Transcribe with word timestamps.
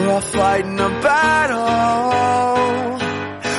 We're 0.00 0.20
fighting 0.20 0.80
a 0.80 0.88
battle. 1.06 1.60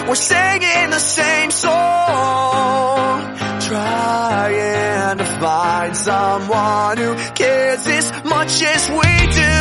We're 0.08 0.16
singing 0.16 0.90
the 0.90 1.00
same 1.00 1.52
song. 1.52 3.36
Trying 3.70 5.18
to 5.20 5.26
find 5.40 5.96
someone 5.96 6.98
who 6.98 7.16
cares 7.36 7.86
as 7.88 8.12
much 8.26 8.64
as 8.64 8.90
we 8.90 9.28
do. 9.42 9.60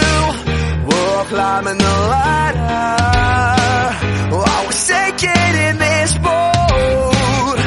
We're 0.88 1.24
climbing 1.32 1.78
the 1.78 1.96
ladder. 2.14 2.96
While 4.34 4.64
we're 4.66 4.72
sinking 4.72 5.54
in 5.68 5.78
this 5.78 6.18
boat. 6.18 7.58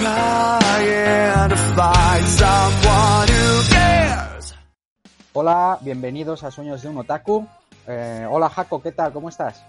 Trying 0.00 1.50
to 1.50 1.60
find 1.78 2.26
someone 2.26 3.28
who 3.28 3.62
cares. 3.70 4.54
Hola, 5.32 5.78
bienvenidos 5.82 6.42
a 6.42 6.50
Sueños 6.50 6.82
de 6.82 6.88
un 6.88 6.98
Otaku. 6.98 7.48
Eh, 7.86 8.26
hola 8.28 8.48
Jaco, 8.48 8.82
¿qué 8.82 8.92
tal? 8.92 9.12
¿Cómo 9.12 9.28
estás? 9.28 9.64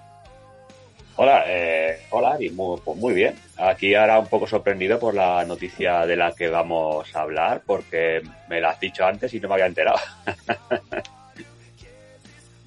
Hola, 1.18 1.44
eh, 1.48 2.00
hola, 2.12 2.38
y 2.40 2.50
muy, 2.50 2.80
pues 2.80 2.98
muy 2.98 3.14
bien. 3.14 3.36
Aquí 3.58 3.94
ahora 3.96 4.20
un 4.20 4.28
poco 4.28 4.48
sorprendido 4.48 4.98
por 4.98 5.14
la 5.14 5.44
noticia 5.46 6.06
de 6.06 6.16
la 6.16 6.34
que 6.34 6.48
vamos 6.50 7.16
a 7.16 7.22
hablar, 7.22 7.62
porque 7.66 8.22
me 8.48 8.62
la 8.62 8.72
has 8.72 8.80
dicho 8.80 9.06
antes 9.06 9.34
y 9.34 9.40
no 9.40 9.48
me 9.50 9.56
había 9.56 9.68
enterado. 9.68 10.00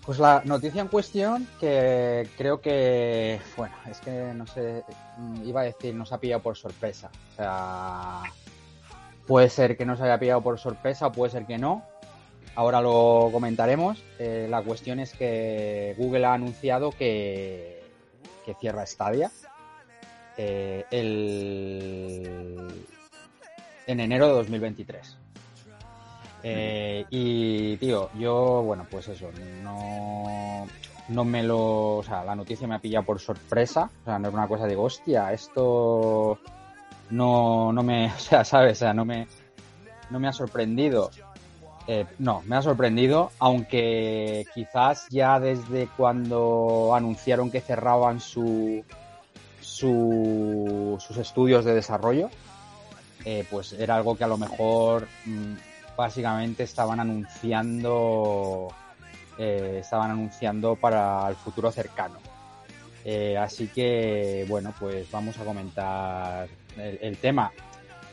Pues 0.05 0.19
la 0.19 0.43
noticia 0.45 0.83
en 0.83 0.89
cuestión 0.89 1.49
que 1.59 2.29
creo 2.37 2.61
que, 2.61 3.41
bueno, 3.57 3.75
es 3.91 4.01
que 4.01 4.11
no 4.35 4.47
sé, 4.47 4.85
iba 5.45 5.63
a 5.63 5.65
decir, 5.65 5.95
nos 5.95 6.13
ha 6.13 6.21
pillado 6.21 6.43
por 6.43 6.59
sorpresa. 6.59 7.11
O 7.33 7.37
sea, 7.37 8.23
puede 9.27 9.49
ser 9.49 9.79
que 9.79 9.87
nos 9.87 10.03
haya 10.03 10.19
pillado 10.19 10.43
por 10.43 10.59
sorpresa 10.59 11.11
puede 11.11 11.33
ser 11.33 11.47
que 11.47 11.57
no. 11.57 11.85
Ahora 12.57 12.81
lo 12.81 13.31
comentaremos. 13.33 14.03
Eh, 14.19 14.47
la 14.49 14.63
cuestión 14.63 15.01
es 15.01 15.13
que 15.13 15.95
Google 15.99 16.27
ha 16.27 16.35
anunciado 16.35 16.91
que, 16.93 17.83
que 18.45 18.55
cierra 18.55 18.87
Stadia 18.87 19.31
eh, 20.37 20.85
el, 20.91 22.69
en 23.87 24.01
enero 24.01 24.29
de 24.29 24.33
2023. 24.35 25.19
Eh, 26.47 27.07
y, 27.09 27.77
tío, 27.79 28.11
yo, 28.19 28.63
bueno, 28.63 28.87
pues 28.91 29.09
eso, 29.09 29.31
no, 29.63 30.67
no 31.09 31.25
me 31.25 31.43
lo. 31.43 31.97
O 31.97 32.03
sea, 32.03 32.23
la 32.25 32.37
noticia 32.37 32.69
me 32.69 32.75
ha 32.75 32.81
pillado 32.81 33.07
por 33.07 33.19
sorpresa. 33.19 33.91
O 34.03 34.05
sea, 34.05 34.19
no 34.19 34.29
es 34.29 34.35
una 34.35 34.47
cosa, 34.47 34.67
digo, 34.67 34.85
hostia, 34.85 35.33
esto 35.33 36.39
no, 37.11 37.73
no 37.73 37.83
me. 37.83 38.07
O 38.15 38.19
sea, 38.19 38.45
¿sabes? 38.45 38.73
O 38.73 38.81
sea, 38.81 38.93
no 38.93 39.05
me, 39.05 39.27
no 40.11 40.21
me 40.21 40.29
ha 40.29 40.33
sorprendido. 40.33 41.11
Eh, 41.87 42.07
no, 42.19 42.43
me 42.47 42.57
ha 42.57 42.63
sorprendido, 42.63 43.31
aunque 43.39 44.47
quizás 44.55 45.07
ya 45.11 45.39
desde 45.39 45.87
cuando 45.97 46.95
anunciaron 46.95 47.51
que 47.51 47.61
cerraban 47.61 48.21
su, 48.21 48.83
su 49.61 50.97
sus 50.99 51.17
estudios 51.19 51.65
de 51.67 51.75
desarrollo, 51.75 52.31
eh, 53.27 53.47
pues 53.51 53.75
era 53.75 53.97
algo 53.97 54.17
que 54.17 54.25
a 54.25 54.29
lo 54.29 54.39
mejor 54.39 55.09
mmm, 55.27 55.55
básicamente 55.95 56.63
estaban 56.63 57.01
anunciando 57.01 58.69
eh, 59.37 59.79
estaban 59.81 60.11
anunciando 60.11 60.77
para 60.77 61.29
el 61.29 61.37
futuro 61.37 61.71
cercano. 61.71 62.19
Eh, 63.05 63.37
así 63.37 63.69
que 63.69 64.47
bueno, 64.49 64.73
pues 64.81 65.11
vamos 65.11 65.39
a 65.39 65.45
comentar 65.45 66.49
el 66.79 67.19
tema. 67.19 67.53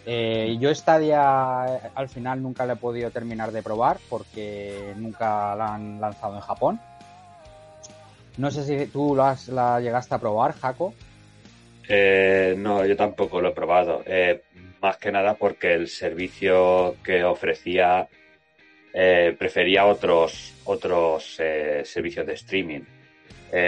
Eh, 0.06 0.58
yo 0.60 0.74
Stadia 0.74 1.64
al 1.94 2.10
final 2.10 2.42
nunca 2.42 2.66
la 2.66 2.74
he 2.74 2.78
podido 2.78 3.12
terminar 3.12 3.52
de 3.52 3.62
probar 3.62 3.98
porque 4.10 4.94
nunca 4.98 5.56
la 5.56 5.76
han 5.76 6.02
lanzado 6.02 6.36
en 6.36 6.42
Japón. 6.42 6.80
No 8.38 8.50
sé 8.50 8.64
si 8.64 8.88
tú 8.88 9.16
la, 9.16 9.38
la 9.50 9.80
llegaste 9.80 10.16
a 10.16 10.20
probar, 10.20 10.54
Jaco. 10.54 10.94
Eh, 11.88 12.56
no, 12.58 12.86
yo 12.86 12.96
tampoco 12.96 13.42
lo 13.42 13.50
he 13.50 13.54
probado. 13.54 14.02
Eh, 14.06 14.42
más 14.82 14.98
que 14.98 15.12
nada 15.12 15.36
porque 15.36 15.74
el 15.74 15.88
servicio 15.88 16.96
que 17.04 17.24
ofrecía 17.24 18.08
eh, 18.94 19.36
prefería 19.38 19.86
otros, 19.86 20.56
otros 20.66 21.36
eh, 21.40 21.84
servicios 21.86 22.26
de 22.26 22.34
streaming. 22.34 22.82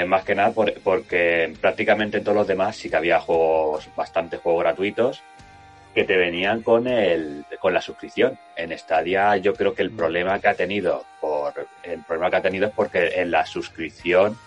más 0.08 0.24
que 0.24 0.34
nada 0.34 0.52
por, 0.52 0.74
porque 0.82 1.54
prácticamente 1.60 2.18
en 2.18 2.24
todos 2.24 2.38
los 2.38 2.48
demás 2.48 2.76
sí 2.78 2.90
que 2.90 2.96
había 2.96 3.20
juegos, 3.20 3.90
bastantes 3.96 4.40
juegos 4.40 4.64
gratuitos 4.64 5.22
que 5.94 6.04
te 6.04 6.18
venían 6.18 6.62
con 6.62 6.88
el 6.88 7.46
con 7.60 7.74
la 7.74 7.82
suscripción. 7.82 8.38
En 8.56 8.78
Stadia 8.78 9.38
yo 9.38 9.54
creo 9.54 9.74
que 9.74 9.84
el 9.84 9.92
problema 9.92 10.40
que 10.40 10.48
ha 10.48 10.56
tenido 10.56 11.06
por 11.22 11.68
el 11.84 12.02
problema 12.02 12.30
que 12.30 12.38
ha 12.38 12.42
tenido 12.42 12.68
es 12.68 12.74
porque 12.74 13.22
en 13.22 13.32
la 13.32 13.46
suscripción 13.46 14.38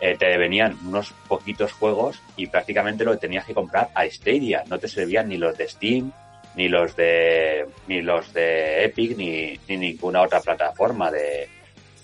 eh, 0.00 0.16
te 0.18 0.36
venían 0.36 0.76
unos 0.84 1.12
poquitos 1.28 1.72
juegos 1.72 2.20
y 2.36 2.48
prácticamente 2.48 3.04
lo 3.04 3.18
tenías 3.18 3.44
que 3.44 3.54
comprar 3.54 3.90
a 3.94 4.04
Stadia. 4.06 4.64
No 4.66 4.78
te 4.78 4.88
servían 4.88 5.28
ni 5.28 5.36
los 5.36 5.56
de 5.56 5.68
Steam, 5.68 6.12
ni 6.56 6.68
los 6.68 6.96
de 6.96 7.66
ni 7.86 8.02
los 8.02 8.32
de 8.32 8.84
Epic, 8.84 9.16
ni, 9.16 9.58
ni 9.68 9.76
ninguna 9.76 10.22
otra 10.22 10.40
plataforma 10.40 11.10
de, 11.10 11.48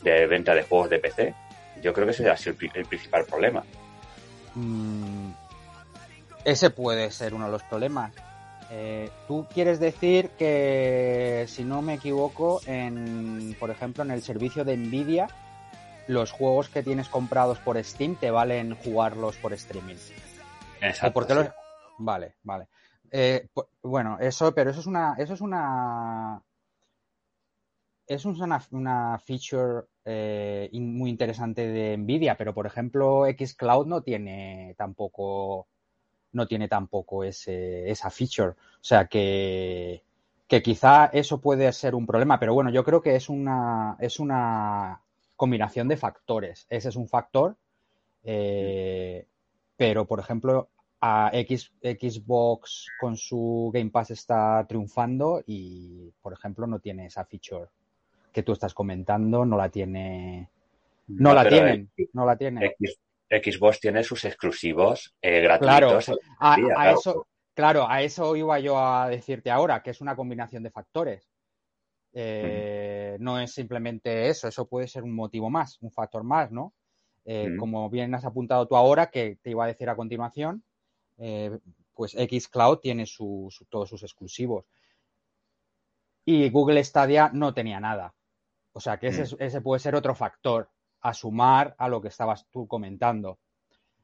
de, 0.03 0.27
venta 0.29 0.55
de 0.55 0.63
juegos 0.63 0.91
de 0.91 1.01
PC. 1.01 1.35
Yo 1.83 1.93
creo 1.93 2.07
que 2.07 2.13
ese 2.13 2.31
ha 2.31 2.37
sido 2.37 2.55
el, 2.61 2.71
el 2.75 2.87
principal 2.87 3.25
problema. 3.25 3.65
Mm, 4.55 5.31
ese 6.45 6.71
puede 6.71 7.11
ser 7.11 7.35
uno 7.35 7.47
de 7.47 7.53
los 7.53 7.63
problemas. 7.65 8.13
Eh, 8.71 9.11
Tú 9.27 9.47
quieres 9.53 9.81
decir 9.81 10.31
que, 10.31 11.45
si 11.49 11.65
no 11.65 11.83
me 11.83 11.95
equivoco, 11.95 12.61
en, 12.67 13.57
por 13.59 13.71
ejemplo, 13.71 14.03
en 14.03 14.11
el 14.11 14.23
servicio 14.23 14.65
de 14.65 14.77
Nvidia, 14.77 15.29
los 16.07 16.33
juegos 16.33 16.69
que 16.69 16.83
tienes 16.83 17.09
comprados 17.09 17.59
por 17.59 17.83
Steam 17.83 18.17
te 18.17 18.31
valen 18.31 18.75
jugarlos 18.75 19.37
por 19.37 19.53
streaming. 19.53 19.97
Exacto. 20.81 21.13
¿Por 21.13 21.27
qué 21.27 21.35
los... 21.35 21.49
Vale, 21.99 22.37
vale. 22.43 22.69
Eh, 23.11 23.49
bueno, 23.83 24.19
eso, 24.21 24.55
pero 24.55 24.71
eso 24.71 24.81
es 24.81 24.87
una, 24.87 25.15
eso 25.19 25.35
es 25.35 25.41
una, 25.41 26.43
es 28.07 28.25
una, 28.25 28.63
una 28.71 29.19
feature 29.19 29.87
eh, 30.05 30.71
muy 30.73 31.11
interesante 31.11 31.67
de 31.69 31.97
Nvidia, 31.97 32.37
pero 32.37 32.55
por 32.55 32.67
ejemplo, 32.67 33.25
Xcloud 33.27 33.87
no 33.87 34.03
tiene 34.03 34.75
tampoco 34.79 35.69
no 36.33 36.47
tiene 36.47 36.69
tampoco 36.69 37.25
ese, 37.25 37.91
esa 37.91 38.11
feature. 38.11 38.51
O 38.51 38.83
sea 38.83 39.07
que, 39.07 40.03
que 40.47 40.63
quizá 40.63 41.07
eso 41.07 41.41
puede 41.41 41.73
ser 41.73 41.95
un 41.95 42.07
problema, 42.07 42.39
pero 42.39 42.55
bueno, 42.55 42.71
yo 42.71 42.85
creo 42.85 43.03
que 43.03 43.17
es 43.17 43.29
una, 43.29 43.97
es 44.01 44.19
una 44.19 45.01
combinación 45.37 45.89
de 45.89 45.97
factores. 45.97 46.67
Ese 46.69 46.89
es 46.89 46.97
un 46.97 47.09
factor, 47.09 47.57
eh, 48.25 49.27
pero 49.77 50.07
por 50.07 50.21
ejemplo, 50.21 50.69
a 51.01 51.31
X, 51.33 51.73
Xbox 51.81 52.89
con 53.01 53.17
su 53.17 53.71
Game 53.73 53.91
Pass 53.91 54.11
está 54.11 54.67
triunfando 54.69 55.43
y, 55.47 56.13
por 56.21 56.33
ejemplo, 56.33 56.67
no 56.67 56.81
tiene 56.81 57.07
esa 57.07 57.25
feature 57.25 57.67
que 58.33 58.43
tú 58.43 58.53
estás 58.53 58.75
comentando, 58.75 59.45
no 59.45 59.57
la 59.57 59.69
tiene. 59.69 60.49
No, 61.07 61.31
no 61.31 61.35
la 61.35 61.49
tienen, 61.49 61.91
no 62.13 62.27
la 62.27 62.37
tienen. 62.37 62.65
X, 62.65 62.99
Xbox 63.31 63.81
tiene 63.81 64.03
sus 64.03 64.25
exclusivos 64.25 65.15
eh, 65.21 65.43
gratuitos. 65.43 66.07
Claro, 66.07 66.21
a, 66.39 66.57
día, 66.57 66.67
a 66.67 66.75
claro. 66.75 66.99
eso, 66.99 67.27
claro, 67.55 67.89
a 67.89 68.03
eso 68.03 68.37
iba 68.37 68.59
yo 68.59 68.79
a 68.79 69.09
decirte 69.09 69.51
ahora, 69.51 69.83
que 69.83 69.91
es 69.91 70.01
una 70.01 70.17
combinación 70.17 70.63
de 70.63 70.71
factores. 70.71 71.29
Eh, 72.13 73.17
mm. 73.19 73.23
No 73.23 73.39
es 73.39 73.53
simplemente 73.53 74.29
eso, 74.29 74.49
eso 74.49 74.67
puede 74.67 74.89
ser 74.89 75.03
un 75.03 75.15
motivo 75.15 75.51
más, 75.51 75.79
un 75.83 75.91
factor 75.93 76.25
más, 76.25 76.51
¿no? 76.51 76.75
Eh, 77.25 77.51
mm. 77.51 77.57
Como 77.59 77.91
bien 77.91 78.15
has 78.15 78.25
apuntado 78.25 78.67
tú 78.67 78.77
ahora, 78.77 79.11
que 79.11 79.39
te 79.43 79.51
iba 79.51 79.65
a 79.65 79.69
decir 79.69 79.89
a 79.91 79.97
continuación, 79.97 80.65
pues 81.95 82.13
Xcloud 82.13 82.79
tiene 82.79 83.05
su, 83.05 83.49
su, 83.51 83.67
todos 83.67 83.89
sus 83.89 84.03
exclusivos. 84.05 84.65
Y 86.25 86.49
Google 86.51 86.83
Stadia 86.85 87.31
no 87.33 87.53
tenía 87.53 87.81
nada. 87.81 88.15
O 88.73 88.81
sea 88.81 88.99
que 88.99 89.09
ese, 89.09 89.23
mm. 89.23 89.43
ese 89.43 89.61
puede 89.61 89.81
ser 89.81 89.95
otro 89.95 90.15
factor 90.15 90.71
a 91.01 91.15
sumar 91.15 91.75
a 91.79 91.89
lo 91.89 92.01
que 92.01 92.09
estabas 92.09 92.47
tú 92.51 92.67
comentando. 92.67 93.39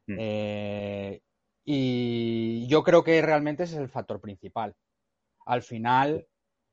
Mm. 0.06 0.16
Eh, 0.18 1.22
y 1.64 2.66
yo 2.68 2.82
creo 2.82 3.02
que 3.02 3.20
realmente 3.22 3.64
ese 3.64 3.76
es 3.76 3.80
el 3.80 3.88
factor 3.88 4.20
principal. 4.20 4.74
Al 5.46 5.62
final 5.62 6.26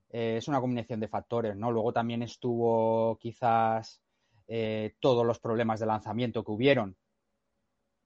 eh, 0.10 0.36
es 0.38 0.48
una 0.48 0.60
combinación 0.60 1.00
de 1.00 1.08
factores, 1.08 1.56
¿no? 1.56 1.72
Luego 1.72 1.94
también 1.94 2.22
estuvo 2.24 3.18
quizás 3.18 4.02
eh, 4.48 4.96
todos 5.00 5.26
los 5.26 5.40
problemas 5.40 5.80
de 5.80 5.86
lanzamiento 5.86 6.44
que 6.44 6.52
hubieron. 6.52 6.98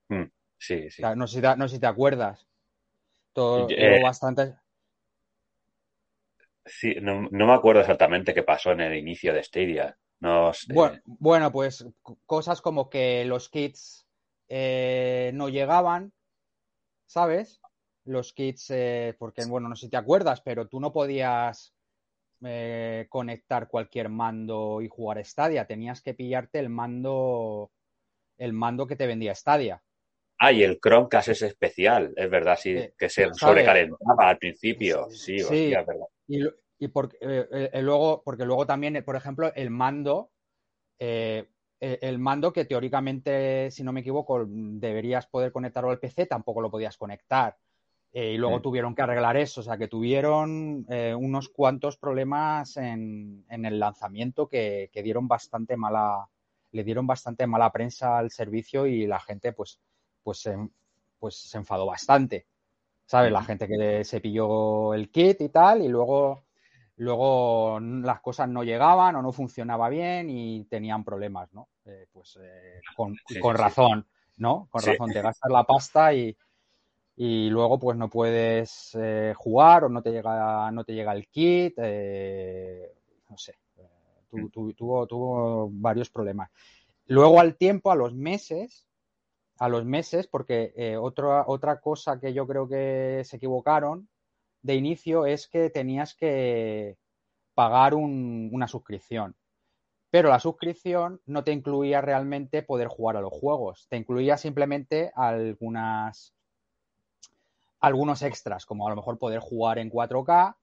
Mm. 0.08 0.24
Sí, 0.58 0.90
sí. 0.90 1.02
O 1.02 1.06
sea, 1.06 1.16
no, 1.16 1.26
sé 1.26 1.36
si 1.36 1.42
te, 1.42 1.56
no 1.56 1.68
sé 1.68 1.74
si 1.74 1.80
te 1.80 1.86
acuerdas. 1.86 2.46
Todo, 3.32 3.66
eh, 3.68 4.00
bastante... 4.02 4.54
Sí, 6.64 6.96
no, 7.00 7.28
no, 7.30 7.46
me 7.46 7.52
acuerdo 7.52 7.80
exactamente 7.80 8.34
qué 8.34 8.42
pasó 8.42 8.72
en 8.72 8.80
el 8.80 8.96
inicio 8.96 9.32
de 9.32 9.42
Stadia. 9.42 9.96
No 10.20 10.52
sé. 10.52 10.72
bueno, 10.72 11.00
bueno, 11.04 11.52
pues 11.52 11.86
cosas 12.24 12.60
como 12.62 12.88
que 12.88 13.24
los 13.24 13.48
kits 13.48 14.06
eh, 14.48 15.30
no 15.34 15.48
llegaban, 15.48 16.12
¿sabes? 17.06 17.60
Los 18.04 18.32
kits, 18.32 18.70
eh, 18.70 19.14
porque, 19.18 19.44
bueno, 19.44 19.68
no 19.68 19.76
sé 19.76 19.86
si 19.86 19.90
te 19.90 19.96
acuerdas, 19.96 20.40
pero 20.40 20.68
tú 20.68 20.80
no 20.80 20.92
podías 20.92 21.74
eh, 22.42 23.06
conectar 23.08 23.68
cualquier 23.68 24.08
mando 24.08 24.80
y 24.80 24.88
jugar 24.88 25.24
Stadia. 25.24 25.66
Tenías 25.66 26.00
que 26.00 26.14
pillarte 26.14 26.58
el 26.58 26.68
mando 26.68 27.70
el 28.38 28.52
mando 28.52 28.86
que 28.86 28.96
te 28.96 29.06
vendía 29.06 29.34
Stadia. 29.34 29.82
Ah, 30.38 30.52
y 30.52 30.62
el 30.62 30.78
Chromecast 30.80 31.28
es 31.28 31.42
especial, 31.42 32.12
es 32.14 32.30
verdad, 32.30 32.58
sí, 32.60 32.76
que 32.98 33.08
se 33.08 33.32
sobrecalentaba 33.32 34.28
al 34.28 34.38
principio. 34.38 35.08
Sí, 35.10 35.38
Sí. 35.38 35.44
hostia, 35.44 35.80
es 35.80 35.86
verdad. 35.86 36.06
Y, 36.28 36.40
y 36.78 36.88
porque, 36.88 37.16
eh, 37.20 37.70
eh, 37.72 37.82
luego, 37.82 38.22
porque 38.24 38.44
luego 38.44 38.66
también, 38.66 38.96
eh, 38.96 39.02
por 39.02 39.16
ejemplo, 39.16 39.52
el 39.54 39.70
mando, 39.70 40.30
eh, 40.98 41.48
eh, 41.80 41.98
el 42.02 42.18
mando 42.18 42.52
que 42.52 42.64
teóricamente, 42.64 43.70
si 43.70 43.82
no 43.82 43.92
me 43.92 44.00
equivoco, 44.00 44.44
deberías 44.46 45.26
poder 45.26 45.52
conectarlo 45.52 45.90
al 45.90 45.98
PC, 45.98 46.26
tampoco 46.26 46.60
lo 46.60 46.70
podías 46.70 46.96
conectar. 46.96 47.56
Eh, 48.12 48.32
y 48.32 48.38
luego 48.38 48.62
tuvieron 48.62 48.94
que 48.94 49.02
arreglar 49.02 49.36
eso, 49.36 49.60
o 49.60 49.64
sea 49.64 49.76
que 49.76 49.88
tuvieron 49.88 50.86
eh, 50.88 51.14
unos 51.14 51.50
cuantos 51.50 51.98
problemas 51.98 52.78
en, 52.78 53.44
en 53.50 53.66
el 53.66 53.78
lanzamiento 53.78 54.48
que, 54.48 54.88
que 54.90 55.02
dieron 55.02 55.28
bastante 55.28 55.76
mala, 55.76 56.26
le 56.72 56.82
dieron 56.84 57.06
bastante 57.06 57.46
mala 57.46 57.70
prensa 57.70 58.16
al 58.16 58.30
servicio 58.30 58.86
y 58.86 59.06
la 59.06 59.20
gente 59.20 59.52
pues, 59.52 59.80
pues, 60.22 60.38
se, 60.38 60.56
pues 61.18 61.36
se 61.36 61.58
enfadó 61.58 61.84
bastante. 61.84 62.46
¿Sabes? 63.04 63.30
La 63.30 63.42
gente 63.42 63.68
que 63.68 64.02
se 64.02 64.20
pilló 64.20 64.94
el 64.94 65.10
kit 65.10 65.40
y 65.42 65.48
tal, 65.50 65.82
y 65.82 65.88
luego, 65.88 66.42
luego 66.96 67.78
las 67.80 68.20
cosas 68.20 68.48
no 68.48 68.64
llegaban 68.64 69.16
o 69.16 69.22
no 69.22 69.32
funcionaba 69.32 69.88
bien 69.88 70.30
y 70.30 70.64
tenían 70.64 71.04
problemas, 71.04 71.52
¿no? 71.52 71.68
Eh, 71.84 72.06
pues 72.12 72.38
eh, 72.40 72.80
con, 72.96 73.14
Sí, 73.26 73.38
con 73.38 73.54
sí, 73.54 73.58
sí. 73.58 73.62
razón, 73.62 74.06
¿no? 74.38 74.68
Con 74.70 74.82
razón, 74.82 75.12
te 75.12 75.20
gastas 75.22 75.50
la 75.50 75.64
pasta 75.64 76.14
y, 76.14 76.36
y 77.16 77.50
luego 77.50 77.78
pues 77.78 77.96
no 77.98 78.08
puedes 78.08 78.96
eh, 79.00 79.34
jugar 79.36 79.84
o 79.84 79.88
no 79.88 80.02
te 80.02 80.10
llega, 80.10 80.70
no 80.70 80.84
te 80.84 80.94
llega 80.94 81.12
el 81.12 81.28
kit, 81.28 81.74
eh, 81.78 82.92
no 83.28 83.36
sé, 83.36 83.58
tu- 84.28 84.38
Mm. 84.38 84.48
tu- 84.50 84.72
tuvo, 84.72 85.06
tuvo 85.06 85.68
varios 85.70 86.10
problemas. 86.10 86.50
Luego 87.06 87.38
al 87.40 87.56
tiempo, 87.56 87.90
a 87.92 87.94
los 87.94 88.14
meses, 88.14 88.86
a 89.58 89.68
los 89.68 89.84
meses, 89.84 90.26
porque 90.26 90.96
otra, 91.00 91.44
otra 91.46 91.80
cosa 91.80 92.18
que 92.18 92.32
yo 92.32 92.46
creo 92.46 92.68
que 92.68 93.22
se 93.24 93.36
equivocaron 93.36 94.08
de 94.66 94.74
inicio 94.74 95.26
es 95.26 95.48
que 95.48 95.70
tenías 95.70 96.14
que 96.14 96.98
pagar 97.54 97.94
un- 97.94 98.50
una 98.52 98.68
suscripción. 98.68 99.36
Pero 100.10 100.30
la 100.30 100.40
suscripción 100.40 101.20
no 101.26 101.44
te 101.44 101.52
incluía 101.52 102.00
realmente 102.02 102.62
poder 102.62 102.88
jugar 102.88 103.16
a 103.18 103.22
los 103.22 103.32
juegos, 103.32 103.86
te 103.90 103.96
incluía 103.98 104.36
simplemente 104.38 105.12
algunas 105.16 106.34
algunos 107.80 108.22
extras, 108.22 108.66
como 108.66 108.86
a 108.86 108.90
lo 108.90 108.96
mejor 108.96 109.18
poder 109.18 109.40
jugar 109.40 109.78
en 109.78 109.90
4K 109.90 110.56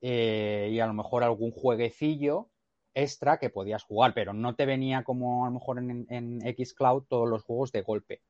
eh, 0.00 0.68
y 0.72 0.80
a 0.80 0.86
lo 0.86 0.94
mejor 0.94 1.22
algún 1.22 1.50
jueguecillo 1.50 2.48
extra 2.94 3.38
que 3.38 3.50
podías 3.50 3.84
jugar, 3.84 4.12
pero 4.14 4.32
no 4.32 4.54
te 4.54 4.66
venía 4.66 5.02
como 5.02 5.44
a 5.44 5.48
lo 5.48 5.54
mejor 5.54 5.78
en, 5.78 6.06
en 6.10 6.40
Xcloud 6.40 7.04
todos 7.08 7.28
los 7.28 7.42
juegos 7.42 7.72
de 7.72 7.82
golpe, 7.82 8.22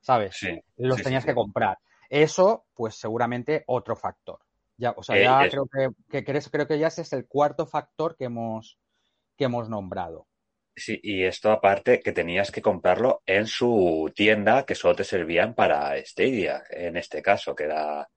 ¿sabes? 0.00 0.40
Sí, 0.40 0.48
Los 0.76 1.02
sí, 1.02 1.02
tenías 1.02 1.24
sí, 1.24 1.26
que 1.26 1.34
comprar. 1.34 1.78
Eso, 2.10 2.66
pues 2.74 2.96
seguramente 2.96 3.64
otro 3.66 3.96
factor. 3.96 4.40
Ya, 4.76 4.92
o 4.96 5.02
sea, 5.02 5.16
Eh, 5.16 5.22
ya 5.22 5.44
es- 5.46 5.52
creo 5.52 5.66
que, 5.66 5.88
que 6.10 6.24
creo, 6.24 6.40
creo 6.50 6.66
que 6.66 6.78
ya 6.78 6.88
ese 6.88 7.02
es 7.02 7.12
el 7.12 7.26
cuarto 7.26 7.66
factor 7.66 8.16
que 8.16 8.24
hemos, 8.24 8.78
que 9.36 9.44
hemos 9.44 9.68
nombrado. 9.68 10.26
Sí, 10.74 10.98
y 11.02 11.24
esto 11.24 11.50
aparte 11.50 12.00
que 12.00 12.12
tenías 12.12 12.50
que 12.50 12.62
comprarlo 12.62 13.22
en 13.26 13.46
su 13.46 14.10
tienda 14.14 14.64
que 14.64 14.74
solo 14.74 14.96
te 14.96 15.04
servían 15.04 15.54
para 15.54 15.96
Stadia, 16.04 16.62
en 16.70 16.96
este 16.96 17.22
caso, 17.22 17.54
que 17.54 17.64
era... 17.64 18.08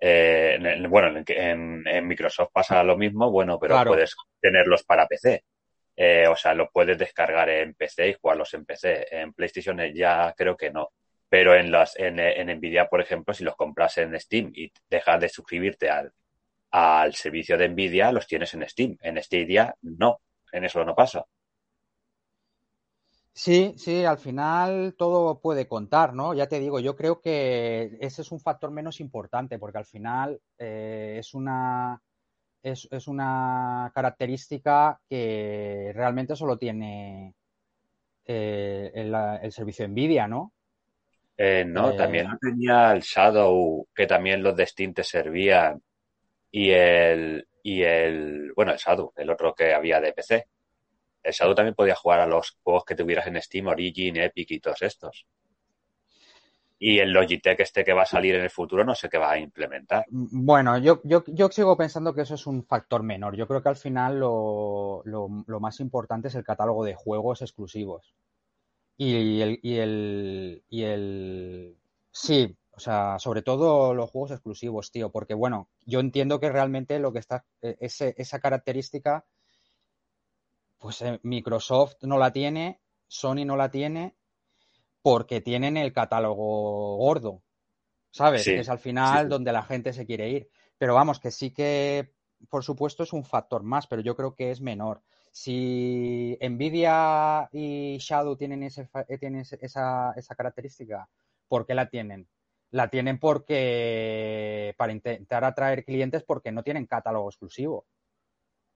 eh, 0.00 0.58
en 0.60 0.90
bueno, 0.90 1.22
en, 1.26 2.06
Microsoft 2.06 2.50
pasa 2.52 2.82
lo 2.82 2.96
mismo, 2.96 3.30
bueno, 3.30 3.58
pero 3.58 3.74
Claro. 3.74 3.90
puedes 3.92 4.14
tenerlos 4.40 4.82
para 4.84 5.06
PC. 5.06 5.44
Eh, 5.96 6.26
o 6.26 6.36
sea, 6.36 6.54
lo 6.54 6.68
puedes 6.70 6.98
descargar 6.98 7.48
en 7.50 7.74
PC 7.74 8.08
y 8.08 8.14
jugarlos 8.14 8.52
en 8.54 8.64
PC. 8.64 9.06
En 9.10 9.32
PlayStation 9.32 9.78
ya 9.94 10.34
creo 10.36 10.56
que 10.56 10.70
no. 10.70 10.88
Pero 11.32 11.54
en 11.54 11.70
las, 11.70 11.98
en, 11.98 12.18
en 12.18 12.54
Nvidia, 12.58 12.90
por 12.90 13.00
ejemplo, 13.00 13.32
si 13.32 13.42
los 13.42 13.56
compras 13.56 13.96
en 13.96 14.20
Steam 14.20 14.52
y 14.54 14.70
dejas 14.90 15.18
de 15.18 15.30
suscribirte 15.30 15.88
al, 15.88 16.12
al 16.70 17.14
servicio 17.14 17.56
de 17.56 17.70
Nvidia, 17.70 18.12
los 18.12 18.26
tienes 18.26 18.52
en 18.52 18.68
Steam. 18.68 18.98
En 19.00 19.16
Stadia 19.22 19.74
no. 19.80 20.20
En 20.52 20.66
eso 20.66 20.84
no 20.84 20.94
pasa. 20.94 21.24
Sí, 23.32 23.72
sí, 23.78 24.04
al 24.04 24.18
final 24.18 24.94
todo 24.98 25.40
puede 25.40 25.66
contar, 25.66 26.12
¿no? 26.12 26.34
Ya 26.34 26.48
te 26.48 26.60
digo, 26.60 26.80
yo 26.80 26.96
creo 26.96 27.22
que 27.22 27.96
ese 28.02 28.20
es 28.20 28.30
un 28.30 28.38
factor 28.38 28.70
menos 28.70 29.00
importante, 29.00 29.58
porque 29.58 29.78
al 29.78 29.86
final 29.86 30.38
eh, 30.58 31.16
es 31.18 31.32
una 31.32 31.98
es, 32.62 32.86
es 32.90 33.08
una 33.08 33.90
característica 33.94 35.00
que 35.08 35.92
realmente 35.94 36.36
solo 36.36 36.58
tiene 36.58 37.34
eh, 38.26 38.92
el, 38.94 39.14
el 39.14 39.50
servicio 39.50 39.88
Nvidia, 39.88 40.28
¿no? 40.28 40.52
Eh, 41.44 41.64
no, 41.66 41.90
Eh, 41.90 41.96
también 41.96 42.28
tenía 42.40 42.92
el 42.92 43.00
Shadow, 43.00 43.88
que 43.94 44.06
también 44.06 44.42
los 44.44 44.54
de 44.56 44.64
Steam 44.66 44.94
te 44.94 45.02
servían. 45.02 45.82
Y 46.52 46.70
el, 46.70 47.48
y 47.62 47.82
el, 47.82 48.52
bueno, 48.54 48.72
el 48.72 48.78
Shadow, 48.78 49.12
el 49.16 49.30
otro 49.30 49.54
que 49.54 49.74
había 49.74 50.00
de 50.00 50.12
PC. 50.12 50.46
El 51.22 51.32
Shadow 51.32 51.54
también 51.54 51.74
podía 51.74 51.96
jugar 51.96 52.20
a 52.20 52.26
los 52.26 52.58
juegos 52.62 52.84
que 52.84 52.94
tuvieras 52.94 53.26
en 53.26 53.42
Steam, 53.42 53.66
Origin, 53.68 54.18
Epic 54.18 54.52
y 54.52 54.60
todos 54.60 54.82
estos. 54.82 55.26
Y 56.78 56.98
el 56.98 57.12
Logitech 57.12 57.58
este 57.60 57.84
que 57.84 57.92
va 57.92 58.02
a 58.02 58.06
salir 58.06 58.34
en 58.34 58.42
el 58.42 58.50
futuro 58.50 58.84
no 58.84 58.94
sé 58.94 59.08
qué 59.08 59.18
va 59.18 59.32
a 59.32 59.38
implementar. 59.38 60.04
Bueno, 60.10 60.78
yo, 60.78 61.00
yo, 61.04 61.24
yo 61.26 61.48
sigo 61.48 61.76
pensando 61.76 62.14
que 62.14 62.22
eso 62.22 62.34
es 62.34 62.46
un 62.46 62.64
factor 62.64 63.02
menor. 63.02 63.36
Yo 63.36 63.48
creo 63.48 63.62
que 63.62 63.68
al 63.68 63.76
final 63.76 64.20
lo, 64.20 65.02
lo, 65.04 65.28
lo 65.46 65.60
más 65.60 65.80
importante 65.80 66.28
es 66.28 66.34
el 66.34 66.44
catálogo 66.44 66.84
de 66.84 66.94
juegos 66.94 67.42
exclusivos. 67.42 68.14
Y 68.96 69.40
el, 69.40 69.58
y 69.62 69.78
el, 69.78 70.64
y 70.68 70.82
el, 70.82 71.76
sí, 72.10 72.56
o 72.72 72.80
sea, 72.80 73.18
sobre 73.18 73.42
todo 73.42 73.94
los 73.94 74.10
juegos 74.10 74.32
exclusivos, 74.32 74.90
tío, 74.90 75.10
porque 75.10 75.34
bueno, 75.34 75.68
yo 75.84 76.00
entiendo 76.00 76.40
que 76.40 76.50
realmente 76.50 76.98
lo 76.98 77.12
que 77.12 77.18
está, 77.18 77.44
eh, 77.60 77.76
ese, 77.80 78.14
esa 78.16 78.40
característica, 78.40 79.26
pues 80.78 81.02
eh, 81.02 81.20
Microsoft 81.22 81.96
no 82.02 82.18
la 82.18 82.32
tiene, 82.32 82.80
Sony 83.08 83.44
no 83.44 83.56
la 83.56 83.70
tiene, 83.70 84.16
porque 85.02 85.40
tienen 85.40 85.76
el 85.76 85.92
catálogo 85.92 86.96
gordo, 86.96 87.42
¿sabes? 88.10 88.44
Sí, 88.44 88.52
que 88.52 88.60
es 88.60 88.68
al 88.68 88.78
final 88.78 89.24
sí. 89.24 89.28
donde 89.28 89.52
la 89.52 89.64
gente 89.64 89.92
se 89.92 90.06
quiere 90.06 90.30
ir. 90.30 90.50
Pero 90.78 90.94
vamos, 90.94 91.20
que 91.20 91.30
sí 91.30 91.50
que, 91.52 92.14
por 92.48 92.64
supuesto, 92.64 93.02
es 93.02 93.12
un 93.12 93.24
factor 93.24 93.62
más, 93.62 93.86
pero 93.86 94.00
yo 94.00 94.16
creo 94.16 94.34
que 94.34 94.50
es 94.50 94.60
menor. 94.60 95.02
Si 95.32 96.38
Nvidia 96.40 97.48
y 97.52 97.98
Shadow 97.98 98.36
tienen, 98.36 98.62
ese, 98.64 98.88
eh, 99.08 99.18
tienen 99.18 99.40
esa, 99.60 100.12
esa 100.16 100.34
característica, 100.36 101.08
¿por 101.48 101.66
qué 101.66 101.74
la 101.74 101.88
tienen? 101.90 102.28
La 102.70 102.88
tienen 102.88 103.18
porque 103.18 104.74
para 104.78 104.92
intentar 104.92 105.44
atraer 105.44 105.84
clientes 105.84 106.22
porque 106.24 106.52
no 106.52 106.62
tienen 106.62 106.86
catálogo 106.86 107.28
exclusivo. 107.30 107.86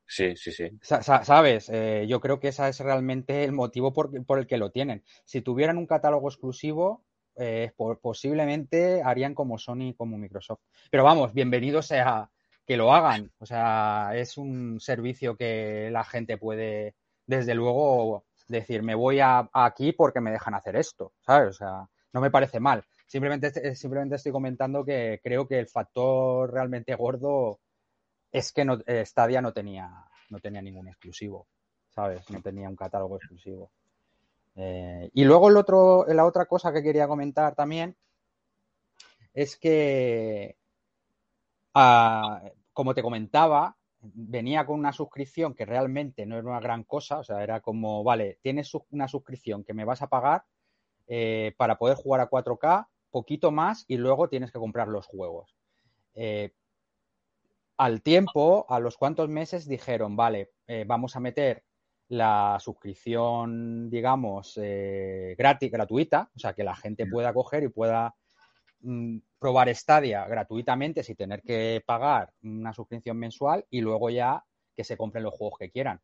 Sí, 0.06 0.36
sí, 0.36 0.52
sí. 0.52 0.70
Sa- 0.82 1.02
sa- 1.02 1.24
¿Sabes? 1.24 1.68
Eh, 1.70 2.06
yo 2.08 2.20
creo 2.20 2.38
que 2.40 2.48
ese 2.48 2.68
es 2.68 2.80
realmente 2.80 3.44
el 3.44 3.52
motivo 3.52 3.92
por, 3.92 4.24
por 4.26 4.38
el 4.38 4.46
que 4.46 4.58
lo 4.58 4.70
tienen. 4.70 5.04
Si 5.24 5.40
tuvieran 5.42 5.78
un 5.78 5.86
catálogo 5.86 6.28
exclusivo, 6.28 7.04
eh, 7.36 7.72
po- 7.76 7.98
posiblemente 8.00 9.02
harían 9.02 9.34
como 9.34 9.58
Sony 9.58 9.88
y 9.90 9.94
como 9.94 10.16
Microsoft. 10.18 10.60
Pero 10.90 11.04
vamos, 11.04 11.32
bienvenido 11.34 11.82
sea 11.82 12.30
que 12.66 12.76
lo 12.76 12.92
hagan. 12.92 13.32
O 13.38 13.46
sea, 13.46 14.10
es 14.14 14.36
un 14.36 14.80
servicio 14.80 15.36
que 15.36 15.88
la 15.90 16.04
gente 16.04 16.36
puede, 16.36 16.94
desde 17.26 17.54
luego, 17.54 18.24
decir, 18.48 18.82
me 18.82 18.94
voy 18.94 19.20
a, 19.20 19.48
aquí 19.52 19.92
porque 19.92 20.20
me 20.20 20.32
dejan 20.32 20.54
hacer 20.54 20.76
esto. 20.76 21.12
¿Sabes? 21.20 21.50
O 21.50 21.52
sea, 21.52 21.88
no 22.12 22.20
me 22.20 22.30
parece 22.30 22.60
mal. 22.60 22.84
Simplemente, 23.06 23.52
eh, 23.56 23.76
simplemente 23.76 24.16
estoy 24.16 24.32
comentando 24.32 24.84
que 24.84 25.20
creo 25.22 25.46
que 25.46 25.58
el 25.58 25.68
factor 25.68 26.52
realmente 26.52 26.94
gordo 26.94 27.60
es 28.32 28.52
que 28.52 28.64
no, 28.64 28.78
Stadia 29.04 29.40
no 29.40 29.52
tenía, 29.52 30.04
no 30.30 30.40
tenía 30.40 30.60
ningún 30.60 30.88
exclusivo, 30.88 31.46
¿sabes? 31.88 32.28
No 32.30 32.42
tenía 32.42 32.68
un 32.68 32.76
catálogo 32.76 33.16
exclusivo. 33.16 33.70
Eh, 34.56 35.10
y 35.12 35.24
luego 35.24 35.50
el 35.50 35.56
otro, 35.56 36.06
la 36.08 36.24
otra 36.24 36.46
cosa 36.46 36.72
que 36.72 36.82
quería 36.82 37.06
comentar 37.06 37.54
también 37.54 37.94
es 39.34 39.56
que, 39.56 40.56
ah, 41.74 42.42
como 42.76 42.92
te 42.92 43.02
comentaba, 43.02 43.74
venía 44.02 44.66
con 44.66 44.78
una 44.78 44.92
suscripción 44.92 45.54
que 45.54 45.64
realmente 45.64 46.26
no 46.26 46.36
era 46.36 46.46
una 46.46 46.60
gran 46.60 46.84
cosa, 46.84 47.20
o 47.20 47.24
sea, 47.24 47.42
era 47.42 47.60
como, 47.60 48.04
vale, 48.04 48.38
tienes 48.42 48.70
una 48.90 49.08
suscripción 49.08 49.64
que 49.64 49.72
me 49.72 49.86
vas 49.86 50.02
a 50.02 50.08
pagar 50.08 50.44
eh, 51.06 51.54
para 51.56 51.78
poder 51.78 51.96
jugar 51.96 52.20
a 52.20 52.28
4K, 52.28 52.86
poquito 53.10 53.50
más, 53.50 53.86
y 53.88 53.96
luego 53.96 54.28
tienes 54.28 54.52
que 54.52 54.58
comprar 54.58 54.88
los 54.88 55.06
juegos. 55.06 55.56
Eh, 56.12 56.52
al 57.78 58.02
tiempo, 58.02 58.66
a 58.68 58.78
los 58.78 58.98
cuantos 58.98 59.30
meses, 59.30 59.66
dijeron, 59.66 60.14
vale, 60.14 60.52
eh, 60.66 60.84
vamos 60.86 61.16
a 61.16 61.20
meter 61.20 61.64
la 62.08 62.58
suscripción, 62.60 63.88
digamos, 63.88 64.60
gratis, 65.38 65.72
gratuita, 65.72 66.30
o 66.36 66.38
sea, 66.38 66.52
que 66.52 66.62
la 66.62 66.76
gente 66.76 67.06
pueda 67.06 67.32
coger 67.32 67.62
y 67.62 67.68
pueda 67.68 68.14
probar 69.38 69.74
Stadia 69.74 70.26
gratuitamente 70.26 71.02
sin 71.02 71.16
tener 71.16 71.42
que 71.42 71.82
pagar 71.84 72.32
una 72.42 72.72
suscripción 72.72 73.16
mensual 73.16 73.64
y 73.70 73.80
luego 73.80 74.10
ya 74.10 74.44
que 74.74 74.84
se 74.84 74.96
compren 74.96 75.24
los 75.24 75.34
juegos 75.34 75.58
que 75.58 75.70
quieran. 75.70 76.00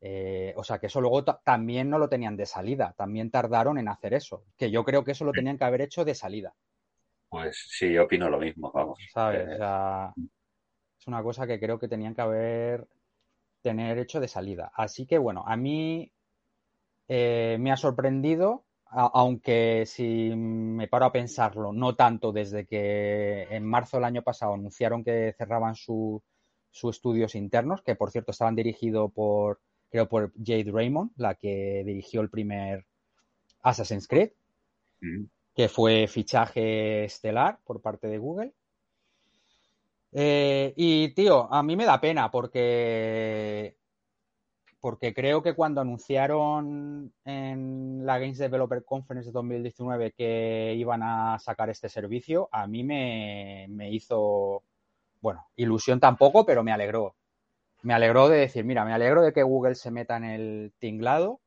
Eh, 0.00 0.52
o 0.56 0.64
sea 0.64 0.78
que 0.78 0.86
eso 0.86 1.00
luego 1.00 1.24
también 1.24 1.88
no 1.88 1.98
lo 1.98 2.08
tenían 2.08 2.36
de 2.36 2.46
salida, 2.46 2.92
también 2.96 3.30
tardaron 3.30 3.78
en 3.78 3.88
hacer 3.88 4.14
eso, 4.14 4.44
que 4.56 4.70
yo 4.70 4.84
creo 4.84 5.04
que 5.04 5.12
eso 5.12 5.24
lo 5.24 5.32
tenían 5.32 5.56
que 5.56 5.64
haber 5.64 5.82
hecho 5.82 6.04
de 6.04 6.14
salida. 6.14 6.54
Pues 7.28 7.68
sí, 7.70 7.92
yo 7.92 8.04
opino 8.04 8.28
lo 8.28 8.38
mismo, 8.38 8.72
vamos. 8.72 8.98
¿Sabes? 9.12 9.48
O 9.54 9.56
sea, 9.56 10.12
es 10.98 11.06
una 11.06 11.22
cosa 11.22 11.46
que 11.46 11.60
creo 11.60 11.78
que 11.78 11.88
tenían 11.88 12.14
que 12.14 12.20
haber 12.20 12.88
tener 13.62 13.96
hecho 13.98 14.20
de 14.20 14.28
salida. 14.28 14.72
Así 14.74 15.06
que 15.06 15.18
bueno, 15.18 15.44
a 15.46 15.56
mí 15.56 16.12
eh, 17.08 17.56
me 17.60 17.70
ha 17.72 17.76
sorprendido, 17.76 18.64
aunque 18.94 19.84
si 19.86 20.30
me 20.36 20.86
paro 20.86 21.06
a 21.06 21.12
pensarlo, 21.12 21.72
no 21.72 21.94
tanto 21.94 22.30
desde 22.30 22.66
que 22.66 23.46
en 23.50 23.64
marzo 23.64 23.96
del 23.96 24.04
año 24.04 24.22
pasado 24.22 24.54
anunciaron 24.54 25.02
que 25.02 25.34
cerraban 25.36 25.74
sus 25.74 26.22
estudios 26.72 27.34
internos, 27.34 27.80
que 27.82 27.94
por 27.94 28.10
cierto 28.10 28.32
estaban 28.32 28.54
dirigidos 28.54 29.10
por, 29.12 29.60
creo, 29.90 30.08
por 30.08 30.32
Jade 30.36 30.70
Raymond, 30.70 31.12
la 31.16 31.34
que 31.34 31.82
dirigió 31.86 32.20
el 32.20 32.28
primer 32.28 32.84
Assassin's 33.62 34.06
Creed, 34.06 34.32
mm. 35.00 35.24
que 35.54 35.68
fue 35.68 36.06
fichaje 36.06 37.04
estelar 37.04 37.60
por 37.64 37.80
parte 37.80 38.08
de 38.08 38.18
Google. 38.18 38.52
Eh, 40.12 40.74
y 40.76 41.14
tío, 41.14 41.50
a 41.50 41.62
mí 41.62 41.76
me 41.76 41.86
da 41.86 41.98
pena 41.98 42.30
porque 42.30 43.78
porque 44.82 45.14
creo 45.14 45.44
que 45.44 45.54
cuando 45.54 45.80
anunciaron 45.80 47.12
en 47.24 48.04
la 48.04 48.18
Games 48.18 48.38
Developer 48.38 48.84
Conference 48.84 49.28
de 49.28 49.32
2019 49.32 50.10
que 50.10 50.74
iban 50.76 51.04
a 51.04 51.38
sacar 51.38 51.70
este 51.70 51.88
servicio, 51.88 52.48
a 52.50 52.66
mí 52.66 52.82
me, 52.82 53.68
hizo, 53.92 54.64
bueno, 55.20 55.46
ilusión 55.54 56.00
tampoco, 56.00 56.44
pero 56.44 56.64
me 56.64 56.72
alegró. 56.72 57.14
Me 57.82 57.94
alegró 57.94 58.28
de 58.28 58.38
decir, 58.38 58.64
mira, 58.64 58.84
me 58.84 58.92
alegro 58.92 59.22
de 59.22 59.32
que 59.32 59.44
Google 59.44 59.76
se 59.76 59.92
meta 59.92 60.16
en 60.16 60.24
el 60.24 60.72
tinglado 60.80 61.40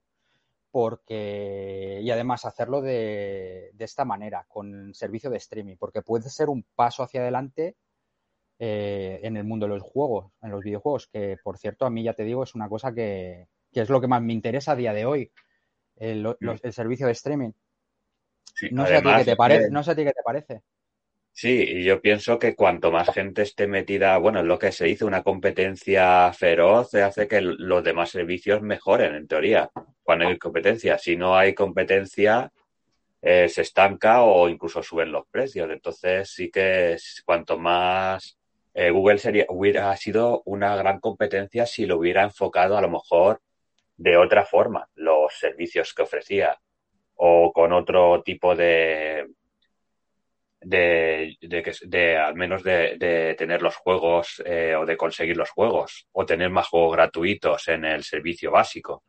porque 0.72 2.00
y 2.04 2.10
además 2.12 2.46
hacerlo 2.46 2.82
de, 2.82 3.72
de 3.74 3.86
esta 3.86 4.06
manera, 4.06 4.46
con 4.48 4.94
servicio 4.94 5.30
de 5.30 5.38
streaming, 5.38 5.76
porque 5.78 6.02
puede 6.02 6.30
ser 6.30 6.48
un 6.48 6.64
paso 6.74 7.04
hacia 7.04 7.20
adelante 7.20 7.76
eh, 8.58 9.20
en 9.24 9.38
el 9.38 9.44
mundo 9.44 9.66
de 9.68 9.74
los 9.76 9.84
juegos, 9.84 10.32
en 10.42 10.52
los 10.52 10.64
videojuegos, 10.64 11.08
que 11.08 11.38
por 11.44 11.58
cierto 11.58 11.86
a 11.86 11.90
mí 11.90 12.04
ya 12.04 12.14
te 12.14 12.24
digo 12.24 12.44
es 12.44 12.56
una 12.56 12.70
cosa 12.70 12.94
que, 12.94 13.48
es 13.72 13.90
lo 13.90 14.00
que 14.00 14.08
más 14.08 14.22
me 14.22 14.34
interesa 14.34 14.72
a 14.72 14.76
día 14.76 14.94
de 14.94 15.06
hoy, 15.06 15.32
el, 15.98 16.26
mm. 16.26 16.72
servicio 16.72 17.08
de 17.08 17.12
streaming. 17.14 17.52
no, 18.72 18.86
sé 18.86 18.96
a 18.96 19.02
ti 19.02 19.10
qué 19.18 19.26
te 19.26 19.36
parece, 19.36 19.70
no 19.70 19.84
sé 19.84 19.92
a 19.92 19.96
ti 19.96 20.04
qué 20.04 20.14
te 20.14 20.24
parece. 20.24 20.62
Sí, 21.38 21.50
y 21.68 21.84
yo 21.84 22.02
pienso 22.02 22.40
que 22.40 22.56
cuanto 22.56 22.92
más 22.92 23.14
gente 23.14 23.42
esté 23.42 23.68
metida, 23.68 24.18
bueno, 24.20 24.40
en 24.40 24.48
lo 24.48 24.58
que 24.58 24.72
se 24.72 24.88
hizo, 24.88 25.06
una 25.06 25.22
competencia 25.22 26.32
feroz, 26.32 26.94
hace 26.96 27.28
que 27.28 27.42
los 27.42 27.84
demás 27.84 28.10
servicios 28.10 28.62
mejoren, 28.62 29.16
en 29.16 29.28
teoría, 29.28 29.70
cuando 30.02 30.30
hay 30.30 30.38
competencia. 30.38 30.98
Si 30.98 31.18
no 31.18 31.36
hay 31.36 31.54
competencia, 31.54 32.50
eh, 33.22 33.50
se 33.50 33.64
estanca 33.64 34.22
o 34.22 34.48
incluso 34.48 34.82
suben 34.82 35.12
los 35.12 35.28
precios. 35.28 35.70
Entonces, 35.70 36.30
sí 36.32 36.50
que 36.50 36.96
cuanto 37.26 37.60
más 37.60 38.38
eh, 38.78 38.92
Google 38.92 39.20
sería, 39.20 39.46
hubiera 39.48 39.96
sido 39.96 40.42
una 40.46 40.76
gran 40.76 41.00
competencia 41.00 41.66
si 41.66 41.86
lo 41.86 41.98
hubiera 41.98 42.24
enfocado 42.24 42.78
a 42.78 42.82
lo 42.82 42.90
mejor 42.90 43.42
de 43.96 44.18
otra 44.18 44.44
forma, 44.44 44.90
los 44.96 45.34
servicios 45.34 45.94
que 45.94 46.04
ofrecía 46.04 46.60
o 47.16 47.54
con 47.54 47.72
otro 47.72 48.22
tipo 48.22 48.54
de, 48.54 49.28
de, 50.60 51.38
de, 51.40 52.18
al 52.18 52.36
menos 52.36 52.64
de, 52.64 53.34
tener 53.38 53.62
los 53.62 53.78
juegos 53.78 54.44
eh, 54.46 54.76
o 54.76 54.86
de 54.86 54.98
conseguir 54.98 55.38
los 55.38 55.52
juegos 55.52 56.10
o 56.12 56.26
tener 56.26 56.50
más 56.50 56.68
juegos 56.68 56.98
gratuitos 56.98 57.70
en 57.70 57.86
el 57.86 58.04
servicio 58.04 58.52
básico. 58.52 59.04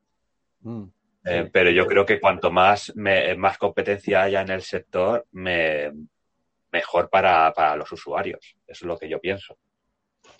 Mm, 0.60 0.84
eh, 1.24 1.50
pero 1.52 1.70
yo 1.70 1.86
creo 1.86 2.06
que 2.06 2.20
cuanto 2.20 2.52
más, 2.52 2.94
más 2.94 3.58
competencia 3.58 4.22
haya 4.22 4.42
en 4.42 4.50
el 4.50 4.62
sector, 4.62 5.26
me, 5.32 5.90
mejor 6.76 7.08
para, 7.08 7.76
los 7.76 7.90
usuarios. 7.90 8.56
Eso 8.66 8.84
es 8.84 8.88
lo 8.88 8.98
que 8.98 9.08
yo 9.08 9.18
pienso. 9.18 9.56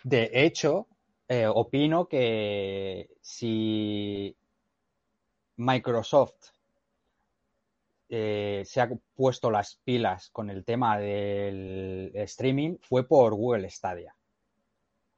De 0.03 0.31
hecho, 0.33 0.87
eh, 1.29 1.47
opino 1.47 2.07
que 2.07 3.09
si 3.21 4.37
Microsoft 5.57 6.53
eh, 8.09 8.63
se 8.67 8.81
ha 8.81 8.91
puesto 9.15 9.51
las 9.51 9.81
pilas 9.83 10.31
con 10.31 10.51
el 10.51 10.65
tema 10.65 10.99
del 10.99 12.13
streaming 12.15 12.77
fue 12.83 13.09
por 13.09 13.35
Google 13.35 13.69
Stadia. 13.71 14.15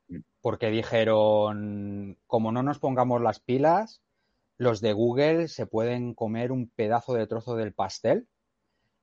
Mm. 0.09 0.21
Porque 0.41 0.71
dijeron, 0.71 2.17
como 2.27 2.53
no 2.53 2.63
nos 2.63 2.79
pongamos 2.79 3.21
las 3.21 3.41
pilas, 3.41 4.01
los 4.57 4.81
de 4.81 4.93
Google 4.93 5.49
se 5.49 5.67
pueden 5.67 6.15
comer 6.15 6.53
un 6.53 6.69
pedazo 6.69 7.15
de 7.15 7.27
trozo 7.27 7.57
del 7.57 7.73
pastel 7.73 8.29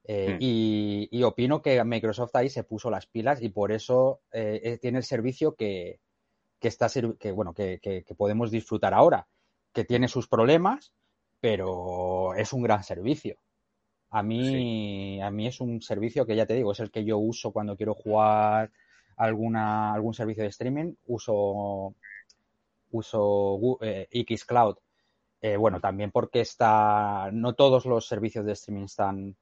eh, 0.08 0.36
hmm. 0.36 0.38
y, 0.40 1.24
opino 1.24 1.64
que 1.64 1.84
Microsoft 1.84 2.36
ahí 2.36 2.50
se 2.50 2.64
puso 2.64 2.92
las 2.92 3.08
pilas 3.08 3.42
y 3.42 3.50
por 3.50 3.72
eso 3.72 4.22
eh, 4.32 4.62
eh, 4.64 4.78
tiene 4.78 5.00
el 5.00 5.04
servicio 5.04 5.56
que, 5.56 6.00
está 6.62 6.88
que 7.20 7.32
bueno 7.32 7.54
que, 7.54 8.06
podemos 8.16 8.52
disfrutar 8.52 8.94
ahora, 8.94 9.28
que 9.74 9.84
tiene 9.84 10.08
sus 10.08 10.28
problemas, 10.28 10.94
pero 11.40 12.36
es 12.36 12.54
un 12.54 12.62
gran 12.62 12.84
servicio. 12.84 13.38
A 14.12 14.22
mí, 14.22 15.20
a 15.22 15.32
mí 15.32 15.48
es 15.48 15.60
un 15.60 15.82
servicio 15.82 16.26
que 16.26 16.36
ya 16.36 16.46
te 16.46 16.54
digo, 16.54 16.72
es 16.72 16.80
el 16.80 16.92
que 16.92 17.04
yo 17.04 17.18
uso 17.18 17.52
cuando 17.52 17.76
quiero 17.76 17.96
jugar 17.96 18.72
alguna, 19.18 19.94
algún 19.94 20.14
servicio 20.14 20.44
de 20.44 20.50
streaming, 20.50 20.94
uso, 21.08 21.96
uso 22.92 23.60
Xcloud. 24.12 24.78
bueno, 25.58 25.80
también 25.82 26.12
porque 26.12 26.42
está, 26.42 27.30
no 27.34 27.54
todos 27.54 27.86
los 27.86 28.08
servicios 28.08 28.46
de 28.46 28.54
streaming 28.54 28.86
están 28.86 29.36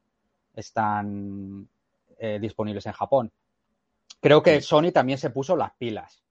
están 0.54 1.68
eh, 2.18 2.40
disponibles 2.40 2.86
en 2.86 2.94
Japón. 2.94 3.32
Creo 4.20 4.42
que 4.42 4.62
Sony 4.62 4.92
también 4.94 5.18
se 5.18 5.30
puso 5.30 5.56
las 5.56 5.74
pilas. 5.76 6.24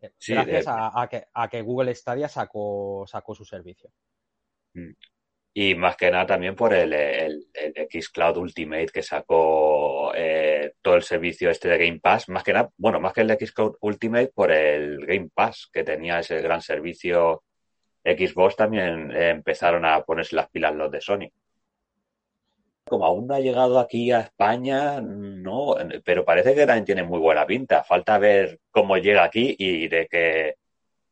Eh, 0.00 0.12
gracias 0.28 0.64
a, 0.66 1.48
que, 1.50 1.62
Google 1.62 1.94
Stadia 1.94 2.28
sacó, 2.28 3.04
sacó 3.06 3.34
su 3.34 3.44
servicio. 3.44 3.90
Mm. 4.74 4.90
Y 5.52 5.74
más 5.74 5.96
que 5.96 6.10
nada 6.10 6.26
también 6.26 6.54
por 6.54 6.72
el, 6.72 6.92
el, 6.92 7.46
Xcloud 7.90 8.36
Ultimate 8.36 8.86
que 8.86 9.02
sacó 9.02 10.12
eh, 10.14 10.74
todo 10.80 10.94
el 10.94 11.02
servicio 11.02 11.50
este 11.50 11.68
de 11.68 11.78
Game 11.78 12.00
Pass. 12.00 12.28
Más 12.28 12.44
que 12.44 12.52
nada, 12.52 12.70
bueno, 12.76 13.00
más 13.00 13.12
que 13.12 13.22
el 13.22 13.36
Xcloud 13.36 13.76
Ultimate 13.80 14.28
por 14.28 14.52
el 14.52 15.04
Game 15.04 15.28
Pass 15.34 15.68
que 15.72 15.82
tenía 15.82 16.20
ese 16.20 16.40
gran 16.40 16.62
servicio 16.62 17.42
Xbox 18.04 18.56
también 18.56 19.12
empezaron 19.12 19.84
a 19.84 20.02
ponerse 20.02 20.36
las 20.36 20.48
pilas 20.48 20.74
los 20.74 20.90
de 20.90 21.00
Sony 21.00 21.30
como 22.90 23.06
aún 23.06 23.28
no 23.28 23.34
ha 23.34 23.40
llegado 23.40 23.78
aquí 23.78 24.10
a 24.10 24.20
España, 24.20 25.00
no, 25.00 25.76
pero 26.04 26.24
parece 26.24 26.56
que 26.56 26.66
también 26.66 26.84
tiene 26.84 27.04
muy 27.04 27.20
buena 27.20 27.46
pinta. 27.46 27.84
Falta 27.84 28.18
ver 28.18 28.58
cómo 28.72 28.96
llega 28.96 29.22
aquí 29.22 29.54
y 29.56 29.86
de 29.86 30.08
qué 30.08 30.56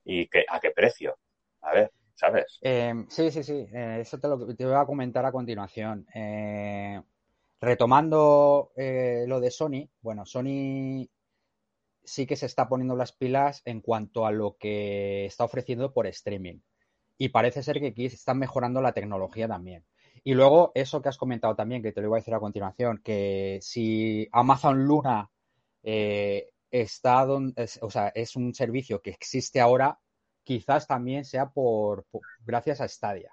y 0.05 0.29
a 0.49 0.59
qué 0.59 0.73
precio. 0.73 1.17
A 1.61 1.73
ver, 1.73 1.93
¿sabes? 2.17 2.59
Eh, 2.63 2.93
sí, 3.09 3.31
sí, 3.31 3.45
sí. 3.45 3.69
Eh, 3.73 3.99
eso 4.01 4.19
te 4.19 4.27
lo 4.27 4.57
te 4.57 4.67
voy 4.67 4.75
a 4.75 4.87
comentar 4.87 5.25
a 5.25 5.31
continuación. 5.31 6.05
Eh, 6.13 7.01
retomando 7.61 8.73
lo 8.75 9.41
de 9.41 9.51
Sony, 9.53 9.89
bueno, 10.01 10.27
Sony 10.27 11.09
sí 12.03 12.27
que 12.27 12.37
se 12.37 12.47
está 12.47 12.69
poniendo 12.69 12.97
las 12.97 13.13
pilas 13.13 13.63
en 13.67 13.81
cuanto 13.83 14.27
a 14.27 14.33
lo 14.33 14.57
que 14.59 15.27
está 15.27 15.45
ofreciendo 15.45 15.93
por 15.93 16.09
streaming. 16.09 16.59
Y 17.19 17.29
parece 17.29 17.63
ser 17.63 17.79
que 17.79 17.89
aquí 17.89 18.07
están 18.07 18.41
mejorando 18.41 18.81
la 18.81 18.93
tecnología 18.93 19.47
también. 19.47 19.85
Y 20.25 20.35
luego, 20.35 20.73
eso 20.75 21.01
que 21.03 21.09
has 21.09 21.19
comentado 21.19 21.55
también, 21.55 21.83
que 21.83 21.93
te 21.93 22.01
lo 22.01 22.09
voy 22.09 22.19
a 22.19 22.21
decir 22.21 22.35
a 22.35 22.41
continuación, 22.41 23.01
que 23.03 23.59
si 23.63 24.29
Amazon 24.33 24.85
Luna 24.85 25.31
eh, 25.83 26.51
está 26.71 27.25
donde, 27.25 27.69
o 27.81 27.91
sea, 27.91 28.09
es 28.09 28.37
un 28.37 28.55
servicio 28.55 29.01
que 29.01 29.11
existe 29.11 29.61
ahora, 29.61 29.99
quizás 30.45 30.87
también 30.87 31.25
sea 31.25 31.51
por, 31.51 32.07
gracias 32.45 32.81
a 32.81 32.89
Stadia. 32.89 33.33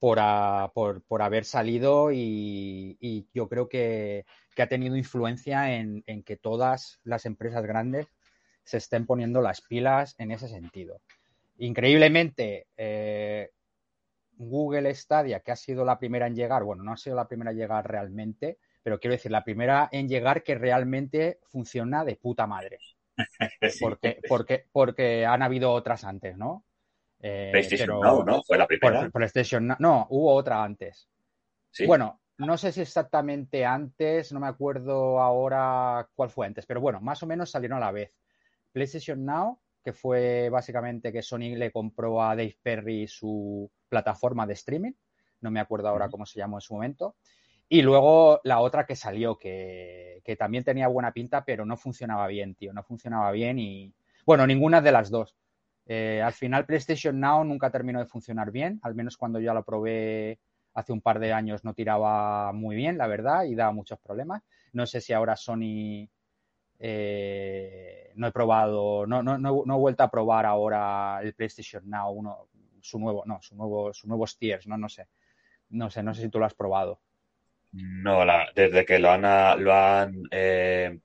Por, 0.00 1.02
por, 1.08 1.22
haber 1.22 1.46
salido 1.46 2.12
y, 2.12 3.26
yo 3.32 3.48
creo 3.48 3.70
que, 3.70 4.26
ha 4.58 4.66
tenido 4.66 4.96
influencia 4.96 5.76
en, 5.76 6.02
que 6.24 6.36
todas 6.36 7.00
las 7.04 7.24
empresas 7.24 7.64
grandes 7.64 8.06
se 8.64 8.76
estén 8.76 9.06
poniendo 9.06 9.40
las 9.40 9.62
pilas 9.62 10.14
en 10.18 10.30
ese 10.30 10.48
sentido. 10.48 11.00
Increíblemente, 11.56 12.66
eh, 12.76 13.50
Google 14.36 14.94
Stadia, 14.94 15.40
que 15.40 15.52
ha 15.52 15.56
sido 15.56 15.84
la 15.84 15.98
primera 15.98 16.26
en 16.26 16.34
llegar, 16.34 16.64
bueno, 16.64 16.82
no 16.82 16.92
ha 16.92 16.96
sido 16.96 17.16
la 17.16 17.28
primera 17.28 17.50
en 17.50 17.58
llegar 17.58 17.88
realmente, 17.88 18.58
pero 18.82 18.98
quiero 19.00 19.14
decir, 19.14 19.30
la 19.30 19.44
primera 19.44 19.88
en 19.90 20.08
llegar 20.08 20.42
que 20.42 20.54
realmente 20.54 21.40
funciona 21.44 22.04
de 22.04 22.16
puta 22.16 22.46
madre. 22.46 22.78
Porque, 23.80 24.18
porque, 24.28 24.66
porque 24.72 25.24
han 25.24 25.40
habido 25.40 25.70
otras 25.70 26.02
antes, 26.02 26.36
¿no? 26.36 26.64
Eh, 27.20 27.50
PlayStation 27.52 28.00
Now, 28.00 28.24
¿no? 28.24 28.42
Fue 28.42 28.58
la 28.58 28.66
primera. 28.66 29.08
PlayStation 29.08 29.76
No, 29.78 30.08
hubo 30.10 30.34
otra 30.34 30.64
antes. 30.64 31.08
Bueno, 31.86 32.20
no 32.38 32.58
sé 32.58 32.72
si 32.72 32.80
exactamente 32.80 33.64
antes, 33.64 34.32
no 34.32 34.40
me 34.40 34.48
acuerdo 34.48 35.20
ahora 35.20 36.08
cuál 36.14 36.28
fue 36.28 36.46
antes, 36.46 36.66
pero 36.66 36.80
bueno, 36.80 37.00
más 37.00 37.22
o 37.22 37.26
menos 37.26 37.50
salieron 37.50 37.78
a 37.78 37.86
la 37.86 37.92
vez. 37.92 38.12
PlayStation 38.72 39.24
Now 39.24 39.60
que 39.84 39.92
fue 39.92 40.48
básicamente 40.48 41.12
que 41.12 41.22
Sony 41.22 41.56
le 41.56 41.70
compró 41.70 42.22
a 42.22 42.34
Dave 42.34 42.56
Perry 42.62 43.06
su 43.06 43.70
plataforma 43.88 44.46
de 44.46 44.54
streaming. 44.54 44.92
No 45.42 45.50
me 45.50 45.60
acuerdo 45.60 45.88
ahora 45.88 46.08
cómo 46.08 46.24
se 46.24 46.38
llamó 46.38 46.56
en 46.56 46.62
su 46.62 46.74
momento. 46.74 47.16
Y 47.68 47.82
luego 47.82 48.40
la 48.44 48.60
otra 48.60 48.86
que 48.86 48.96
salió, 48.96 49.38
que, 49.38 50.22
que 50.24 50.36
también 50.36 50.64
tenía 50.64 50.88
buena 50.88 51.12
pinta, 51.12 51.44
pero 51.44 51.66
no 51.66 51.76
funcionaba 51.76 52.26
bien, 52.26 52.54
tío. 52.54 52.72
No 52.72 52.82
funcionaba 52.82 53.30
bien 53.30 53.58
y. 53.58 53.94
Bueno, 54.24 54.46
ninguna 54.46 54.80
de 54.80 54.92
las 54.92 55.10
dos. 55.10 55.36
Eh, 55.86 56.22
al 56.22 56.32
final, 56.32 56.64
PlayStation 56.64 57.20
Now 57.20 57.44
nunca 57.44 57.70
terminó 57.70 57.98
de 57.98 58.06
funcionar 58.06 58.50
bien, 58.50 58.80
al 58.82 58.94
menos 58.94 59.18
cuando 59.18 59.38
yo 59.38 59.52
lo 59.52 59.64
probé 59.64 60.38
hace 60.72 60.92
un 60.92 61.00
par 61.00 61.20
de 61.20 61.32
años 61.32 61.62
no 61.62 61.74
tiraba 61.74 62.52
muy 62.52 62.74
bien, 62.74 62.98
la 62.98 63.06
verdad, 63.06 63.44
y 63.44 63.54
daba 63.54 63.72
muchos 63.72 63.98
problemas. 64.00 64.42
No 64.72 64.86
sé 64.86 65.00
si 65.00 65.12
ahora 65.12 65.36
Sony 65.36 66.08
eh, 66.86 68.12
no 68.16 68.26
he 68.26 68.30
probado, 68.30 69.06
no, 69.06 69.22
no, 69.22 69.38
no, 69.38 69.74
he 69.74 69.78
vuelto 69.78 70.02
a 70.02 70.10
probar 70.10 70.44
ahora 70.44 71.18
el 71.22 71.32
PlayStation 71.32 71.88
Now, 71.88 72.10
uno, 72.10 72.48
su 72.82 72.98
nuevo, 72.98 73.22
no, 73.24 73.40
su 73.40 73.56
nuevo, 73.56 73.94
su 73.94 74.06
nuevo 74.06 74.26
Steers, 74.26 74.66
no, 74.66 74.76
no 74.76 74.90
sé. 74.90 75.08
No 75.70 75.88
sé, 75.88 76.02
no 76.02 76.12
sé 76.12 76.20
si 76.20 76.28
tú 76.28 76.38
lo 76.38 76.44
has 76.44 76.52
probado. 76.52 77.00
No, 77.72 78.26
la, 78.26 78.48
desde 78.54 78.84
que 78.84 78.98
lo 78.98 79.10
han, 79.10 79.22
lo 79.64 79.72
han 79.72 80.24
eh, 80.30 80.98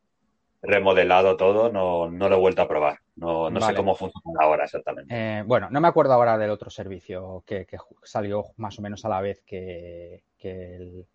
remodelado 0.62 1.38
todo, 1.38 1.72
no, 1.72 2.12
no 2.12 2.28
lo 2.28 2.36
he 2.36 2.40
vuelto 2.40 2.62
a 2.62 2.68
probar. 2.68 3.00
No, 3.16 3.50
no 3.50 3.62
sé 3.62 3.74
cómo 3.74 3.96
funciona 3.96 4.40
ahora 4.42 4.66
exactamente. 4.66 5.16
Eh, 5.16 5.44
bueno, 5.44 5.70
no 5.72 5.80
me 5.80 5.88
acuerdo 5.88 6.12
ahora 6.12 6.38
del 6.38 6.50
otro 6.50 6.70
servicio 6.70 7.42
que, 7.48 7.66
salió 8.04 8.48
más 8.58 8.78
o 8.80 8.82
menos 8.82 9.06
a 9.06 9.10
la 9.10 9.22
vez 9.22 9.42
que, 9.46 10.24
el, 10.42 11.08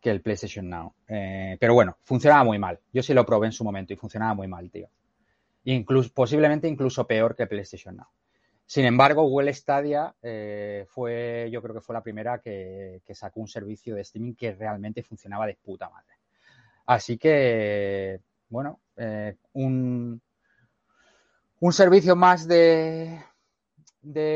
que 0.00 0.10
el, 0.10 0.20
PlayStation 0.20 0.68
Now. 0.68 0.94
Eh, 1.08 1.56
pero 1.60 1.74
bueno, 1.74 1.98
funcionaba 2.02 2.44
muy 2.44 2.58
mal. 2.58 2.80
Yo 2.92 3.02
sí 3.02 3.14
lo 3.14 3.26
probé 3.26 3.46
en 3.46 3.52
su 3.52 3.64
momento 3.64 3.92
y 3.92 3.96
funcionaba 3.96 4.34
muy 4.34 4.46
mal, 4.46 4.70
tío. 4.70 4.88
Incluso, 5.64 6.10
posiblemente 6.14 6.68
incluso 6.68 7.06
peor 7.06 7.34
que 7.34 7.46
PlayStation 7.46 7.96
Now. 7.96 8.06
Sin 8.64 8.84
embargo, 8.84 9.22
Google 9.22 9.52
Stadia 9.52 10.14
eh, 10.22 10.86
fue, 10.88 11.48
yo 11.52 11.62
creo 11.62 11.74
que 11.74 11.80
fue 11.80 11.94
la 11.94 12.02
primera 12.02 12.40
que, 12.40 13.00
sacó 13.12 13.40
un 13.40 13.48
servicio 13.48 13.94
de 13.94 14.02
streaming 14.02 14.34
que 14.34 14.54
realmente 14.54 15.02
funcionaba 15.02 15.46
de 15.46 15.54
puta 15.54 15.88
madre. 15.88 16.14
Así 16.86 17.18
que, 17.18 18.20
bueno, 18.48 18.80
un, 19.52 20.20
un 21.60 21.72
servicio 21.72 22.16
más 22.16 22.46
de 22.48 23.22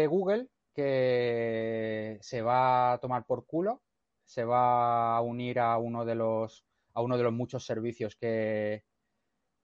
Google 0.09 0.49
que 0.75 2.19
se 2.21 2.43
va 2.43 2.93
a 2.93 2.99
tomar 2.99 3.25
por 3.25 3.45
culo, 3.47 3.81
se 4.31 4.45
va 4.45 5.17
a 5.17 5.21
unir 5.23 5.59
a 5.59 5.77
uno 5.77 6.05
de 6.05 6.15
los, 6.15 6.65
a 6.95 7.03
uno 7.03 7.19
de 7.19 7.25
los 7.25 7.33
muchos 7.33 7.67
servicios 7.67 8.15
que, 8.15 8.85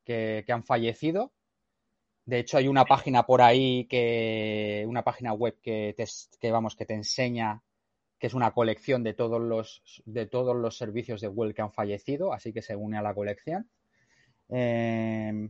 que, 0.04 0.44
han 0.48 0.64
fallecido. 0.64 1.32
De 2.24 2.40
hecho, 2.40 2.58
hay 2.58 2.66
una 2.66 2.84
página 2.84 3.24
por 3.24 3.42
ahí 3.42 3.84
que, 3.84 4.84
una 4.88 5.04
página 5.04 5.32
web 5.32 5.56
que 5.62 5.94
te, 5.96 6.04
que 6.40 6.50
vamos, 6.50 6.74
que 6.74 6.84
te 6.84 6.94
enseña 6.94 7.62
que 8.18 8.26
es 8.26 8.34
una 8.34 8.50
colección 8.50 9.04
de 9.04 9.14
todos 9.14 9.40
los, 9.40 10.02
de 10.04 10.26
todos 10.26 10.56
los 10.56 10.76
servicios 10.76 11.20
de 11.20 11.28
Google 11.28 11.54
que 11.54 11.62
han 11.62 11.72
fallecido, 11.72 12.32
así 12.32 12.52
que 12.52 12.62
se 12.62 12.74
une 12.74 12.98
a 12.98 13.02
la 13.02 13.14
colección. 13.14 13.70
Eh, 14.48 15.48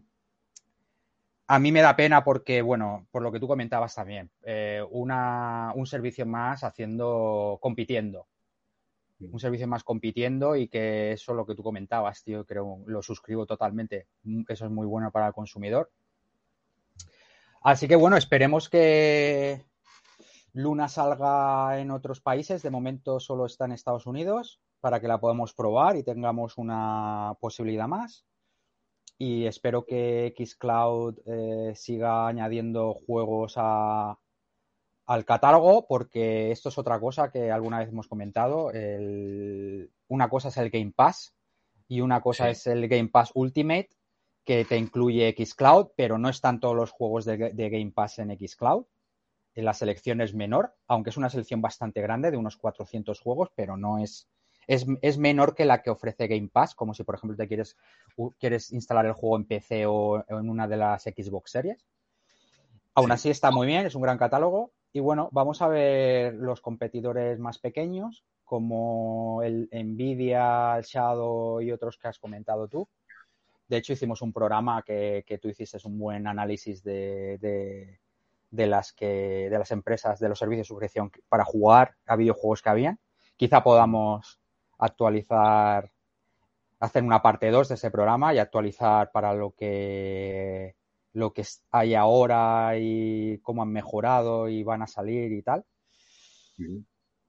a 1.46 1.58
mí 1.58 1.72
me 1.72 1.80
da 1.80 1.96
pena 1.96 2.22
porque, 2.22 2.60
bueno, 2.60 3.06
por 3.10 3.22
lo 3.22 3.32
que 3.32 3.40
tú 3.40 3.48
comentabas 3.48 3.94
también, 3.94 4.30
eh, 4.42 4.84
una, 4.90 5.72
un 5.74 5.86
servicio 5.86 6.26
más 6.26 6.64
haciendo, 6.64 7.58
compitiendo. 7.62 8.26
Un 9.18 9.40
servicio 9.40 9.66
más 9.66 9.82
compitiendo 9.82 10.56
y 10.56 10.68
que 10.68 11.12
eso 11.12 11.32
es 11.32 11.36
lo 11.36 11.46
que 11.46 11.54
tú 11.54 11.62
comentabas, 11.62 12.22
tío, 12.22 12.44
creo, 12.44 12.80
lo 12.86 13.02
suscribo 13.02 13.46
totalmente. 13.46 14.08
Eso 14.48 14.66
es 14.66 14.70
muy 14.70 14.86
bueno 14.86 15.10
para 15.10 15.28
el 15.28 15.32
consumidor. 15.32 15.90
Así 17.62 17.88
que 17.88 17.96
bueno, 17.96 18.16
esperemos 18.16 18.68
que 18.68 19.64
Luna 20.52 20.88
salga 20.88 21.80
en 21.80 21.90
otros 21.90 22.20
países. 22.20 22.62
De 22.62 22.70
momento 22.70 23.18
solo 23.18 23.46
está 23.46 23.64
en 23.64 23.72
Estados 23.72 24.06
Unidos 24.06 24.60
para 24.80 25.00
que 25.00 25.08
la 25.08 25.18
podamos 25.18 25.54
probar 25.54 25.96
y 25.96 26.02
tengamos 26.02 26.58
una 26.58 27.34
posibilidad 27.40 27.88
más 27.88 28.26
y 29.18 29.46
espero 29.46 29.84
que 29.86 30.34
Xcloud 30.36 31.20
eh, 31.26 31.72
siga 31.74 32.28
añadiendo 32.28 32.94
juegos 32.94 33.54
a, 33.56 34.18
al 35.06 35.24
catálogo 35.24 35.86
porque 35.86 36.50
esto 36.50 36.68
es 36.68 36.78
otra 36.78 36.98
cosa 36.98 37.30
que 37.30 37.50
alguna 37.50 37.78
vez 37.78 37.88
hemos 37.88 38.08
comentado. 38.08 38.70
una 40.08 40.28
cosa 40.28 40.48
es 40.48 40.56
el 40.56 40.70
Game 40.70 40.92
Pass 40.94 41.34
y 41.88 42.00
una 42.00 42.20
cosa 42.20 42.50
es 42.50 42.66
el 42.66 42.88
Game 42.88 43.08
Pass 43.08 43.30
Ultimate 43.34 43.90
que 44.44 44.64
te 44.64 44.76
incluye 44.76 45.34
Xcloud, 45.36 45.88
pero 45.96 46.18
no 46.18 46.28
están 46.28 46.60
todos 46.60 46.76
los 46.76 46.90
juegos 46.90 47.24
de, 47.24 47.36
de 47.52 47.70
Game 47.70 47.92
Pass 47.92 48.18
en 48.18 48.36
Xcloud. 48.36 48.86
La 49.54 49.72
selección 49.74 50.20
es 50.20 50.34
menor, 50.34 50.74
aunque 50.86 51.10
es 51.10 51.16
una 51.16 51.30
selección 51.30 51.62
bastante 51.62 52.02
grande 52.02 52.30
de 52.30 52.36
unos 52.36 52.56
400 52.56 53.18
juegos, 53.18 53.50
pero 53.56 53.76
no 53.76 53.98
es 53.98 54.28
es, 54.66 55.18
menor 55.18 55.54
que 55.54 55.64
la 55.64 55.82
que 55.82 55.90
ofrece 55.90 56.26
Game 56.26 56.48
Pass, 56.48 56.74
como 56.74 56.92
si, 56.92 57.04
por 57.04 57.14
ejemplo, 57.14 57.36
te 57.36 57.46
quieres, 57.46 57.76
quieres 58.38 58.72
instalar 58.72 59.06
el 59.06 59.12
juego 59.12 59.36
en 59.36 59.44
PC 59.44 59.86
o 59.86 60.24
en 60.28 60.50
una 60.50 60.66
de 60.66 60.76
las 60.76 61.04
Xbox 61.04 61.52
series. 61.52 61.86
Aún 62.94 63.12
así 63.12 63.30
está 63.30 63.50
muy 63.50 63.66
bien, 63.66 63.86
es 63.86 63.94
un 63.94 64.02
gran 64.02 64.18
catálogo. 64.18 64.72
Y 64.96 65.00
bueno, 65.00 65.28
vamos 65.30 65.60
a 65.60 65.68
ver 65.68 66.32
los 66.36 66.62
competidores 66.62 67.38
más 67.38 67.58
pequeños, 67.58 68.24
como 68.46 69.42
el 69.42 69.68
Nvidia, 69.70 70.78
el 70.78 70.84
Shadow 70.84 71.60
y 71.60 71.70
otros 71.70 71.98
que 71.98 72.08
has 72.08 72.18
comentado 72.18 72.66
tú. 72.66 72.88
De 73.68 73.76
hecho, 73.76 73.92
hicimos 73.92 74.22
un 74.22 74.32
programa 74.32 74.82
que, 74.82 75.38
tú 75.38 75.50
hiciste 75.50 75.76
un 75.84 75.98
buen 75.98 76.26
análisis 76.26 76.82
de, 76.82 77.36
de, 78.50 78.66
las 78.66 78.94
que, 78.94 79.50
de 79.50 79.58
las 79.58 79.70
empresas, 79.70 80.18
de 80.18 80.30
los 80.30 80.38
servicios 80.38 80.66
de 80.66 80.68
suscripción 80.68 81.12
para 81.28 81.44
jugar 81.44 81.96
a 82.06 82.16
videojuegos 82.16 82.62
que 82.62 82.70
habían. 82.70 82.98
Quizá 83.36 83.62
podamos 83.62 84.40
actualizar, 84.78 85.92
hacer 86.80 87.02
una 87.02 87.20
parte 87.20 87.50
2 87.50 87.68
de 87.68 87.74
ese 87.74 87.90
programa 87.90 88.32
y 88.32 88.38
actualizar 88.38 89.12
para 89.12 89.34
lo 89.34 89.50
que 89.50 90.74
lo 91.16 91.32
que 91.32 91.44
hay 91.70 91.94
ahora 91.94 92.74
y 92.78 93.38
cómo 93.38 93.62
han 93.62 93.72
mejorado 93.72 94.50
y 94.50 94.62
van 94.62 94.82
a 94.82 94.86
salir 94.86 95.32
y 95.32 95.40
tal. 95.40 95.64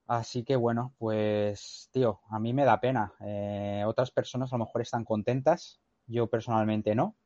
Así 0.06 0.44
que 0.44 0.56
bueno, 0.56 0.94
pues 0.98 1.88
tío, 1.90 2.20
a 2.28 2.38
mí 2.38 2.52
me 2.52 2.66
da 2.66 2.80
pena. 2.80 3.14
Eh, 3.24 3.82
otras 3.86 4.10
personas 4.10 4.52
a 4.52 4.58
lo 4.58 4.66
mejor 4.66 4.82
están 4.82 5.06
contentas, 5.06 5.80
yo 6.06 6.26
personalmente 6.26 6.94
no. 6.94 7.16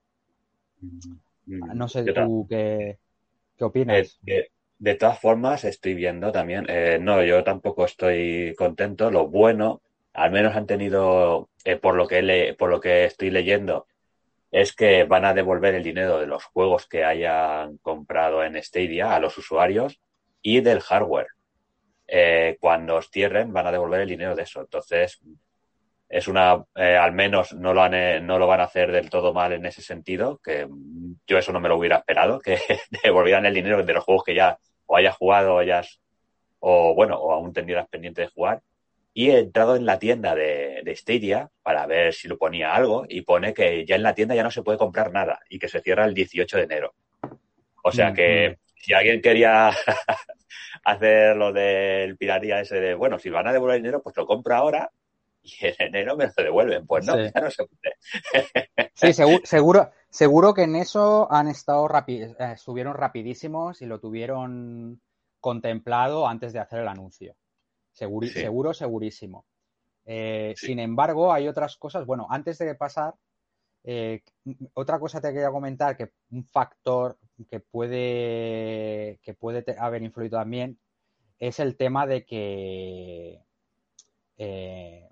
No 1.46 1.88
sé 1.88 2.04
tú 2.04 2.46
qué, 2.48 3.00
qué 3.56 3.64
opinas. 3.64 4.20
de, 4.22 4.94
todas 4.94 5.18
formas, 5.18 5.64
estoy 5.64 5.94
viendo 5.94 6.30
también, 6.30 6.66
eh, 6.68 6.98
no, 7.00 7.24
yo 7.24 7.42
tampoco 7.42 7.84
estoy 7.84 8.54
contento. 8.56 9.10
Lo 9.10 9.26
bueno 9.26 9.82
al 10.12 10.30
menos 10.30 10.54
han 10.54 10.66
tenido, 10.66 11.48
eh, 11.64 11.76
por, 11.76 11.96
lo 11.96 12.06
que 12.06 12.22
le, 12.22 12.54
por 12.54 12.70
lo 12.70 12.80
que 12.80 13.04
estoy 13.04 13.30
leyendo, 13.30 13.86
es 14.52 14.74
que 14.74 15.04
van 15.04 15.24
a 15.24 15.32
devolver 15.32 15.74
el 15.74 15.82
dinero 15.82 16.20
de 16.20 16.26
los 16.26 16.44
juegos 16.44 16.86
que 16.86 17.04
hayan 17.04 17.78
comprado 17.78 18.44
en 18.44 18.62
Stadia 18.62 19.14
a 19.14 19.18
los 19.18 19.38
usuarios 19.38 19.98
y 20.42 20.60
del 20.60 20.80
hardware. 20.80 21.28
Eh, 22.06 22.58
cuando 22.60 22.96
os 22.96 23.10
cierren, 23.10 23.50
van 23.50 23.66
a 23.66 23.72
devolver 23.72 24.02
el 24.02 24.08
dinero 24.10 24.36
de 24.36 24.42
eso. 24.42 24.60
Entonces, 24.60 25.22
es 26.06 26.28
una, 26.28 26.62
eh, 26.74 26.98
al 26.98 27.12
menos 27.12 27.54
no 27.54 27.72
lo, 27.72 27.82
han, 27.82 28.26
no 28.26 28.38
lo 28.38 28.46
van 28.46 28.60
a 28.60 28.64
hacer 28.64 28.92
del 28.92 29.08
todo 29.08 29.32
mal 29.32 29.54
en 29.54 29.64
ese 29.64 29.80
sentido, 29.80 30.38
que 30.44 30.68
yo 31.26 31.38
eso 31.38 31.52
no 31.52 31.60
me 31.60 31.70
lo 31.70 31.78
hubiera 31.78 31.96
esperado, 31.96 32.38
que 32.38 32.58
devolvieran 33.02 33.46
el 33.46 33.54
dinero 33.54 33.82
de 33.82 33.94
los 33.94 34.04
juegos 34.04 34.24
que 34.24 34.34
ya 34.34 34.58
o 34.84 34.96
hayas 34.96 35.16
jugado 35.16 35.54
o 35.54 35.58
hayas, 35.60 35.98
o 36.60 36.94
bueno, 36.94 37.16
o 37.16 37.32
aún 37.32 37.54
tendrías 37.54 37.88
pendiente 37.88 38.20
de 38.20 38.28
jugar 38.28 38.60
y 39.14 39.30
he 39.30 39.38
entrado 39.38 39.76
en 39.76 39.84
la 39.84 39.98
tienda 39.98 40.34
de, 40.34 40.80
de, 40.84 40.96
Stadia 40.96 41.50
para 41.62 41.86
ver 41.86 42.14
si 42.14 42.28
lo 42.28 42.38
ponía 42.38 42.74
algo 42.74 43.04
y 43.08 43.22
pone 43.22 43.52
que 43.52 43.84
ya 43.84 43.96
en 43.96 44.02
la 44.02 44.14
tienda 44.14 44.34
ya 44.34 44.42
no 44.42 44.50
se 44.50 44.62
puede 44.62 44.78
comprar 44.78 45.12
nada 45.12 45.40
y 45.50 45.58
que 45.58 45.68
se 45.68 45.80
cierra 45.80 46.06
el 46.06 46.14
18 46.14 46.56
de 46.56 46.62
enero. 46.62 46.94
O 47.84 47.92
sea 47.92 48.12
que 48.12 48.58
si 48.76 48.94
alguien 48.94 49.20
quería 49.20 49.70
hacer 50.84 51.36
lo 51.36 51.52
del 51.52 52.16
piratería 52.16 52.60
ese 52.60 52.80
de, 52.80 52.94
bueno, 52.94 53.18
si 53.18 53.30
van 53.30 53.46
a 53.46 53.52
devolver 53.52 53.76
dinero, 53.76 54.02
pues 54.02 54.16
lo 54.16 54.26
compro 54.26 54.54
ahora 54.54 54.90
y 55.42 55.54
en 55.62 55.74
enero 55.78 56.16
me 56.16 56.26
lo 56.26 56.42
devuelven. 56.42 56.86
Pues 56.86 57.06
no, 57.06 57.16
ya 57.16 57.40
no 57.40 57.50
se 57.50 57.64
puede. 57.64 58.90
sí, 58.94 59.12
seguro, 59.12 59.90
seguro, 60.08 60.54
que 60.54 60.62
en 60.62 60.76
eso 60.76 61.30
han 61.30 61.48
estado 61.48 61.86
rápidos, 61.88 62.36
eh, 62.38 62.52
estuvieron 62.54 62.94
rapidísimos 62.94 63.82
y 63.82 63.86
lo 63.86 64.00
tuvieron 64.00 65.00
contemplado 65.40 66.26
antes 66.28 66.52
de 66.52 66.60
hacer 66.60 66.80
el 66.80 66.88
anuncio. 66.88 67.34
Seguro, 67.92 68.74
segurísimo. 68.74 69.44
Eh, 70.04 70.54
sin 70.56 70.78
embargo, 70.78 71.32
hay 71.32 71.46
otras 71.48 71.76
cosas. 71.76 72.06
Bueno, 72.06 72.26
antes 72.30 72.58
de 72.58 72.74
pasar, 72.74 73.14
eh, 73.84 74.22
otra 74.74 74.98
cosa 74.98 75.20
te 75.20 75.32
quería 75.32 75.50
comentar 75.50 75.96
que 75.96 76.12
un 76.30 76.44
factor 76.44 77.18
que 77.48 77.60
puede, 77.60 79.18
que 79.22 79.34
puede 79.34 79.64
haber 79.78 80.02
influido 80.02 80.38
también 80.38 80.78
es 81.38 81.58
el 81.60 81.76
tema 81.76 82.06
de 82.06 82.24
que, 82.24 83.44
eh, 84.38 85.08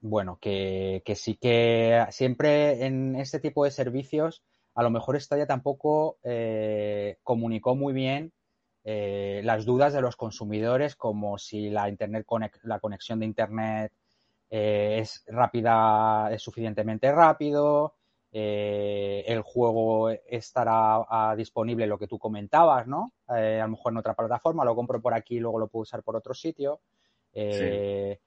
bueno, 0.00 0.38
que, 0.40 1.02
que, 1.04 1.14
sí 1.14 1.36
que 1.36 2.06
siempre 2.10 2.86
en 2.86 3.16
este 3.16 3.38
tipo 3.38 3.64
de 3.64 3.70
servicios 3.70 4.42
a 4.74 4.82
lo 4.82 4.90
mejor 4.90 5.20
Stadia 5.20 5.46
tampoco 5.46 6.18
comunicó 7.22 7.76
muy 7.76 7.92
bien 7.92 8.32
eh, 8.84 9.40
las 9.44 9.64
dudas 9.64 9.92
de 9.92 10.00
los 10.00 10.16
consumidores, 10.16 10.94
como 10.96 11.38
si 11.38 11.70
la 11.70 11.88
internet 11.88 12.26
la 12.62 12.80
conexión 12.80 13.20
de 13.20 13.26
internet 13.26 13.92
eh, 14.50 14.98
es 15.00 15.24
rápida, 15.26 16.30
es 16.32 16.42
suficientemente 16.42 17.10
rápido, 17.10 17.94
el 18.30 19.42
juego 19.42 20.10
estará 20.10 21.06
ah, 21.08 21.34
disponible, 21.36 21.86
lo 21.86 21.98
que 21.98 22.08
tú 22.08 22.18
comentabas, 22.18 22.84
¿no? 22.88 23.12
a 23.28 23.38
lo 23.38 23.68
mejor 23.68 23.92
en 23.92 23.98
otra 23.98 24.14
plataforma, 24.14 24.64
lo 24.64 24.74
compro 24.74 25.00
por 25.00 25.14
aquí, 25.14 25.36
y 25.36 25.40
luego 25.40 25.60
lo 25.60 25.68
puedo 25.68 25.82
usar 25.82 26.02
por 26.02 26.16
otro 26.16 26.34
sitio. 26.34 26.80
Sí 27.32 28.18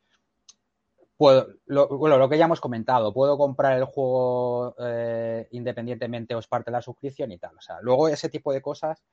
puedo, 1.18 1.48
lo, 1.66 1.88
bueno, 1.98 2.18
lo 2.18 2.30
que 2.30 2.38
ya 2.38 2.46
hemos 2.46 2.62
comentado, 2.62 3.12
puedo 3.12 3.38
comprar 3.38 3.78
el 3.78 3.86
juego 3.86 4.76
eh, 4.80 5.48
independientemente 5.52 6.36
o 6.36 6.40
es 6.40 6.48
parte 6.48 6.72
de 6.72 6.78
la 6.78 6.82
suscripción 6.82 7.32
y 7.32 7.40
tal. 7.40 7.58
O 7.58 7.62
sea, 7.62 7.82
luego 7.82 8.08
ese 8.08 8.30
tipo 8.30 8.54
de 8.54 8.62
cosas 8.62 9.04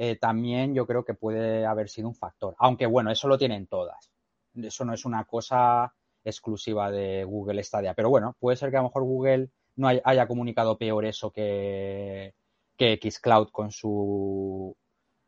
eh, 0.00 0.14
también 0.14 0.76
yo 0.76 0.86
creo 0.86 1.04
que 1.04 1.14
puede 1.14 1.66
haber 1.66 1.88
sido 1.88 2.06
un 2.06 2.14
factor. 2.14 2.54
Aunque 2.58 2.86
bueno, 2.86 3.10
eso 3.10 3.26
lo 3.26 3.36
tienen 3.36 3.66
todas. 3.66 4.12
Eso 4.54 4.84
no 4.84 4.94
es 4.94 5.04
una 5.04 5.24
cosa 5.24 5.92
exclusiva 6.22 6.88
de 6.92 7.24
Google 7.24 7.64
Stadia. 7.64 7.94
Pero 7.94 8.08
bueno, 8.08 8.36
puede 8.38 8.56
ser 8.56 8.70
que 8.70 8.76
a 8.76 8.80
lo 8.80 8.88
mejor 8.88 9.02
Google 9.02 9.50
no 9.74 9.88
haya, 9.88 10.28
comunicado 10.28 10.78
peor 10.78 11.04
eso 11.04 11.32
que, 11.32 12.32
que 12.76 12.98
Xcloud 13.10 13.48
con 13.50 13.72
su 13.72 14.76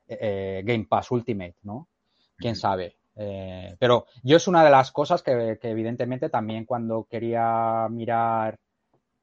eh, 0.06 0.62
Game 0.64 0.86
Pass 0.88 1.10
Ultimate, 1.10 1.56
¿no? 1.62 1.88
Quién 2.36 2.54
sabe. 2.54 2.96
Eh, 3.16 3.74
pero 3.80 4.06
yo 4.22 4.36
es 4.36 4.46
una 4.46 4.64
de 4.64 4.70
las 4.70 4.92
cosas 4.92 5.20
que, 5.22 5.58
evidentemente 5.62 6.28
también 6.28 6.64
cuando 6.64 7.08
quería 7.10 7.88
mirar 7.90 8.56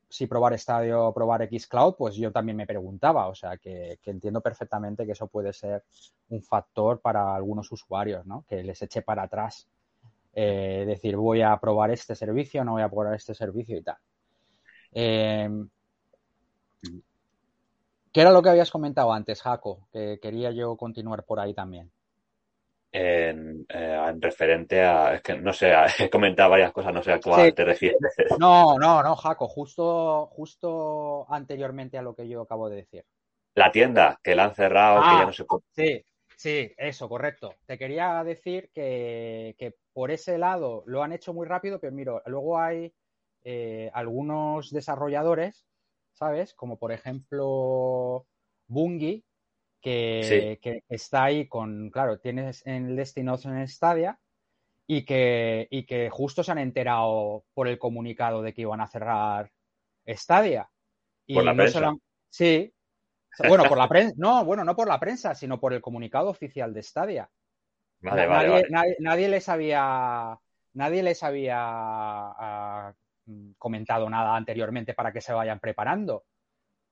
si 0.09 0.27
probar 0.27 0.57
Stadio 0.57 1.07
o 1.07 1.13
probar 1.13 1.47
Xcloud, 1.47 1.95
pues 1.95 2.15
yo 2.15 2.31
también 2.31 2.57
me 2.57 2.65
preguntaba, 2.65 3.27
o 3.27 3.35
sea, 3.35 3.57
que, 3.57 3.99
entiendo 4.05 4.41
perfectamente 4.41 5.05
que 5.05 5.11
eso 5.11 5.27
puede 5.27 5.53
ser 5.53 5.83
un 6.29 6.41
factor 6.41 6.99
para 6.99 7.35
algunos 7.35 7.71
usuarios, 7.71 8.25
¿no? 8.25 8.45
Que 8.47 8.63
les 8.63 8.81
eche 8.81 9.01
para 9.01 9.23
atrás. 9.23 9.67
Eh, 10.33 10.83
decir, 10.85 11.15
voy 11.15 11.41
a 11.41 11.57
probar 11.57 11.91
este 11.91 12.15
servicio, 12.15 12.63
no 12.63 12.73
voy 12.73 12.83
a 12.83 12.89
probar 12.89 13.15
este 13.15 13.33
servicio 13.33 13.77
y 13.77 13.81
tal. 13.81 13.97
Eh, 14.93 15.49
¿Qué 18.13 18.21
era 18.21 18.31
lo 18.31 18.41
que 18.41 18.49
habías 18.49 18.71
comentado 18.71 19.11
antes, 19.11 19.41
Jaco? 19.41 19.87
Que 19.91 20.19
quería 20.21 20.51
yo 20.51 20.77
continuar 20.77 21.23
por 21.23 21.39
ahí 21.39 21.53
también 21.53 21.91
en, 22.91 23.65
eh, 23.69 24.13
referente 24.19 24.81
a. 24.81 25.15
Es 25.15 25.21
que 25.21 25.37
no 25.37 25.53
sé, 25.53 25.73
he 25.99 26.09
comentado 26.09 26.51
varias 26.51 26.71
cosas, 26.71 26.93
no 26.93 27.03
sé 27.03 27.13
a 27.13 27.19
cuál 27.19 27.53
te 27.53 27.65
refieres. 27.65 27.99
No, 28.39 28.77
no, 28.77 29.03
no, 29.03 29.15
Jaco, 29.15 29.47
justo, 29.47 30.27
justo 30.27 31.31
anteriormente 31.31 31.97
a 31.97 32.01
lo 32.01 32.15
que 32.15 32.27
yo 32.27 32.41
acabo 32.41 32.69
de 32.69 32.77
decir. 32.77 33.05
La 33.55 33.71
tienda, 33.71 34.19
que 34.23 34.35
la 34.35 34.45
han 34.45 34.55
cerrado, 34.55 35.01
que 35.01 35.17
ya 35.17 35.25
no 35.25 35.33
se 35.33 35.45
puede. 35.45 35.63
Sí, 35.71 36.05
sí, 36.35 36.73
eso, 36.77 37.09
correcto. 37.09 37.55
Te 37.65 37.77
quería 37.77 38.23
decir 38.23 38.69
que, 38.71 39.55
por 39.93 40.11
ese 40.11 40.37
lado 40.37 40.83
lo 40.85 41.01
han 41.01 41.11
hecho 41.11 41.33
muy 41.33 41.47
rápido, 41.47 41.79
pero 41.79 41.91
mira, 41.91 42.21
luego 42.27 42.59
hay 42.59 42.93
eh, 43.43 43.89
algunos 43.93 44.71
desarrolladores, 44.71 45.65
¿sabes? 46.13 46.53
Como 46.53 46.77
por 46.77 46.91
ejemplo 46.91 48.27
Bungie, 48.67 49.23
que, 49.89 50.83
está 50.89 51.25
ahí 51.25 51.47
con, 51.47 51.89
claro, 51.89 52.19
tienes 52.19 52.65
en 52.65 52.87
el 52.87 52.95
Destiny 52.95 53.31
en 53.45 53.67
Stadia 53.67 54.19
y 54.85 55.05
que, 55.05 55.67
y 55.69 55.85
que 55.85 56.09
justo 56.09 56.43
se 56.43 56.51
han 56.51 56.57
enterado 56.57 57.45
por 57.53 57.67
el 57.67 57.77
comunicado 57.77 58.41
de 58.41 58.53
que 58.53 58.61
iban 58.61 58.81
a 58.81 58.87
cerrar 58.87 59.51
Stadia. 60.07 60.69
Y 61.25 61.35
por 61.35 61.43
la 61.43 61.55
prensa. 61.55 61.93
Sí. 62.29 62.73
Bueno, 63.47 63.65
por 63.65 63.77
la 63.77 63.87
prensa. 63.87 64.15
No, 64.17 64.43
bueno, 64.45 64.63
no 64.63 64.75
por 64.75 64.87
la 64.87 64.99
prensa, 64.99 65.35
sino 65.35 65.59
por 65.59 65.73
el 65.73 65.81
comunicado 65.81 66.29
oficial 66.29 66.73
de 66.73 66.83
Stadia. 66.83 67.29
Vale, 67.99 68.27
nadie, 68.27 68.49
vale, 68.49 68.67
Nadie, 68.69 68.95
nadie, 68.99 69.29
les 69.29 69.49
había. 69.49 70.37
Nadie 70.73 71.03
les 71.03 71.23
había 71.23 71.57
ah, 71.59 72.93
comentado 73.57 74.09
nada 74.09 74.35
anteriormente 74.35 74.93
para 74.93 75.11
que 75.11 75.21
se 75.21 75.33
vayan 75.33 75.59
preparando. 75.59 76.25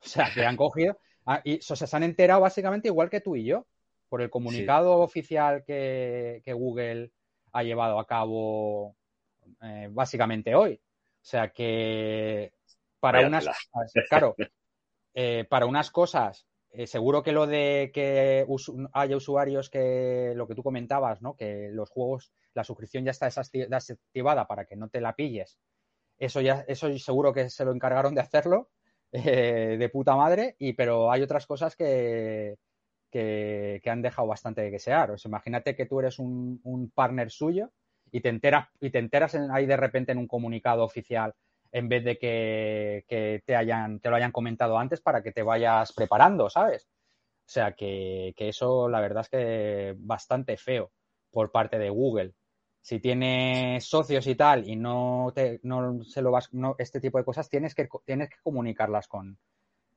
O 0.04 0.08
sea, 0.08 0.30
que 0.34 0.46
han 0.46 0.58
cogido. 0.58 1.00
Ah, 1.26 1.42
y 1.44 1.60
se 1.62 1.96
han 1.96 2.04
enterado 2.04 2.42
básicamente 2.42 2.88
igual 2.88 3.10
que 3.10 3.22
tú 3.22 3.36
y 3.36 3.46
yo, 3.46 3.66
por 4.10 4.22
el 4.22 4.30
comunicado 4.30 5.00
oficial 5.00 5.64
que, 5.66 6.42
Google 6.46 7.12
ha 7.52 7.64
llevado 7.64 8.00
a 8.00 8.06
cabo 8.06 8.96
eh, 9.62 9.90
básicamente 9.92 10.54
hoy. 10.54 10.80
O 10.84 11.28
sea 11.28 11.52
que 11.52 12.54
para 13.00 13.26
unas 13.26 13.48
claro, 14.10 14.36
eh, 15.14 15.46
para 15.50 15.66
unas 15.66 15.90
cosas, 15.90 16.46
eh, 16.70 16.86
seguro 16.86 17.24
que 17.24 17.32
lo 17.32 17.48
de 17.48 17.90
que 17.94 18.46
haya 18.94 19.18
usuarios 19.18 19.70
que 19.70 20.34
lo 20.36 20.48
que 20.48 20.56
tú 20.56 20.62
comentabas, 20.62 21.22
¿no? 21.22 21.36
Que 21.36 21.70
los 21.72 21.90
juegos, 21.90 22.32
la 22.54 22.64
suscripción 22.64 23.04
ya 23.06 23.12
está 23.12 23.26
desactivada 23.26 24.46
para 24.46 24.66
que 24.66 24.76
no 24.76 24.90
te 24.90 25.02
la 25.02 25.16
pilles. 25.16 25.58
Eso 26.18 26.42
ya, 26.42 26.64
eso 26.68 26.96
seguro 27.00 27.34
que 27.34 27.50
se 27.50 27.66
lo 27.66 27.74
encargaron 27.74 28.14
de 28.14 28.22
hacerlo 28.22 28.70
eh, 29.12 29.78
de 29.80 29.90
puta 29.90 30.16
madre, 30.16 30.56
y, 30.60 30.74
pero 30.74 31.12
hay 31.12 31.22
otras 31.22 31.46
cosas 31.46 31.76
que, 31.76 32.56
que, 33.12 33.90
han 33.90 34.02
dejado 34.02 34.28
bastante 34.28 34.62
de 34.62 34.72
desear. 34.72 35.12
O 35.12 35.16
imagínate 35.24 35.76
que 35.76 35.86
tú 35.86 36.00
eres 36.00 36.20
un, 36.20 36.92
partner 36.94 37.32
suyo 37.32 37.72
y 38.12 38.22
te 38.22 38.30
enteras, 38.30 38.68
y 38.80 38.90
te 38.90 39.00
enteras 39.00 39.36
ahí 39.36 39.66
de 39.66 39.78
repente 39.78 40.12
en 40.12 40.18
un 40.18 40.28
comunicado 40.28 40.84
oficial 40.84 41.34
en 41.72 41.90
vez 41.90 42.04
de 42.04 42.18
que, 42.18 43.44
te, 43.46 43.56
hayan, 43.56 44.00
te 44.00 44.10
lo 44.10 44.16
hayan 44.16 44.32
comentado 44.32 44.78
antes 44.78 45.02
para 45.02 45.22
que 45.22 45.32
te 45.32 45.44
vayas 45.44 45.92
preparando, 45.94 46.50
¿sabes? 46.50 46.88
O 47.48 47.50
sea 47.50 47.74
que, 47.74 48.34
que, 48.38 48.50
eso 48.50 48.88
la 48.90 49.02
verdad 49.02 49.22
es 49.22 49.30
que 49.30 49.96
bastante 49.98 50.58
feo 50.58 50.92
por 51.32 51.52
parte 51.52 51.78
de 51.78 51.90
Google 51.90 52.34
si 52.86 53.00
tienes 53.00 53.84
socios 53.84 54.28
y 54.28 54.36
tal 54.36 54.70
y 54.70 54.76
no, 54.76 55.32
te, 55.34 55.60
no 55.64 56.04
se 56.04 56.22
lo 56.22 56.30
vas, 56.30 56.54
no, 56.54 56.76
este 56.78 57.00
tipo 57.00 57.18
de 57.18 57.24
cosas 57.24 57.50
tienes 57.50 57.74
que, 57.74 57.90
tienes 58.06 58.30
que 58.30 58.36
comunicarlas 58.44 59.08
con 59.08 59.40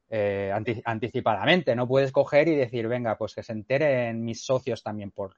eh, 0.09 0.51
anticipadamente. 0.87 1.77
No 1.77 1.87
puedes 1.87 2.12
coger 2.12 2.48
y 2.48 2.57
decir, 2.57 2.88
venga, 2.88 3.18
pues 3.18 3.35
que 3.35 3.42
se 3.42 3.53
enteren 3.53 4.24
mis 4.24 4.42
socios 4.42 4.83
también 4.83 5.11
por, 5.11 5.37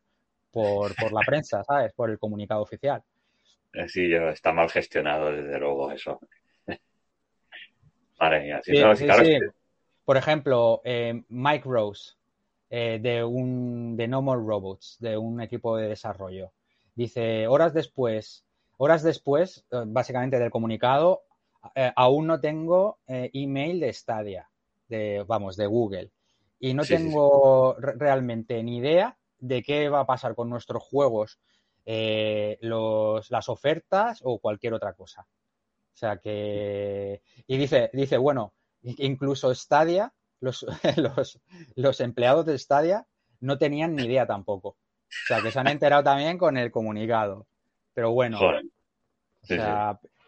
por, 0.52 0.94
por 0.94 1.12
la 1.12 1.22
prensa, 1.26 1.64
¿sabes? 1.64 1.92
Por 1.92 2.10
el 2.10 2.20
comunicado 2.20 2.62
oficial. 2.62 3.02
Eh, 3.72 3.88
sí, 3.88 4.14
está 4.14 4.52
mal 4.52 4.70
gestionado, 4.70 5.32
desde 5.32 5.58
luego, 5.58 5.90
eso. 5.90 6.20
Madre 8.20 8.42
mía, 8.42 8.60
sí, 8.62 8.80
Por 10.04 10.16
ejemplo, 10.16 10.82
eh, 10.84 11.20
Mike 11.30 11.68
Rose, 11.68 12.12
de, 12.70 13.24
un, 13.24 13.96
de 13.96 14.06
No 14.06 14.22
More 14.22 14.40
Robots, 14.40 14.98
de 15.00 15.16
un 15.16 15.40
equipo 15.40 15.76
de 15.76 15.88
desarrollo 15.88 16.52
Dice, 17.00 17.46
horas 17.46 17.72
después, 17.72 18.44
horas 18.76 19.02
después, 19.02 19.64
eh, 19.70 19.84
básicamente 19.86 20.38
del 20.38 20.50
comunicado, 20.50 21.22
eh, 21.74 21.90
aún 21.96 22.26
no 22.26 22.42
tengo 22.42 22.98
eh, 23.06 23.30
email 23.32 23.80
de 23.80 23.90
Stadia, 23.90 24.50
de, 24.86 25.24
vamos, 25.26 25.56
de 25.56 25.66
Google. 25.66 26.10
Y 26.58 26.74
no 26.74 26.84
tengo 26.84 27.74
realmente 27.78 28.62
ni 28.62 28.76
idea 28.76 29.16
de 29.38 29.62
qué 29.62 29.88
va 29.88 30.00
a 30.00 30.06
pasar 30.06 30.34
con 30.34 30.50
nuestros 30.50 30.82
juegos, 30.82 31.40
los, 31.86 33.30
las 33.30 33.48
ofertas 33.48 34.20
o 34.22 34.38
cualquier 34.38 34.74
otra 34.74 34.92
cosa. 34.92 35.22
O 35.22 35.96
sea 35.96 36.18
que. 36.18 37.22
Y 37.46 37.56
dice, 37.56 37.88
dice, 37.94 38.18
bueno, 38.18 38.52
incluso 38.82 39.54
Stadia, 39.54 40.12
los, 40.38 40.66
los, 40.98 41.40
los 41.76 42.00
empleados 42.00 42.44
de 42.44 42.58
Stadia 42.58 43.06
no 43.40 43.56
tenían 43.56 43.96
ni 43.96 44.04
idea 44.04 44.26
tampoco. 44.26 44.76
O 45.11 45.27
sea, 45.27 45.42
que 45.42 45.51
se 45.51 45.59
han 45.59 45.68
enterado 45.68 46.05
también 46.05 46.38
con 46.38 46.57
el 46.57 46.70
comunicado. 46.70 47.46
Pero 47.94 48.12
bueno. 48.12 48.38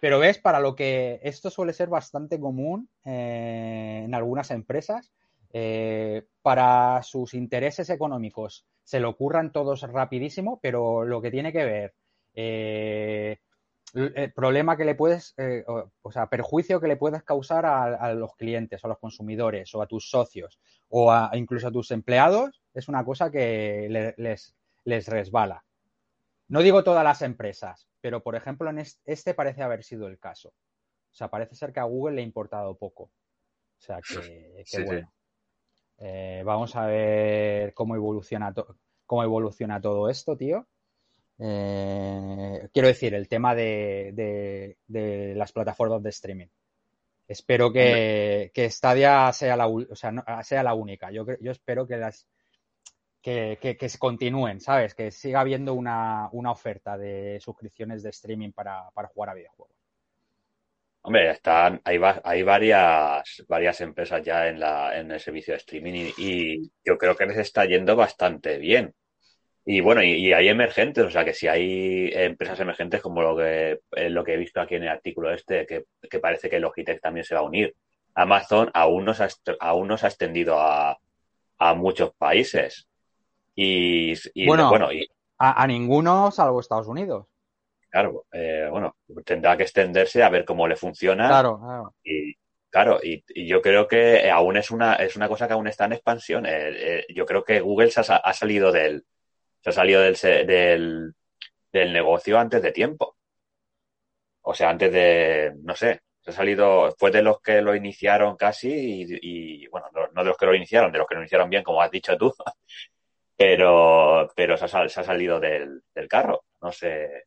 Pero 0.03 0.19
ves, 0.19 0.39
para 0.39 0.59
lo 0.59 0.75
que 0.75 1.21
esto 1.23 1.49
suele 1.49 1.73
ser 1.73 1.89
bastante 1.89 2.41
común 2.41 2.89
eh, 3.05 4.03
en 4.05 4.13
algunas 4.17 4.51
empresas, 4.51 5.13
eh, 5.53 6.27
para 6.43 7.01
sus 7.05 7.35
intereses 7.35 7.89
económicos 7.89 8.67
se 8.83 8.99
lo 8.99 9.11
ocurran 9.11 9.53
todos 9.53 9.83
rapidísimo, 9.83 10.59
pero 10.61 11.05
lo 11.05 11.23
que 11.23 11.31
tiene 11.31 11.53
que 11.53 11.65
ver, 11.65 11.95
eh, 12.35 13.39
el 13.95 14.33
problema 14.33 14.77
que 14.77 14.85
le 14.85 14.97
puedes, 14.97 15.37
o, 16.03 16.11
sea, 16.11 16.27
perjuicio 16.27 16.81
que 16.81 16.89
le 16.89 16.97
puedes 16.97 17.23
causar 17.23 17.65
a, 17.65 18.13
los 18.13 18.35
clientes, 18.35 18.85
a 18.85 18.89
los 18.89 18.99
consumidores, 18.99 19.73
o 19.73 19.83
a 19.83 19.87
tus 19.87 20.11
socios, 20.11 20.59
o 20.89 21.15
incluso 21.35 21.69
a 21.69 21.73
tus 21.73 21.93
empleados, 21.93 22.61
es 22.75 22.89
una 22.89 23.05
cosa 23.05 23.31
que 23.31 24.15
les, 24.17 24.57
les 24.85 25.09
resbala. 25.09 25.65
No 26.49 26.61
digo 26.61 26.85
todas 26.85 27.05
las 27.05 27.23
empresas, 27.23 27.89
pero 28.01 28.23
por 28.23 28.37
ejemplo 28.37 28.69
en 28.69 28.85
este 29.05 29.35
parece 29.35 29.63
haber 29.63 29.85
sido 29.85 30.07
el 30.07 30.19
caso. 30.19 30.49
O 30.49 31.15
sea, 31.15 31.29
parece 31.29 31.55
ser 31.55 31.73
que 31.73 31.81
a 31.81 31.85
Google 31.85 32.17
le 32.17 32.23
ha 32.23 32.25
importado 32.25 32.77
poco. 32.77 33.05
O 33.05 33.11
sea, 33.79 34.01
que, 34.01 34.65
bueno. 34.87 35.13
Eh, 35.99 36.43
vamos 36.45 36.75
a 36.75 36.87
ver 36.87 37.75
cómo 37.75 37.95
evoluciona, 37.95 38.53
cómo 39.07 39.23
evoluciona 39.23 39.81
todo 39.81 40.09
esto, 40.09 40.37
tío. 40.37 40.67
Eh, 41.39 42.69
quiero 42.73 42.89
decir, 42.89 43.15
el 43.15 43.29
tema 43.29 43.55
de, 43.55 44.77
las 44.89 45.53
plataformas 45.53 46.03
de 46.03 46.11
streaming. 46.11 46.49
Espero 47.29 47.73
que, 47.73 48.51
que 48.53 48.69
Stadia 48.69 49.33
sea 49.33 49.57
la, 49.57 49.69
o 49.69 49.95
sea, 49.95 50.13
no, 50.13 50.25
sea 50.43 50.63
la 50.63 50.75
única. 50.75 51.11
Yo, 51.11 51.25
yo 51.41 51.53
espero 51.53 51.87
que 51.87 51.97
las 51.97 52.27
que, 53.23 53.59
que, 53.61 53.77
que, 53.77 53.89
continúen, 53.99 54.61
¿sabes? 54.61 54.95
Que 54.95 55.11
siga 55.11 55.41
habiendo 55.41 55.75
una, 55.75 56.29
una 56.33 56.51
oferta 56.51 56.99
de 56.99 57.39
suscripciones 57.41 58.03
de 58.03 58.11
streaming 58.11 58.51
para, 58.51 58.91
para, 58.93 59.09
jugar 59.09 59.31
a 59.31 59.35
videojuegos. 59.35 59.77
Hombre, 61.03 61.31
están, 61.31 61.81
hay, 61.85 62.01
hay 62.25 62.43
varias, 62.43 63.45
varias 63.49 63.81
empresas 63.81 64.23
ya 64.23 64.49
en, 64.49 64.61
la, 64.61 64.99
en 64.99 65.11
el 65.11 65.21
servicio 65.21 65.55
de 65.55 65.59
streaming 65.59 66.11
y, 66.17 66.71
yo 66.85 66.99
creo 66.99 67.17
que 67.17 67.27
les 67.27 67.39
está 67.39 67.65
yendo 67.65 67.97
bastante 67.97 68.59
bien. 68.59 68.95
Y 69.65 69.81
bueno, 69.81 70.03
y, 70.03 70.13
y, 70.15 70.33
hay 70.33 70.49
emergentes, 70.49 71.05
o 71.05 71.11
sea 71.11 71.25
que 71.25 71.35
si 71.35 71.47
hay 71.47 72.11
empresas 72.13 72.59
emergentes 72.61 73.01
como 73.01 73.23
lo 73.23 73.37
que, 73.37 73.81
eh, 73.93 74.11
lo 74.11 74.25
que 74.25 74.35
he 74.35 74.37
visto 74.37 74.61
aquí 74.61 74.75
en 74.75 74.83
el 74.85 74.89
artículo 74.89 75.33
este, 75.33 75.67
que, 75.67 75.85
que, 76.11 76.19
parece 76.19 76.51
que 76.51 76.59
Logitech 76.59 77.01
también 77.01 77.25
se 77.25 77.35
va 77.35 77.41
a 77.41 77.45
unir. 77.45 77.75
Amazon 78.15 78.71
aún 78.75 79.05
no 79.05 79.15
se 79.15 79.25
ha, 79.25 79.29
aún 79.61 79.89
no 79.89 79.97
se 79.97 80.07
ha 80.07 80.09
extendido 80.09 80.59
a, 80.61 80.99
a 81.59 81.75
muchos 81.75 82.13
países. 82.17 82.89
Y, 83.55 84.15
y 84.35 84.47
bueno, 84.47 84.69
bueno 84.71 84.93
y, 84.93 85.07
a, 85.39 85.63
a, 85.63 85.67
ninguno 85.67 86.31
salvo 86.31 86.61
Estados 86.61 86.89
Unidos. 86.89 87.27
Claro, 87.91 88.25
eh, 88.33 88.69
bueno, 88.71 88.97
tendrá 89.25 89.57
que 89.57 89.65
extenderse 89.65 90.23
a 90.23 90.31
ver 90.31 90.45
cómo 90.45 90.67
le 90.67 90.77
funciona. 90.77 91.29
Claro, 91.29 91.61
claro. 91.61 91.95
Y, 92.03 92.35
Claro, 92.73 93.01
y, 93.03 93.23
y, 93.29 93.47
yo 93.47 93.61
creo 93.61 93.87
que 93.87 94.31
aún 94.31 94.57
es 94.57 94.71
una, 94.71 94.95
es 94.95 95.15
una 95.15 95.29
cosa 95.29 95.47
que 95.47 95.53
aún 95.53 95.67
está 95.69 95.85
en 95.85 95.93
expansión. 95.93 96.47
Eh, 96.47 97.01
eh, 97.01 97.07
yo 97.15 97.27
creo 97.27 97.45
que 97.45 97.61
Google 97.61 97.91
se 97.91 98.01
ha, 98.01 98.17
ha, 98.17 98.33
salido 98.33 98.73
del, 98.73 99.05
se 99.61 99.71
ha 99.71 99.73
salido 99.75 100.01
del, 100.01 100.17
del, 100.47 101.15
del, 101.71 101.93
negocio 101.93 102.39
antes 102.39 102.63
de 102.63 102.73
tiempo. 102.73 103.19
O 104.41 104.55
sea, 104.55 104.71
antes 104.71 104.91
de, 104.91 105.53
no 105.63 105.77
sé, 105.77 106.01
se 106.23 106.31
ha 106.31 106.33
salido, 106.33 106.95
fue 106.99 107.11
de 107.11 107.23
los 107.23 107.43
que 107.43 107.61
lo 107.61 107.75
iniciaron 107.75 108.37
casi 108.39 108.71
y, 108.73 109.65
y 109.65 109.67
bueno, 109.69 109.89
no, 109.93 110.09
no, 110.09 110.23
de 110.23 110.29
los 110.29 110.39
que 110.39 110.47
lo 110.47 110.55
iniciaron, 110.55 110.91
de 110.93 110.99
los 110.99 111.07
que 111.07 111.15
lo 111.15 111.21
iniciaron 111.21 111.51
bien, 111.51 111.63
como 111.63 111.83
has 111.83 111.91
dicho 111.91 112.17
tú, 112.17 112.35
pero, 113.37 114.31
pero 114.37 114.57
se 114.57 114.65
ha, 114.65 114.89
se 114.89 115.01
ha 115.01 115.05
salido 115.05 115.41
del, 115.41 115.83
del, 115.95 116.09
carro, 116.09 116.45
no 116.61 116.73
sé. 116.73 117.25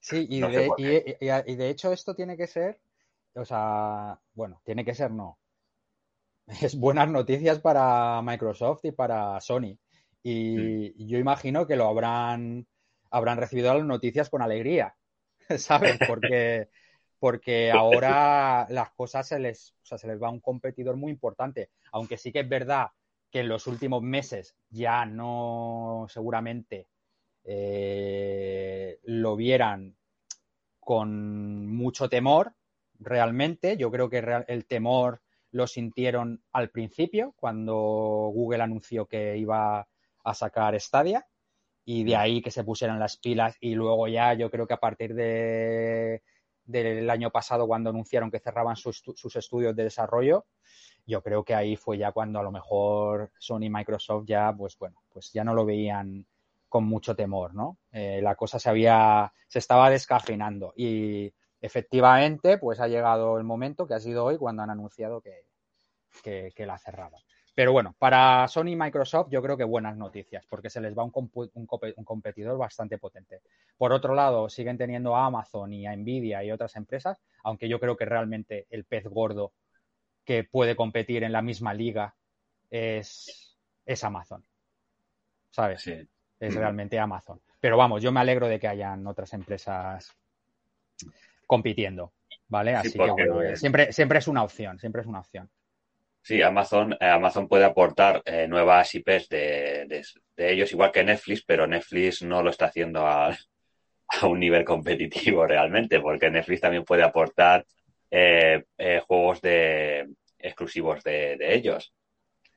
Sí, 0.00 0.26
y, 0.28 0.40
no 0.40 0.48
de, 0.48 0.54
sé 0.54 1.16
y, 1.20 1.26
y, 1.26 1.52
y 1.52 1.56
de 1.56 1.68
hecho 1.68 1.92
esto 1.92 2.14
tiene 2.14 2.36
que 2.36 2.46
ser, 2.46 2.78
o 3.34 3.44
sea, 3.44 4.18
bueno, 4.34 4.60
tiene 4.64 4.84
que 4.84 4.94
ser 4.94 5.10
no. 5.10 5.38
Es 6.62 6.78
buenas 6.78 7.08
noticias 7.08 7.58
para 7.58 8.22
Microsoft 8.22 8.84
y 8.84 8.92
para 8.92 9.40
Sony. 9.40 9.76
Y 10.22 10.94
mm. 10.96 11.06
yo 11.06 11.18
imagino 11.18 11.66
que 11.66 11.76
lo 11.76 11.86
habrán, 11.86 12.66
habrán 13.10 13.38
recibido 13.38 13.72
las 13.74 13.84
noticias 13.84 14.30
con 14.30 14.42
alegría, 14.42 14.96
¿sabes? 15.58 15.98
Porque, 16.06 16.68
porque 17.18 17.70
ahora 17.74 18.66
las 18.70 18.90
cosas 18.92 19.28
se 19.28 19.38
les, 19.38 19.72
o 19.82 19.86
sea, 19.86 19.98
se 19.98 20.06
les 20.06 20.20
va 20.20 20.28
a 20.28 20.32
un 20.32 20.40
competidor 20.40 20.96
muy 20.96 21.12
importante. 21.12 21.70
Aunque 21.92 22.16
sí 22.16 22.32
que 22.32 22.40
es 22.40 22.48
verdad 22.48 22.88
que 23.36 23.40
en 23.40 23.48
los 23.48 23.66
últimos 23.66 24.02
meses 24.02 24.56
ya 24.70 25.04
no 25.04 26.06
seguramente 26.08 26.88
eh, 27.44 28.98
lo 29.02 29.36
vieran 29.36 29.94
con 30.80 31.66
mucho 31.66 32.08
temor, 32.08 32.54
realmente. 32.98 33.76
Yo 33.76 33.90
creo 33.90 34.08
que 34.08 34.24
el 34.48 34.64
temor 34.64 35.20
lo 35.50 35.66
sintieron 35.66 36.42
al 36.50 36.70
principio, 36.70 37.34
cuando 37.36 37.74
Google 38.32 38.62
anunció 38.62 39.04
que 39.04 39.36
iba 39.36 39.86
a 40.24 40.34
sacar 40.34 40.80
Stadia 40.80 41.26
y 41.84 42.04
de 42.04 42.16
ahí 42.16 42.40
que 42.40 42.50
se 42.50 42.64
pusieran 42.64 42.98
las 42.98 43.18
pilas 43.18 43.58
y 43.60 43.74
luego 43.74 44.08
ya 44.08 44.32
yo 44.32 44.50
creo 44.50 44.66
que 44.66 44.72
a 44.72 44.80
partir 44.80 45.12
de 45.14 46.22
del 46.64 47.10
año 47.10 47.30
pasado 47.30 47.66
cuando 47.66 47.90
anunciaron 47.90 48.30
que 48.30 48.40
cerraban 48.40 48.76
sus, 48.76 49.02
sus, 49.14 49.36
estudios 49.36 49.76
de 49.76 49.84
desarrollo, 49.84 50.46
yo 51.06 51.22
creo 51.22 51.44
que 51.44 51.54
ahí 51.54 51.76
fue 51.76 51.98
ya 51.98 52.12
cuando 52.12 52.40
a 52.40 52.42
lo 52.42 52.50
mejor 52.50 53.30
Sony 53.38 53.62
y 53.62 53.70
Microsoft 53.70 54.24
ya, 54.26 54.52
pues 54.52 54.76
bueno, 54.78 55.02
pues 55.08 55.32
ya 55.32 55.44
no 55.44 55.54
lo 55.54 55.64
veían 55.64 56.26
con 56.68 56.84
mucho 56.84 57.14
temor, 57.14 57.54
¿no? 57.54 57.78
Eh, 57.92 58.20
la 58.22 58.34
cosa 58.34 58.58
se 58.58 58.68
había, 58.68 59.32
se 59.46 59.60
estaba 59.60 59.88
descafeinando 59.88 60.74
y 60.76 61.32
efectivamente, 61.60 62.58
pues 62.58 62.80
ha 62.80 62.88
llegado 62.88 63.38
el 63.38 63.44
momento 63.44 63.86
que 63.86 63.94
ha 63.94 64.00
sido 64.00 64.24
hoy 64.24 64.36
cuando 64.36 64.62
han 64.62 64.70
anunciado 64.70 65.20
que, 65.20 65.46
que, 66.22 66.66
la 66.66 66.78
cerraban. 66.78 67.20
Pero 67.54 67.72
bueno, 67.72 67.94
para 67.98 68.46
Sony 68.48 68.68
y 68.68 68.76
Microsoft 68.76 69.28
yo 69.30 69.40
creo 69.40 69.56
que 69.56 69.64
buenas 69.64 69.96
noticias, 69.96 70.44
porque 70.46 70.68
se 70.68 70.80
les 70.80 70.96
va 70.96 71.04
un, 71.04 71.12
un, 71.14 71.50
un, 71.54 72.04
competidor 72.04 72.58
bastante 72.58 72.98
potente. 72.98 73.40
Por 73.78 73.92
otro 73.92 74.14
lado, 74.14 74.48
siguen 74.48 74.76
teniendo 74.76 75.16
a 75.16 75.26
Amazon 75.26 75.72
y 75.72 75.86
a 75.86 75.96
Nvidia 75.96 76.44
y 76.44 76.50
otras 76.50 76.76
empresas, 76.76 77.22
aunque 77.44 77.68
yo 77.68 77.80
creo 77.80 77.96
que 77.96 78.04
realmente 78.04 78.66
el 78.70 78.84
pez 78.84 79.06
gordo 79.06 79.52
que 80.26 80.44
puede 80.44 80.76
competir 80.76 81.22
en 81.24 81.32
la 81.32 81.40
misma 81.40 81.72
liga 81.72 82.14
es, 82.68 83.56
es 83.86 84.04
Amazon. 84.04 84.44
¿Sabes? 85.50 85.80
Sí. 85.80 86.06
Es 86.38 86.54
realmente 86.54 86.98
Amazon. 86.98 87.40
Pero 87.60 87.78
vamos, 87.78 88.02
yo 88.02 88.12
me 88.12 88.20
alegro 88.20 88.46
de 88.48 88.60
que 88.60 88.68
hayan 88.68 89.06
otras 89.06 89.32
empresas 89.32 90.14
compitiendo, 91.46 92.12
¿vale? 92.48 92.74
Así 92.74 92.90
sí, 92.90 92.98
que 92.98 93.10
bueno, 93.10 93.56
siempre, 93.56 93.92
siempre 93.92 94.18
es 94.18 94.28
una 94.28 94.42
opción, 94.42 94.78
siempre 94.78 95.00
es 95.00 95.06
una 95.06 95.20
opción. 95.20 95.48
Sí, 96.20 96.42
Amazon, 96.42 96.92
eh, 96.94 97.06
Amazon 97.06 97.48
puede 97.48 97.64
aportar 97.64 98.20
eh, 98.26 98.48
nuevas 98.48 98.92
IPs 98.94 99.28
de, 99.28 99.86
de, 99.86 100.04
de, 100.36 100.52
ellos, 100.52 100.72
igual 100.72 100.90
que 100.90 101.04
Netflix, 101.04 101.44
pero 101.44 101.66
Netflix 101.66 102.22
no 102.22 102.42
lo 102.42 102.50
está 102.50 102.66
haciendo 102.66 103.06
a, 103.06 103.28
a 104.08 104.26
un 104.26 104.40
nivel 104.40 104.64
competitivo 104.64 105.46
realmente, 105.46 106.00
porque 106.00 106.28
Netflix 106.28 106.60
también 106.60 106.84
puede 106.84 107.04
aportar 107.04 107.64
eh, 108.10 108.64
eh, 108.78 109.00
juegos 109.06 109.40
de 109.40 110.08
exclusivos 110.38 111.02
de, 111.02 111.36
de 111.36 111.54
ellos. 111.54 111.92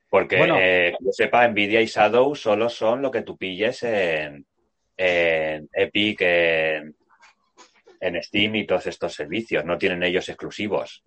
Porque, 0.08 0.38
bueno, 0.38 0.56
eh, 0.58 0.94
que 0.98 1.04
yo 1.04 1.12
sepa, 1.12 1.46
Nvidia 1.48 1.80
y 1.80 1.86
Shadow 1.86 2.34
solo 2.34 2.68
son 2.68 3.02
lo 3.02 3.10
que 3.10 3.22
tú 3.22 3.36
pilles 3.36 3.82
en, 3.84 4.44
en 4.96 5.68
Epic, 5.72 6.20
en, 6.22 6.96
en 8.00 8.22
Steam 8.22 8.56
y 8.56 8.66
todos 8.66 8.86
estos 8.86 9.14
servicios. 9.14 9.64
No 9.64 9.78
tienen 9.78 10.02
ellos 10.02 10.28
exclusivos. 10.28 11.02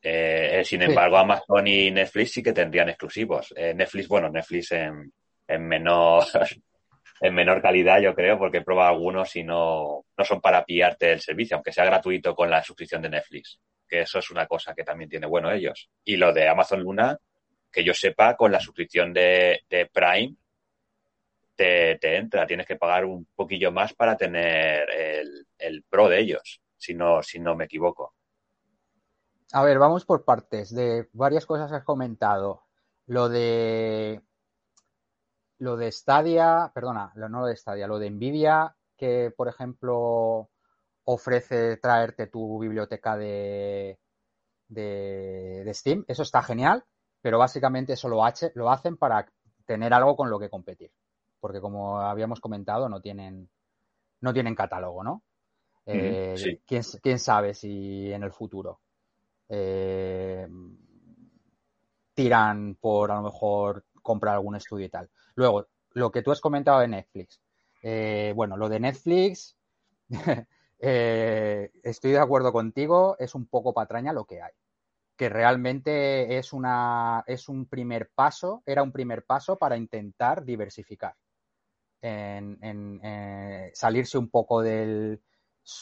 Sin 0.00 0.82
embargo, 0.82 1.16
sí. 1.16 1.22
Amazon 1.22 1.66
y 1.66 1.90
Netflix 1.90 2.32
sí 2.32 2.42
que 2.42 2.52
tendrían 2.52 2.88
exclusivos. 2.88 3.52
Netflix, 3.56 4.06
bueno, 4.06 4.30
Netflix 4.30 4.72
en, 4.72 5.12
en, 5.48 5.66
menor 5.66 6.24
en 7.20 7.34
menor 7.34 7.60
calidad, 7.60 8.00
yo 8.00 8.14
creo, 8.14 8.38
porque 8.38 8.62
probado 8.62 8.90
algunos 8.90 9.34
y 9.36 9.44
no, 9.44 10.04
no 10.16 10.24
son 10.24 10.40
para 10.40 10.64
pillarte 10.64 11.12
el 11.12 11.20
servicio, 11.20 11.56
aunque 11.56 11.72
sea 11.72 11.84
gratuito 11.84 12.34
con 12.34 12.50
la 12.50 12.62
suscripción 12.62 13.02
de 13.02 13.10
Netflix. 13.10 13.60
Que 13.88 14.02
eso 14.02 14.18
es 14.18 14.30
una 14.30 14.46
cosa 14.46 14.74
que 14.74 14.84
también 14.84 15.10
tiene 15.10 15.26
bueno 15.26 15.50
ellos. 15.50 15.90
Y 16.04 16.16
lo 16.16 16.32
de 16.32 16.48
Amazon 16.48 16.82
Luna, 16.82 17.18
que 17.70 17.82
yo 17.82 17.94
sepa, 17.94 18.36
con 18.36 18.52
la 18.52 18.60
suscripción 18.60 19.12
de, 19.12 19.62
de 19.68 19.86
Prime, 19.86 20.36
te, 21.56 21.96
te, 21.98 22.16
entra. 22.16 22.46
Tienes 22.46 22.66
que 22.66 22.76
pagar 22.76 23.04
un 23.04 23.26
poquillo 23.34 23.72
más 23.72 23.94
para 23.94 24.16
tener 24.16 24.88
el, 24.90 25.46
el 25.58 25.82
pro 25.84 26.08
de 26.08 26.20
ellos, 26.20 26.60
si 26.76 26.94
no, 26.94 27.22
si 27.22 27.40
no 27.40 27.56
me 27.56 27.64
equivoco. 27.64 28.14
A 29.52 29.64
ver, 29.64 29.78
vamos 29.78 30.04
por 30.04 30.24
partes. 30.24 30.74
De 30.74 31.08
varias 31.12 31.46
cosas 31.46 31.72
has 31.72 31.84
comentado. 31.84 32.64
Lo 33.06 33.28
de. 33.28 34.22
Lo 35.58 35.76
de 35.76 35.90
Stadia, 35.90 36.70
perdona, 36.74 37.12
no 37.14 37.40
lo 37.40 37.46
de 37.46 37.56
Stadia, 37.56 37.86
lo 37.86 37.98
de 37.98 38.10
Nvidia, 38.10 38.74
que 38.96 39.32
por 39.36 39.48
ejemplo 39.48 40.50
ofrece 41.04 41.76
traerte 41.78 42.26
tu 42.26 42.58
biblioteca 42.58 43.16
de, 43.16 43.98
de, 44.68 45.62
de 45.64 45.74
Steam. 45.74 46.04
Eso 46.06 46.22
está 46.22 46.42
genial, 46.42 46.84
pero 47.20 47.38
básicamente 47.38 47.94
eso 47.94 48.08
lo, 48.08 48.24
hace, 48.24 48.52
lo 48.54 48.70
hacen 48.70 48.96
para 48.96 49.26
tener 49.64 49.92
algo 49.92 50.16
con 50.16 50.30
lo 50.30 50.38
que 50.38 50.50
competir. 50.50 50.92
Porque 51.40 51.60
como 51.60 52.00
habíamos 52.00 52.40
comentado, 52.40 52.88
no 52.88 53.00
tienen, 53.00 53.48
no 54.20 54.32
tienen 54.32 54.54
catálogo, 54.54 55.02
¿no? 55.02 55.22
Eh, 55.86 56.34
sí. 56.36 56.60
¿quién, 56.66 56.82
¿quién, 57.02 57.18
sabe 57.18 57.54
si 57.54 58.12
en 58.12 58.22
el 58.22 58.30
futuro 58.30 58.80
eh, 59.48 60.46
tiran 62.12 62.74
por 62.74 63.10
a 63.10 63.16
lo 63.16 63.22
mejor 63.22 63.84
comprar 64.02 64.34
algún 64.34 64.56
estudio 64.56 64.86
y 64.86 64.90
tal. 64.90 65.08
Luego, 65.38 65.68
lo 65.92 66.10
que 66.10 66.22
tú 66.22 66.32
has 66.32 66.40
comentado 66.40 66.80
de 66.80 66.88
Netflix. 66.88 67.40
Eh, 67.84 68.32
bueno, 68.34 68.56
lo 68.56 68.68
de 68.68 68.80
Netflix, 68.80 69.56
eh, 70.80 71.70
estoy 71.84 72.10
de 72.10 72.18
acuerdo 72.18 72.52
contigo, 72.52 73.14
es 73.20 73.36
un 73.36 73.46
poco 73.46 73.72
patraña 73.72 74.12
lo 74.12 74.24
que 74.24 74.42
hay. 74.42 74.50
Que 75.16 75.28
realmente 75.28 76.38
es, 76.38 76.52
una, 76.52 77.22
es 77.28 77.48
un 77.48 77.66
primer 77.66 78.10
paso, 78.12 78.64
era 78.66 78.82
un 78.82 78.90
primer 78.90 79.24
paso 79.24 79.56
para 79.56 79.76
intentar 79.76 80.44
diversificar. 80.44 81.14
En, 82.00 82.58
eh, 83.04 83.70
salirse 83.74 84.18
un 84.18 84.30
poco 84.30 84.60
del 84.60 85.22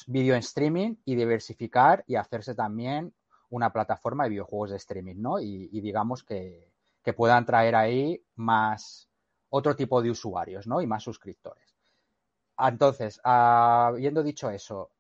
vídeo 0.07 0.35
en 0.35 0.41
streaming 0.41 0.97
y 1.07 1.15
diversificar 1.15 2.05
y 2.07 2.17
hacerse 2.17 2.55
también 2.55 3.15
una 3.49 3.73
plataforma 3.73 4.25
de 4.25 4.31
videojuegos 4.31 4.73
de 4.73 4.77
streaming, 4.77 5.17
¿no? 5.17 5.41
Y, 5.41 5.71
y 5.73 5.81
digamos 5.81 6.25
que, 6.25 6.71
que, 7.03 7.15
puedan 7.15 7.47
traer 7.47 7.75
ahí 7.75 8.23
más 8.35 9.09
otro 9.51 9.77
tipo 9.77 10.03
de 10.03 10.11
usuarios, 10.11 10.67
¿no? 10.67 10.81
Y 10.81 10.87
más 10.87 11.03
suscriptores. 11.03 11.77
Entonces, 12.59 13.21
habiendo 13.23 14.23
dicho 14.23 14.51
eso, 14.51 14.91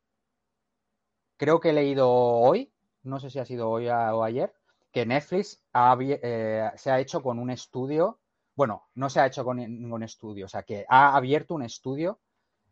creo 1.36 1.60
que 1.60 1.70
he 1.70 1.72
leído 1.72 2.10
hoy, 2.10 2.72
no 3.02 3.20
sé 3.20 3.30
si 3.30 3.38
ha 3.38 3.44
sido 3.44 3.70
hoy 3.70 3.88
o 3.88 4.22
ayer, 4.22 4.54
que 4.92 5.06
Netflix 5.06 5.62
eh, 6.00 6.70
se 6.76 6.90
ha 6.90 7.00
hecho 7.00 7.22
con 7.22 7.38
un 7.38 7.50
estudio, 7.50 8.20
bueno, 8.54 8.88
no 8.94 9.10
se 9.10 9.20
ha 9.20 9.26
hecho 9.26 9.44
con 9.44 9.58
ningún 9.58 10.02
estudio, 10.02 10.46
o 10.46 10.48
sea, 10.48 10.62
que 10.62 10.86
ha 10.88 11.14
abierto 11.14 11.54
un 11.54 11.62
estudio 11.62 12.20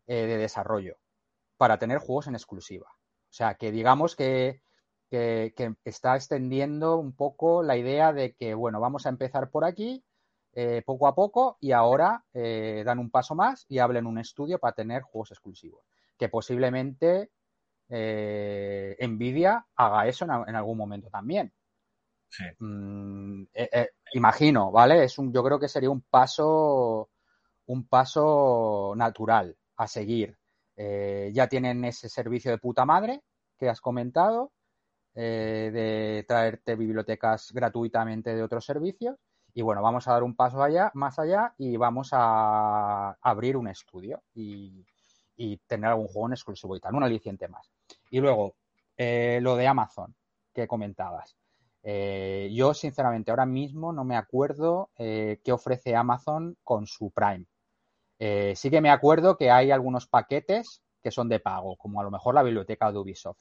eh, 0.07 0.27
de 0.27 0.39
desarrollo 0.39 0.97
para 1.57 1.79
tener 1.79 1.99
juegos 1.99 2.27
en 2.27 2.35
exclusiva. 2.35 2.87
O 2.91 3.33
sea, 3.37 3.55
que 3.55 3.73
digamos 3.73 4.17
que, 4.17 4.63
está 5.85 6.17
extendiendo 6.17 6.97
un 6.97 7.15
poco 7.15 7.63
la 7.63 7.77
idea 7.77 8.13
de 8.13 8.35
que, 8.35 8.55
bueno, 8.55 8.81
vamos 8.81 9.07
a 9.07 9.11
empezar 9.11 9.51
por 9.51 9.65
aquí, 9.65 10.05
eh, 10.55 10.83
poco 10.85 11.07
a 11.07 11.15
poco, 11.15 11.59
y 11.61 11.73
ahora 11.73 12.25
dan 12.33 12.99
un 12.99 13.11
paso 13.11 13.35
más 13.35 13.67
y 13.69 13.79
hablen 13.79 14.07
un 14.07 14.19
estudio 14.19 14.59
para 14.59 14.75
tener 14.75 15.03
juegos 15.03 15.33
exclusivos. 15.33 15.85
Que 16.17 16.29
posiblemente 16.29 17.31
Nvidia 17.89 19.67
haga 19.77 20.07
eso 20.07 20.25
en, 20.25 20.55
algún 20.55 20.79
momento 20.79 21.11
también. 21.11 21.53
Mm, 22.59 23.43
eh, 23.55 23.69
eh, 23.73 23.89
imagino, 24.15 24.71
¿vale? 24.71 25.05
Es 25.05 25.19
un, 25.19 25.33
yo 25.33 25.43
creo 25.43 25.59
que 25.59 25.69
sería 25.69 25.91
un 25.91 26.03
paso, 26.03 27.11
un 27.67 27.87
paso 27.87 28.95
natural 28.97 29.57
a 29.77 29.87
seguir. 29.87 30.37
Eh, 30.77 31.31
ya 31.35 31.49
tienen 31.49 31.85
ese 31.85 32.09
servicio 32.09 32.51
de 32.51 32.59
puta 32.59 32.85
madre 32.85 33.23
que 33.59 33.69
has 33.69 33.81
comentado, 33.81 34.53
de 35.15 36.25
traerte 36.27 36.75
bibliotecas 36.75 37.53
gratuitamente 37.53 38.35
de 38.35 38.43
otros 38.43 38.65
servicios. 38.65 39.17
Y 39.55 39.63
bueno, 39.63 39.83
vamos 39.83 40.07
a 40.09 40.13
dar 40.13 40.23
un 40.23 40.35
paso 40.35 40.63
allá, 40.63 40.91
más 40.95 41.19
allá 41.19 41.55
y 41.59 41.77
vamos 41.77 42.11
a 42.13 43.17
abrir 43.23 43.57
un 43.57 43.69
estudio 43.69 44.23
y, 44.35 44.85
y 45.37 45.57
tener 45.59 45.91
algún 45.91 46.09
juego 46.09 46.27
en 46.27 46.33
exclusivo 46.33 46.77
y 46.77 46.81
tal, 46.81 46.95
un 46.95 47.05
aliciente 47.05 47.49
más. 47.49 47.71
Y 48.11 48.21
luego, 48.21 48.57
lo 48.97 49.57
de 49.57 49.67
Amazon 49.67 50.15
que 50.53 50.69
comentabas. 50.69 51.37
Eh, 51.83 52.51
yo, 52.55 52.73
sinceramente, 52.73 53.31
ahora 53.31 53.45
mismo 53.45 53.93
no 53.93 54.05
me 54.05 54.17
acuerdo 54.17 54.91
eh, 54.97 55.41
qué 55.45 55.53
ofrece 55.53 55.95
Amazon 55.95 56.57
con 56.65 56.87
su 56.87 57.11
Prime. 57.11 57.45
Eh, 58.19 58.55
sí 58.57 58.71
que 58.71 58.81
me 58.81 58.91
acuerdo 58.91 59.37
que 59.37 59.51
hay 59.51 59.71
algunos 59.71 60.07
paquetes 60.07 60.83
que 61.03 61.11
son 61.11 61.29
de 61.29 61.41
pago, 61.41 61.77
como 61.77 62.01
a 62.01 62.05
lo 62.05 62.11
mejor 62.11 62.35
la 62.35 62.43
biblioteca 62.43 62.91
de 62.91 62.99
Ubisoft. 62.99 63.39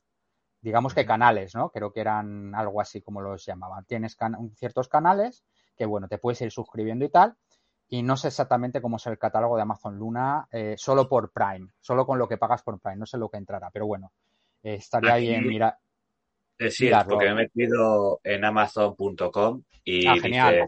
Digamos 0.60 0.94
que 0.94 1.06
canales, 1.06 1.56
¿no? 1.56 1.70
Creo 1.70 1.94
que 1.94 2.02
eran 2.02 2.54
algo 2.56 2.82
así 2.82 3.02
como 3.02 3.22
los 3.22 3.46
llamaban. 3.46 3.86
Tienes 3.86 4.18
ciertos 4.56 4.90
canales 4.90 5.46
que, 5.76 5.86
bueno, 5.86 6.08
te 6.08 6.18
puedes 6.18 6.42
ir 6.42 6.52
suscribiendo 6.52 7.06
y 7.06 7.10
tal. 7.10 7.36
Y 7.90 8.02
no 8.02 8.18
sé 8.18 8.30
exactamente 8.30 8.82
cómo 8.82 8.98
es 8.98 9.06
el 9.08 9.18
catálogo 9.20 9.56
de 9.56 9.62
Amazon 9.62 9.98
Luna, 9.98 10.48
solo 10.78 11.08
por 11.08 11.32
Prime, 11.32 11.70
solo 11.80 12.06
con 12.06 12.18
lo 12.18 12.28
que 12.28 12.38
pagas 12.38 12.64
por 12.64 12.80
Prime. 12.80 12.98
No 12.98 13.06
sé 13.06 13.18
lo 13.18 13.30
que 13.30 13.38
entrará, 13.38 13.70
pero 13.72 13.86
bueno, 13.86 14.12
estaría 14.64 15.18
bien 15.18 15.46
mirar 15.46 15.78
sí, 16.70 16.90
porque 17.08 17.26
me 17.26 17.32
he 17.32 17.36
metido 17.36 18.20
en 18.24 18.46
Amazon.com 18.46 19.64
y 19.84 20.08
ah, 20.08 20.14
dice, 20.14 20.68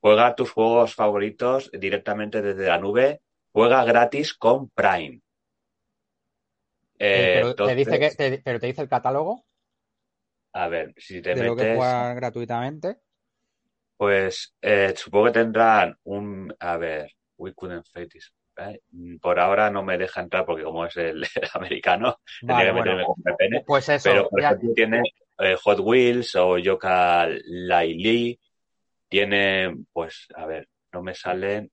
juega 0.00 0.34
tus 0.34 0.50
juegos 0.50 0.94
favoritos 0.94 1.70
directamente 1.72 2.42
desde 2.42 2.66
la 2.66 2.78
nube, 2.78 3.20
juega 3.52 3.84
gratis 3.84 4.34
con 4.34 4.70
Prime. 4.70 5.20
Eh, 6.98 7.40
pero, 7.42 7.54
te 7.54 7.74
dice 7.74 7.98
que, 7.98 8.42
pero 8.44 8.58
te 8.58 8.66
dice 8.66 8.82
el 8.82 8.88
catálogo. 8.88 9.44
A 10.52 10.66
ver, 10.68 10.94
si 10.96 11.22
te 11.22 11.30
de 11.30 11.42
metes. 11.42 11.46
Lo 11.46 11.56
que 11.56 11.76
juega 11.76 12.14
gratuitamente. 12.14 12.98
Pues 13.98 14.54
eh, 14.62 14.94
supongo 14.96 15.26
que 15.26 15.32
tendrán 15.32 15.98
un. 16.04 16.54
A 16.60 16.76
ver, 16.76 17.10
we 17.36 17.52
couldn't 17.52 17.84
fight 17.84 18.08
this. 18.08 18.32
¿eh? 18.56 18.80
Por 19.20 19.40
ahora 19.40 19.70
no 19.70 19.82
me 19.82 19.98
deja 19.98 20.20
entrar 20.20 20.46
porque 20.46 20.62
como 20.62 20.86
es 20.86 20.96
el, 20.96 21.26
americano, 21.54 22.20
tendría 22.40 22.66
que 22.66 22.72
meterme 22.72 23.04
con. 23.04 23.16
Pues 23.66 23.88
eso. 23.88 24.08
Pero 24.08 24.28
por 24.28 24.40
ejemplo 24.40 24.72
tiene 24.72 25.02
eh, 25.38 25.56
Hot 25.60 25.80
Wheels 25.80 26.36
o 26.36 26.58
Yoka 26.58 27.28
Laili. 27.44 28.38
Tiene, 29.08 29.74
pues, 29.92 30.28
a 30.36 30.46
ver, 30.46 30.68
no 30.92 31.02
me 31.02 31.14
salen 31.14 31.72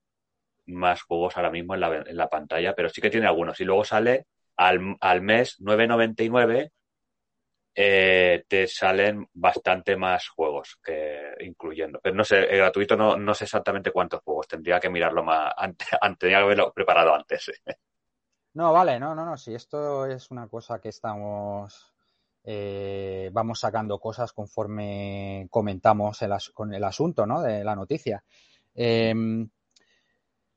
más 0.67 1.03
juegos 1.03 1.37
ahora 1.37 1.51
mismo 1.51 1.75
en 1.75 1.81
la, 1.81 2.03
en 2.07 2.17
la 2.17 2.29
pantalla, 2.29 2.73
pero 2.73 2.89
sí 2.89 3.01
que 3.01 3.11
tiene 3.11 3.27
algunos. 3.27 3.59
Y 3.59 3.65
luego 3.65 3.83
sale 3.83 4.25
al, 4.57 4.95
al 4.99 5.21
mes 5.21 5.59
9.99 5.59 6.71
eh, 7.77 8.45
te 8.47 8.67
salen 8.67 9.27
bastante 9.33 9.97
más 9.97 10.29
juegos 10.29 10.79
que 10.81 11.33
incluyendo. 11.41 11.99
Pero 12.01 12.15
no 12.15 12.23
sé, 12.23 12.39
el 12.45 12.57
gratuito 12.57 12.95
no, 12.95 13.17
no 13.17 13.33
sé 13.33 13.43
exactamente 13.43 13.91
cuántos 13.91 14.21
juegos, 14.21 14.47
tendría 14.47 14.79
que 14.79 14.89
mirarlo 14.89 15.23
más 15.23 15.53
antes, 15.57 15.87
tendría 16.17 16.39
que 16.39 16.43
haberlo 16.43 16.71
preparado 16.73 17.13
antes. 17.13 17.51
No, 18.53 18.71
vale, 18.71 18.97
no, 18.97 19.13
no, 19.13 19.25
no, 19.25 19.37
si 19.37 19.53
esto 19.53 20.05
es 20.05 20.31
una 20.31 20.47
cosa 20.47 20.79
que 20.79 20.87
estamos, 20.87 21.93
eh, 22.45 23.29
vamos 23.33 23.59
sacando 23.59 23.99
cosas 23.99 24.31
conforme 24.31 25.47
comentamos 25.49 26.19
con 26.53 26.73
el 26.73 26.83
asunto, 26.85 27.25
¿no? 27.25 27.41
De 27.41 27.65
la 27.65 27.75
noticia. 27.75 28.23
Em, 28.73 29.49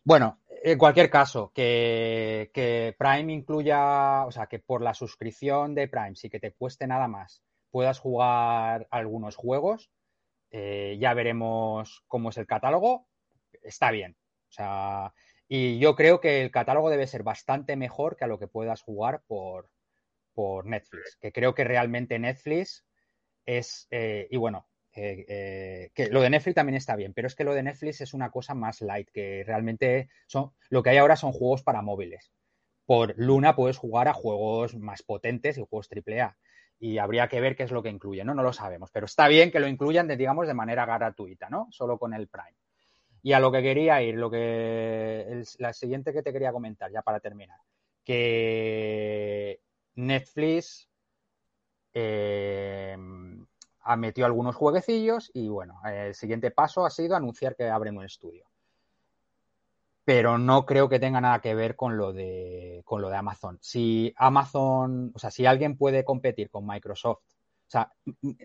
bueno, 0.04 0.38
en 0.62 0.78
cualquier 0.78 1.10
caso, 1.10 1.52
que, 1.54 2.94
Prime 2.98 3.32
incluya, 3.32 4.24
o 4.26 4.30
sea, 4.30 4.46
que 4.46 4.58
por 4.58 4.82
la 4.82 4.94
suscripción 4.94 5.74
de 5.74 5.88
Prime, 5.88 6.14
sí 6.14 6.28
que 6.28 6.40
te 6.40 6.52
cueste 6.52 6.86
nada 6.86 7.08
más, 7.08 7.42
puedas 7.70 7.98
jugar 7.98 8.86
algunos 8.90 9.36
juegos, 9.36 9.90
eh, 10.50 10.96
ya 11.00 11.14
veremos 11.14 12.04
cómo 12.08 12.30
es 12.30 12.38
el 12.38 12.46
catálogo, 12.46 13.08
está 13.62 13.90
bien. 13.90 14.16
O 14.48 14.52
sea, 14.52 15.12
y 15.46 15.78
yo 15.78 15.94
creo 15.94 16.20
que 16.20 16.42
el 16.42 16.50
catálogo 16.50 16.90
debe 16.90 17.06
ser 17.06 17.22
bastante 17.22 17.76
mejor 17.76 18.16
que 18.16 18.24
a 18.24 18.28
lo 18.28 18.38
que 18.38 18.48
puedas 18.48 18.82
jugar 18.82 19.22
por, 19.26 19.70
por 20.32 20.66
Netflix, 20.66 21.16
que 21.20 21.32
creo 21.32 21.54
que 21.54 21.64
realmente 21.64 22.18
Netflix 22.18 22.84
es, 23.44 23.86
eh, 23.90 24.28
y 24.30 24.36
bueno, 24.36 24.68
eh, 25.00 25.90
que 25.94 26.08
lo 26.08 26.20
de 26.20 26.30
Netflix 26.30 26.54
también 26.54 26.76
está 26.76 26.96
bien, 26.96 27.12
pero 27.14 27.26
es 27.26 27.34
que 27.34 27.44
lo 27.44 27.54
de 27.54 27.62
Netflix 27.62 28.00
es 28.00 28.14
una 28.14 28.30
cosa 28.30 28.54
más 28.54 28.80
light, 28.80 29.08
que 29.10 29.44
realmente 29.46 30.08
son, 30.26 30.52
lo 30.68 30.82
que 30.82 30.90
hay 30.90 30.96
ahora 30.98 31.16
son 31.16 31.32
juegos 31.32 31.62
para 31.62 31.82
móviles. 31.82 32.32
Por 32.86 33.14
Luna 33.16 33.54
puedes 33.54 33.76
jugar 33.76 34.08
a 34.08 34.14
juegos 34.14 34.74
más 34.76 35.02
potentes 35.02 35.58
y 35.58 35.64
juegos 35.68 35.88
AAA. 35.90 36.36
Y 36.80 36.98
habría 36.98 37.28
que 37.28 37.40
ver 37.40 37.56
qué 37.56 37.64
es 37.64 37.70
lo 37.70 37.82
que 37.82 37.90
incluye, 37.90 38.24
¿no? 38.24 38.34
No 38.34 38.42
lo 38.42 38.52
sabemos, 38.52 38.90
pero 38.92 39.06
está 39.06 39.26
bien 39.28 39.50
que 39.50 39.60
lo 39.60 39.68
incluyan, 39.68 40.08
digamos, 40.08 40.46
de 40.46 40.54
manera 40.54 40.86
gratuita, 40.86 41.50
¿no? 41.50 41.66
Solo 41.70 41.98
con 41.98 42.14
el 42.14 42.28
Prime. 42.28 42.56
Y 43.22 43.32
a 43.32 43.40
lo 43.40 43.50
que 43.50 43.62
quería 43.62 44.00
ir, 44.00 44.14
lo 44.14 44.30
que 44.30 45.42
la 45.58 45.72
siguiente 45.72 46.12
que 46.12 46.22
te 46.22 46.32
quería 46.32 46.52
comentar, 46.52 46.90
ya 46.90 47.02
para 47.02 47.20
terminar, 47.20 47.58
que 48.04 49.60
Netflix 49.96 50.88
eh, 51.92 52.96
ha 53.88 53.96
metido 53.96 54.26
algunos 54.26 54.54
jueguecillos 54.54 55.30
y 55.32 55.48
bueno, 55.48 55.80
el 55.86 56.14
siguiente 56.14 56.50
paso 56.50 56.84
ha 56.84 56.90
sido 56.90 57.16
anunciar 57.16 57.56
que 57.56 57.70
abren 57.70 57.96
un 57.96 58.04
estudio. 58.04 58.44
Pero 60.04 60.36
no 60.36 60.66
creo 60.66 60.90
que 60.90 61.00
tenga 61.00 61.22
nada 61.22 61.40
que 61.40 61.54
ver 61.54 61.74
con 61.74 61.96
lo 61.96 62.12
de 62.12 62.82
con 62.84 63.00
lo 63.00 63.08
de 63.08 63.16
Amazon. 63.16 63.58
Si 63.62 64.12
Amazon, 64.16 65.10
o 65.14 65.18
sea, 65.18 65.30
si 65.30 65.46
alguien 65.46 65.78
puede 65.78 66.04
competir 66.04 66.50
con 66.50 66.66
Microsoft, 66.66 67.20
o 67.20 67.70
sea, 67.70 67.90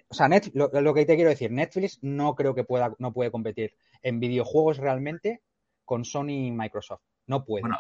o 0.10 0.14
sea 0.14 0.30
lo, 0.54 0.94
que 0.94 1.06
te 1.06 1.16
quiero 1.16 1.30
decir, 1.30 1.52
Netflix 1.52 2.00
no 2.02 2.36
creo 2.36 2.56
que 2.56 2.64
pueda, 2.64 2.96
no 2.98 3.12
puede 3.12 3.32
competir 3.32 3.74
en 4.02 4.22
videojuegos 4.22 4.78
realmente 4.78 5.42
con 5.84 6.06
Sony 6.06 6.48
y 6.48 6.52
Microsoft. 6.52 7.02
No 7.28 7.44
puede. 7.44 7.64
Bueno, 7.64 7.78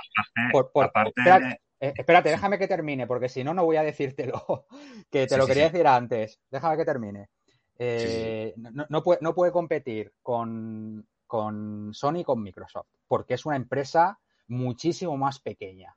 eh, 1.79 1.93
espérate, 1.97 2.29
déjame 2.29 2.57
que 2.57 2.67
termine, 2.67 3.07
porque 3.07 3.27
si 3.27 3.43
no, 3.43 3.53
no 3.53 3.65
voy 3.65 3.75
a 3.77 3.83
decírtelo, 3.83 4.65
que 5.11 5.27
te 5.27 5.37
lo 5.37 5.47
quería 5.47 5.69
decir 5.69 5.87
antes. 5.87 6.41
Déjame 6.49 6.77
que 6.77 6.85
termine. 6.85 7.29
Eh, 7.77 8.53
no, 8.57 9.03
puede, 9.03 9.51
competir 9.51 10.13
con, 10.21 11.05
Sony 11.91 12.17
y 12.17 12.23
con 12.23 12.41
Microsoft, 12.41 12.87
porque 13.07 13.33
es 13.33 13.45
una 13.45 13.55
empresa 13.55 14.19
muchísimo 14.47 15.17
más 15.17 15.39
pequeña 15.39 15.95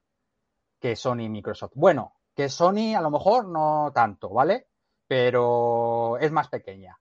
que 0.80 0.96
Sony 0.96 1.20
y 1.20 1.28
Microsoft. 1.28 1.72
Bueno, 1.74 2.14
que 2.34 2.48
Sony 2.48 2.94
a 2.96 3.00
lo 3.00 3.10
mejor 3.10 3.46
no 3.48 3.90
tanto, 3.94 4.30
¿vale? 4.30 4.68
Pero 5.06 6.18
es 6.18 6.32
más 6.32 6.48
pequeña. 6.48 6.98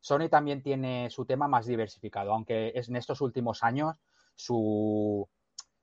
Sony 0.00 0.28
también 0.28 0.62
tiene 0.62 1.10
su 1.10 1.24
tema 1.24 1.48
más 1.48 1.66
diversificado, 1.66 2.32
aunque 2.32 2.72
es 2.74 2.88
en 2.88 2.96
estos 2.96 3.20
últimos 3.20 3.62
años 3.62 3.96
su, 4.34 5.28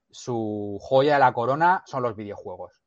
su 0.10 0.78
joya 0.82 1.16
de 1.16 1.20
la 1.20 1.34
corona 1.34 1.84
son 1.86 2.04
los 2.04 2.16
videojuegos. 2.16 2.82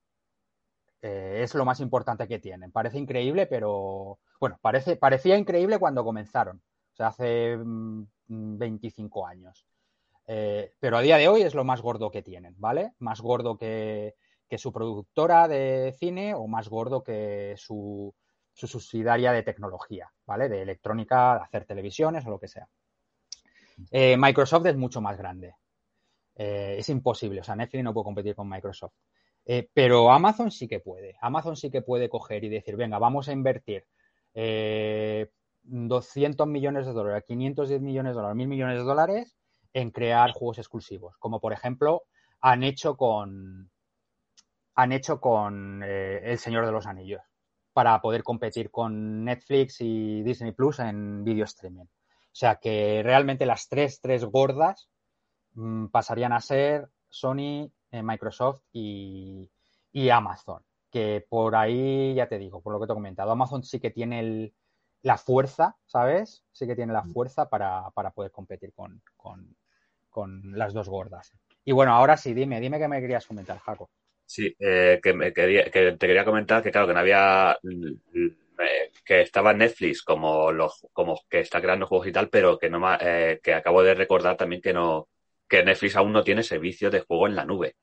Eh, 1.03 1.41
es 1.43 1.55
lo 1.55 1.65
más 1.65 1.81
importante 1.81 2.27
que 2.27 2.39
tienen. 2.39 2.73
Parece 2.73 2.99
increíble, 2.99 3.47
pero 3.47 4.19
bueno, 4.41 4.59
parece, 4.61 4.97
parecía 4.97 5.37
increíble 5.37 5.79
cuando 5.79 6.05
comenzaron, 6.05 6.59
o 6.59 6.97
sea, 6.97 7.09
hace 7.09 7.57
25 8.27 9.21
mm, 9.21 9.25
años. 9.27 9.67
Eh, 10.27 10.75
pero 10.79 10.99
a 10.99 11.01
día 11.01 11.17
de 11.17 11.29
hoy 11.29 11.43
es 11.43 11.55
lo 11.55 11.65
más 11.65 11.81
gordo 11.81 12.11
que 12.11 12.23
tienen, 12.23 12.55
¿vale? 12.59 12.93
Más 12.99 13.21
gordo 13.21 13.57
que, 13.57 14.15
su 14.57 14.73
productora 14.73 15.49
de 15.49 15.95
cine 15.99 16.35
o 16.35 16.47
más 16.47 16.69
gordo 16.69 17.03
que 17.03 17.55
su, 17.57 18.15
subsidiaria 18.53 19.33
de 19.33 19.43
tecnología, 19.43 20.13
¿vale? 20.27 20.49
De 20.49 20.63
electrónica, 20.63 21.37
de 21.37 21.45
hacer 21.45 21.65
televisiones 21.65 22.27
o 22.27 22.31
lo 22.31 22.39
que 22.39 22.49
sea. 22.49 22.69
Eh, 23.91 24.17
Microsoft 24.19 24.67
es 24.67 24.77
mucho 24.77 25.01
más 25.01 25.17
grande. 25.17 25.55
es 26.35 26.89
imposible, 26.89 27.41
o 27.41 27.45
sea, 27.45 27.57
Netflix 27.57 27.83
no 27.83 27.95
puede 27.95 28.05
competir 28.05 28.35
con 28.35 28.49
Microsoft. 28.49 28.95
Eh, 29.51 29.67
pero 29.73 30.13
Amazon 30.13 30.51
sí 30.51 30.69
que 30.69 30.79
puede. 30.81 31.17
Amazon 31.23 31.57
sí 31.57 31.71
que 31.71 31.81
puede 31.81 32.11
coger 32.11 32.45
y 32.45 32.51
decir, 32.51 32.77
venga, 32.77 32.99
vamos 32.99 33.29
a 33.29 33.33
invertir 33.33 33.87
eh, 34.35 35.31
200 35.63 36.47
millones 36.47 36.87
de 36.87 36.93
dólares, 36.93 37.25
510 37.27 37.81
millones 37.81 38.11
de 38.11 38.15
dólares, 38.15 38.37
1000 38.37 38.49
millones 38.49 38.79
de 38.79 38.85
dólares 38.85 39.37
en 39.73 39.91
crear 39.91 40.33
juegos 40.33 40.59
exclusivos, 40.59 41.17
como 41.19 41.41
por 41.41 41.53
ejemplo 41.53 42.03
han 42.41 42.63
hecho 42.63 42.97
con 42.97 43.71
han 44.75 44.93
hecho 44.93 45.21
con 45.21 45.83
eh, 45.85 46.21
El 46.23 46.39
Señor 46.39 46.65
de 46.65 46.73
los 46.73 46.87
Anillos 46.87 47.23
para 47.73 48.01
poder 48.01 48.23
competir 48.23 48.71
con 48.71 49.25
Netflix 49.25 49.81
y 49.81 50.23
Disney 50.23 50.53
Plus 50.53 50.79
en 50.79 51.25
video 51.25 51.45
streaming. 51.45 51.85
O 51.85 52.35
sea 52.39 52.57
que 52.57 53.03
realmente 53.05 53.47
las 53.47 53.69
tres, 53.69 54.01
tres 54.01 54.25
gordas 54.25 54.89
mmm, 55.55 55.87
pasarían 55.87 56.33
a 56.33 56.41
ser 56.41 56.89
Sony, 57.09 57.71
eh, 57.91 58.03
Microsoft 58.03 58.63
y, 58.73 59.51
y, 59.93 60.11
Amazon. 60.11 60.63
Que 60.91 61.25
por 61.29 61.55
ahí, 61.55 62.15
ya 62.15 62.29
te 62.29 62.39
digo, 62.39 62.61
por 62.61 62.73
lo 62.73 62.81
que 62.81 62.87
te 62.87 62.93
he 62.93 62.97
comentado, 62.97 63.31
Amazon 63.31 63.63
sí 63.63 63.79
que 63.79 63.91
tiene 63.91 64.21
el, 64.21 64.55
la 65.03 65.19
fuerza, 65.19 65.77
¿sabes? 65.87 66.45
Sí 66.53 66.67
que 66.67 66.77
tiene 66.77 66.93
la 66.93 67.05
fuerza 67.05 67.49
para, 67.49 67.91
para 67.91 68.11
poder 68.11 68.31
competir 68.31 68.73
con, 68.73 69.03
con, 69.17 69.57
con, 70.09 70.57
las 70.57 70.73
dos 70.73 70.89
gordas. 70.89 71.33
Y 71.65 71.73
bueno, 71.73 71.93
ahora 71.93 72.17
sí, 72.17 72.35
dime, 72.35 72.61
dime 72.61 72.79
qué 72.79 72.89
me 72.89 73.01
querías 73.01 73.27
comentar, 73.27 73.59
Jaco. 73.59 73.91
Sí, 74.25 74.55
eh, 74.59 75.01
que, 75.03 75.15
me 75.15 75.33
quería, 75.33 75.71
que 75.71 75.93
te 75.93 76.07
quería 76.07 76.25
comentar 76.25 76.63
que, 76.63 76.71
claro, 76.71 76.87
que 76.87 76.95
no 76.95 77.01
había. 77.01 77.59
Eh, 78.61 78.91
que 79.05 79.21
estaba 79.23 79.55
Netflix 79.55 80.03
como, 80.03 80.51
los, 80.51 80.87
como 80.93 81.21
que 81.31 81.41
está 81.41 81.61
creando 81.61 81.87
juegos 81.87 82.09
y 82.09 82.13
tal, 82.13 82.29
pero 82.29 82.59
que, 82.59 82.69
no 82.69 82.83
eh, 83.01 83.41
que 83.43 83.55
acabo 83.55 83.83
de 83.83 83.95
recordar 83.95 84.37
también 84.37 84.61
que 84.61 84.73
no 84.73 85.09
que 85.49 85.65
Netflix 85.65 85.97
aún 85.97 86.13
no 86.13 86.23
tiene 86.23 86.43
servicio 86.43 86.91
de 86.91 87.01
juego 87.01 87.27
en 87.27 87.35
la 87.35 87.45
nube. 87.45 87.77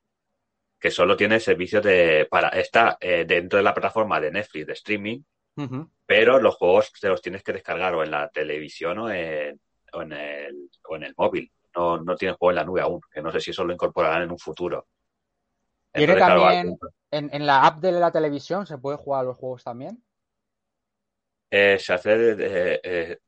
Que 0.85 0.91
solo 0.91 1.17
tiene 1.17 1.39
servicio 1.39 1.81
de. 1.81 2.27
para 2.29 2.49
Está 2.49 2.99
eh, 3.01 3.25
dentro 3.27 3.57
de 3.57 3.63
la 3.63 3.73
plataforma 3.73 4.19
de 4.19 4.29
Netflix 4.29 4.67
de 4.67 4.73
streaming, 4.73 5.19
uh 5.55 5.63
-huh. 5.63 5.89
pero 6.05 6.39
los 6.39 6.57
juegos 6.57 6.91
te 7.01 7.09
los 7.09 7.23
tienes 7.23 7.41
que 7.41 7.53
descargar 7.53 7.95
o 7.95 8.03
en 8.03 8.11
la 8.11 8.29
televisión 8.29 8.99
o 8.99 9.09
en, 9.09 9.59
o 9.93 10.03
en, 10.03 10.11
el, 10.11 10.69
o 10.83 10.95
en 10.95 11.03
el 11.05 11.15
móvil. 11.17 11.51
No, 11.75 11.97
no 11.97 12.15
tiene 12.15 12.35
juego 12.35 12.51
en 12.51 12.57
la 12.57 12.63
nube 12.65 12.81
aún, 12.81 13.01
que 13.11 13.19
no 13.19 13.31
sé 13.31 13.41
si 13.41 13.49
eso 13.49 13.63
lo 13.63 13.73
incorporarán 13.73 14.21
en 14.21 14.31
un 14.31 14.37
futuro. 14.37 14.85
¿Tiene 15.91 16.17
también 16.17 16.77
claro, 16.77 16.93
en, 17.09 17.33
en, 17.33 17.47
la 17.47 17.65
app 17.65 17.79
de 17.79 17.91
la 17.91 18.11
televisión 18.11 18.67
se 18.67 18.77
puede 18.77 18.97
jugar 18.97 19.21
a 19.21 19.23
los 19.23 19.37
juegos 19.37 19.63
también? 19.63 20.03
Eh, 21.49 21.79
se 21.79 21.93
hace 21.93 22.35
eh, 22.37 23.19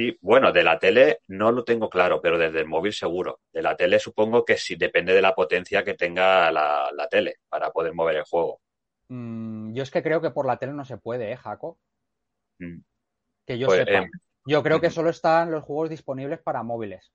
sí, 0.00 0.18
bueno, 0.22 0.52
de 0.52 0.64
la 0.64 0.78
tele 0.78 1.20
no 1.28 1.52
lo 1.52 1.62
tengo 1.62 1.90
claro, 1.90 2.20
pero 2.22 2.38
desde 2.38 2.60
el 2.60 2.66
móvil 2.66 2.92
seguro. 2.92 3.40
De 3.52 3.60
la 3.60 3.76
tele 3.76 3.98
supongo 3.98 4.44
que 4.44 4.56
sí 4.56 4.76
depende 4.76 5.12
de 5.12 5.20
la 5.20 5.34
potencia 5.34 5.84
que 5.84 5.94
tenga 5.94 6.50
la, 6.50 6.90
la 6.94 7.08
tele 7.08 7.36
para 7.48 7.70
poder 7.70 7.92
mover 7.92 8.16
el 8.16 8.24
juego. 8.24 8.60
Mm, 9.08 9.74
yo 9.74 9.82
es 9.82 9.90
que 9.90 10.02
creo 10.02 10.20
que 10.20 10.30
por 10.30 10.46
la 10.46 10.56
tele 10.56 10.72
no 10.72 10.84
se 10.84 10.96
puede, 10.96 11.30
¿eh, 11.32 11.36
Jaco? 11.36 11.78
Mm. 12.58 12.78
Que 13.46 13.58
yo 13.58 13.66
pues, 13.66 13.84
sepa. 13.84 14.06
yo 14.46 14.62
creo 14.62 14.80
que 14.80 14.90
solo 14.90 15.10
están 15.10 15.50
los 15.50 15.64
juegos 15.64 15.90
disponibles 15.90 16.40
para 16.40 16.62
móviles. 16.62 17.12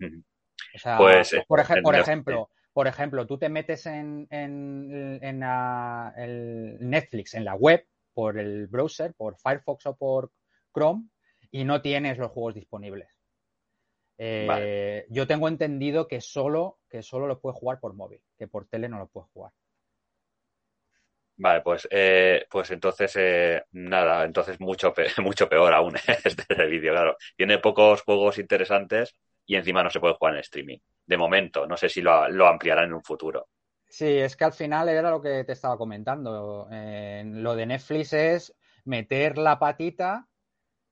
O 0.00 0.78
sea, 0.78 0.98
pues, 0.98 1.34
por, 1.46 1.60
ej 1.60 1.82
por 1.82 1.96
ejemplo, 1.96 2.50
por 2.72 2.86
ejemplo, 2.86 3.26
tú 3.26 3.38
te 3.38 3.48
metes 3.48 3.86
en, 3.86 4.26
en, 4.30 5.18
en 5.22 5.40
la, 5.40 6.12
el 6.16 6.76
Netflix, 6.80 7.34
en 7.34 7.44
la 7.44 7.54
web, 7.54 7.86
por 8.14 8.38
el 8.38 8.66
browser, 8.66 9.14
por 9.14 9.36
Firefox 9.36 9.86
o 9.86 9.96
por 9.96 10.30
Chrome, 10.74 11.08
y 11.52 11.62
no 11.64 11.80
tienes 11.80 12.18
los 12.18 12.32
juegos 12.32 12.54
disponibles. 12.54 13.08
Eh, 14.18 14.46
vale. 14.48 15.06
Yo 15.10 15.26
tengo 15.28 15.46
entendido 15.46 16.08
que 16.08 16.20
solo, 16.20 16.80
que 16.88 17.02
solo 17.02 17.28
lo 17.28 17.40
puedes 17.40 17.58
jugar 17.58 17.78
por 17.78 17.94
móvil, 17.94 18.20
que 18.36 18.48
por 18.48 18.66
tele 18.66 18.88
no 18.88 18.98
lo 18.98 19.06
puedes 19.06 19.30
jugar. 19.30 19.52
Vale, 21.36 21.60
pues, 21.62 21.88
eh, 21.90 22.46
pues 22.50 22.70
entonces, 22.70 23.12
eh, 23.16 23.64
nada, 23.72 24.24
entonces 24.24 24.60
mucho, 24.60 24.92
pe 24.94 25.06
mucho 25.22 25.48
peor 25.48 25.72
aún 25.72 25.94
este 26.24 26.66
vídeo, 26.66 26.92
claro. 26.92 27.16
Tiene 27.36 27.58
pocos 27.58 28.02
juegos 28.02 28.38
interesantes 28.38 29.16
y 29.46 29.56
encima 29.56 29.82
no 29.82 29.90
se 29.90 30.00
puede 30.00 30.14
jugar 30.14 30.34
en 30.34 30.40
streaming. 30.40 30.78
De 31.04 31.16
momento, 31.16 31.66
no 31.66 31.76
sé 31.76 31.88
si 31.88 32.00
lo, 32.00 32.28
lo 32.28 32.46
ampliarán 32.46 32.86
en 32.86 32.94
un 32.94 33.02
futuro. 33.02 33.48
Sí, 33.88 34.06
es 34.06 34.36
que 34.36 34.44
al 34.44 34.52
final 34.54 34.88
era 34.88 35.10
lo 35.10 35.20
que 35.20 35.44
te 35.44 35.52
estaba 35.52 35.76
comentando. 35.76 36.66
Eh, 36.70 37.24
lo 37.26 37.54
de 37.54 37.66
Netflix 37.66 38.12
es 38.14 38.54
meter 38.84 39.36
la 39.36 39.58
patita, 39.58 40.28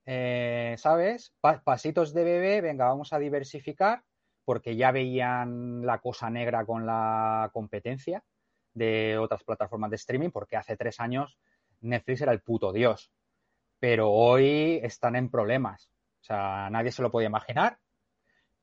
eh, 0.07 0.75
¿sabes? 0.79 1.33
Pa 1.41 1.63
pasitos 1.63 2.13
de 2.15 2.25
bebé, 2.25 2.61
venga, 2.61 2.87
vamos 2.87 3.13
a 3.13 3.19
diversificar, 3.19 4.03
porque 4.45 4.77
ya 4.77 4.91
veían 4.93 5.85
la 5.87 5.99
cosa 5.99 6.31
negra 6.31 6.65
con 6.65 6.87
la 6.87 7.51
competencia 7.53 8.23
de 8.75 9.19
otras 9.19 9.45
plataformas 9.45 9.91
de 9.91 9.97
streaming, 9.97 10.31
porque 10.31 10.57
hace 10.57 10.77
tres 10.77 11.01
años 11.01 11.39
Netflix 11.81 12.23
era 12.23 12.33
el 12.33 12.41
puto 12.41 12.73
dios. 12.73 13.13
Pero 13.79 14.11
hoy 14.11 14.81
están 14.83 15.17
en 15.17 15.31
problemas. 15.31 15.91
O 16.21 16.25
sea, 16.25 16.69
nadie 16.71 16.93
se 16.93 17.03
lo 17.03 17.11
podía 17.11 17.29
imaginar 17.29 17.79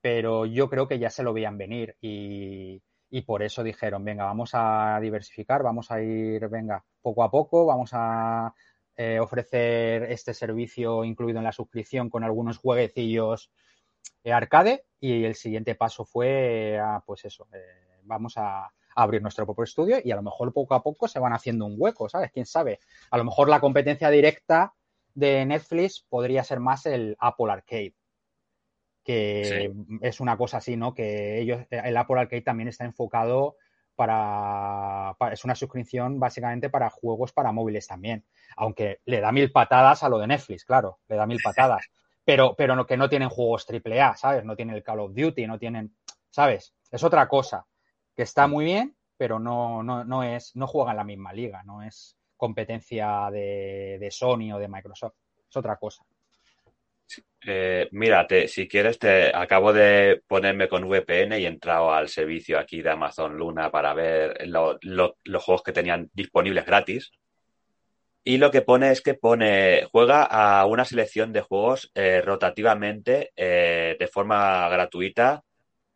pero 0.01 0.45
yo 0.45 0.69
creo 0.69 0.87
que 0.87 0.99
ya 0.99 1.09
se 1.09 1.23
lo 1.23 1.33
veían 1.33 1.57
venir 1.57 1.97
y, 2.01 2.81
y, 3.09 3.21
por 3.23 3.43
eso 3.43 3.63
dijeron, 3.63 4.03
venga, 4.03 4.25
vamos 4.25 4.51
a 4.53 4.99
diversificar, 5.01 5.63
vamos 5.63 5.91
a 5.91 6.01
ir, 6.01 6.47
venga, 6.47 6.83
poco 7.01 7.23
a 7.23 7.31
poco, 7.31 7.65
vamos 7.65 7.89
a 7.93 8.53
eh, 8.97 9.19
ofrecer 9.19 10.03
este 10.11 10.33
servicio 10.33 11.03
incluido 11.03 11.37
en 11.37 11.43
la 11.43 11.51
suscripción 11.51 12.09
con 12.09 12.23
algunos 12.23 12.57
jueguecillos 12.57 13.51
eh, 14.23 14.33
arcade 14.33 14.85
y 14.99 15.23
el 15.23 15.35
siguiente 15.35 15.75
paso 15.75 16.03
fue, 16.03 16.79
a, 16.79 17.03
pues 17.05 17.23
eso, 17.25 17.47
eh, 17.53 17.99
vamos 18.03 18.37
a, 18.37 18.65
a 18.65 18.71
abrir 18.95 19.21
nuestro 19.21 19.45
propio 19.45 19.65
estudio 19.65 19.97
y 20.03 20.11
a 20.11 20.15
lo 20.15 20.23
mejor 20.23 20.51
poco 20.51 20.73
a 20.73 20.81
poco 20.81 21.07
se 21.07 21.19
van 21.19 21.33
haciendo 21.33 21.65
un 21.65 21.75
hueco, 21.77 22.09
¿sabes? 22.09 22.31
¿Quién 22.31 22.47
sabe? 22.47 22.79
A 23.11 23.17
lo 23.17 23.23
mejor 23.23 23.49
la 23.49 23.59
competencia 23.59 24.09
directa 24.09 24.73
de 25.13 25.45
Netflix 25.45 26.03
podría 26.09 26.43
ser 26.43 26.59
más 26.59 26.87
el 26.87 27.15
Apple 27.19 27.51
Arcade 27.51 27.93
que 29.07 29.71
sí. 29.71 29.99
es 30.01 30.19
una 30.19 30.37
cosa 30.37 30.57
así, 30.57 30.75
¿no? 30.75 30.93
Que 30.93 31.39
ellos, 31.39 31.65
el 31.69 31.95
Apple 31.95 32.19
Arcade 32.19 32.41
también 32.41 32.67
está 32.67 32.83
enfocado 32.83 33.55
para, 33.97 35.17
es 35.31 35.43
una 35.43 35.55
suscripción 35.55 36.19
básicamente 36.19 36.69
para 36.69 36.91
juegos 36.91 37.33
para 37.33 37.51
móviles 37.51 37.87
también, 37.87 38.23
aunque 38.55 39.01
le 39.05 39.19
da 39.19 39.31
mil 39.31 39.51
patadas 39.51 40.03
a 40.03 40.09
lo 40.09 40.19
de 40.19 40.27
Netflix, 40.27 40.63
claro, 40.63 40.99
le 41.07 41.15
da 41.15 41.25
mil 41.25 41.39
patadas, 41.43 41.89
pero, 42.23 42.55
pero 42.55 42.75
no, 42.75 42.85
que 42.85 42.95
no 42.95 43.09
tienen 43.09 43.29
juegos 43.29 43.65
AAA, 43.67 44.15
¿sabes? 44.15 44.45
No 44.45 44.55
tienen 44.55 44.75
el 44.75 44.83
Call 44.83 44.99
of 44.99 45.15
Duty, 45.15 45.47
no 45.47 45.57
tienen, 45.57 45.95
¿sabes? 46.29 46.75
Es 46.91 47.03
otra 47.03 47.27
cosa, 47.27 47.65
que 48.15 48.21
está 48.21 48.47
muy 48.47 48.65
bien, 48.65 48.95
pero 49.17 49.39
no, 49.39 49.81
no, 49.81 50.03
no 50.03 50.23
es, 50.23 50.55
no 50.55 50.67
juega 50.67 50.91
en 50.91 50.97
la 50.97 51.03
misma 51.03 51.33
liga, 51.33 51.63
no 51.63 51.81
es 51.81 52.15
competencia 52.37 53.31
de, 53.31 53.97
de 53.99 54.11
Sony 54.11 54.53
o 54.53 54.59
de 54.59 54.67
Microsoft, 54.67 55.15
es 55.49 55.57
otra 55.57 55.77
cosa. 55.77 56.03
Eh, 57.45 57.87
mira, 57.91 58.27
te, 58.27 58.47
si 58.47 58.67
quieres, 58.67 58.99
te 58.99 59.33
acabo 59.35 59.71
de 59.71 60.21
ponerme 60.27 60.67
con 60.67 60.83
VPN 60.83 61.39
y 61.39 61.45
he 61.45 61.47
entrado 61.47 61.93
al 61.93 62.09
servicio 62.09 62.59
aquí 62.59 62.81
de 62.81 62.89
Amazon 62.89 63.37
Luna 63.37 63.71
para 63.71 63.93
ver 63.93 64.47
lo, 64.47 64.77
lo, 64.81 65.17
los 65.23 65.43
juegos 65.43 65.63
que 65.63 65.71
tenían 65.71 66.09
disponibles 66.13 66.65
gratis. 66.65 67.11
Y 68.27 68.39
lo 68.39 68.51
que 68.51 68.61
pone 68.61 68.91
es 68.91 69.01
que 69.01 69.13
pone, 69.13 69.87
juega 69.89 70.23
a 70.23 70.65
una 70.65 70.83
selección 70.83 71.31
de 71.31 71.39
juegos 71.39 71.89
eh, 71.95 72.21
rotativamente 72.21 73.31
eh, 73.37 73.95
de 73.97 74.07
forma 74.07 74.67
gratuita 74.67 75.45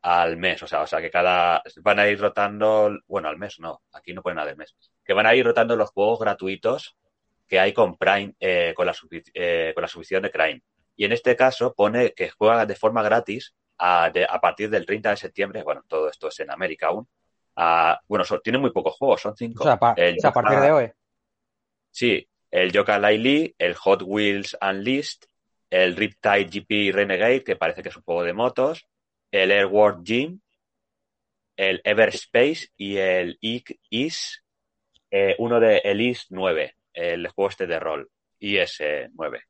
al 0.01 0.37
mes. 0.37 0.63
O 0.63 0.67
sea, 0.67 0.81
o 0.83 0.87
sea, 0.87 1.01
que 1.01 1.11
cada, 1.11 1.61
van 1.81 1.99
a 1.99 2.07
ir 2.07 2.21
rotando, 2.21 2.97
bueno, 3.07 3.27
al 3.27 3.37
mes 3.37 3.59
no, 3.59 3.81
aquí 3.91 4.13
no 4.13 4.21
pone 4.21 4.35
nada 4.35 4.47
del 4.47 4.55
mes, 4.55 4.73
que 5.03 5.11
van 5.11 5.25
a 5.25 5.35
ir 5.35 5.45
rotando 5.45 5.75
los 5.75 5.89
juegos 5.89 6.19
gratuitos 6.19 6.95
que 7.49 7.59
hay 7.59 7.73
con 7.73 7.97
Prime, 7.97 8.33
eh, 8.39 8.73
con, 8.77 8.85
la, 8.85 8.93
con 8.93 9.81
la 9.81 9.87
suscripción 9.89 10.23
de 10.23 10.29
Prime. 10.29 10.61
Y 10.95 11.05
en 11.05 11.11
este 11.11 11.35
caso 11.35 11.73
pone 11.73 12.13
que 12.13 12.29
juega 12.29 12.65
de 12.65 12.75
forma 12.75 13.01
gratis 13.01 13.53
a, 13.77 14.09
de, 14.09 14.25
a 14.25 14.39
partir 14.39 14.69
del 14.69 14.85
30 14.85 15.11
de 15.11 15.17
septiembre. 15.17 15.63
Bueno, 15.63 15.83
todo 15.87 16.09
esto 16.09 16.27
es 16.27 16.39
en 16.39 16.51
América 16.51 16.87
aún. 16.87 17.07
A, 17.55 17.99
bueno, 18.07 18.23
son, 18.23 18.41
tiene 18.43 18.59
muy 18.59 18.71
pocos 18.71 18.95
juegos, 18.95 19.21
son 19.21 19.35
cinco. 19.35 19.63
O 19.63 19.67
sea, 19.67 19.77
pa, 19.77 19.93
el 19.97 20.17
o 20.17 20.21
sea 20.21 20.29
a 20.29 20.33
partir 20.33 20.59
de 20.59 20.71
hoy. 20.71 20.91
Sí, 21.89 22.27
el 22.49 22.71
Yoka 22.71 22.99
Laili, 22.99 23.53
el 23.57 23.75
Hot 23.75 24.03
Wheels 24.05 24.57
Unleashed, 24.61 25.23
el 25.69 25.95
Riptide 25.95 26.49
GP 26.49 26.93
Renegade, 26.93 27.43
que 27.43 27.55
parece 27.55 27.81
que 27.81 27.89
es 27.89 27.95
un 27.95 28.03
juego 28.03 28.23
de 28.23 28.33
motos, 28.33 28.87
el 29.31 29.51
Airworld 29.51 30.03
Gym, 30.03 30.41
el 31.55 31.81
Everspace 31.83 32.69
y 32.75 32.97
el 32.97 33.37
Is, 33.41 34.43
eh, 35.09 35.35
uno 35.39 35.59
de 35.59 35.77
Elise 35.77 36.27
9, 36.29 36.75
el 36.93 37.27
juego 37.29 37.49
este 37.49 37.67
de 37.67 37.79
rol, 37.79 38.09
IS 38.39 38.81
9. 39.13 39.43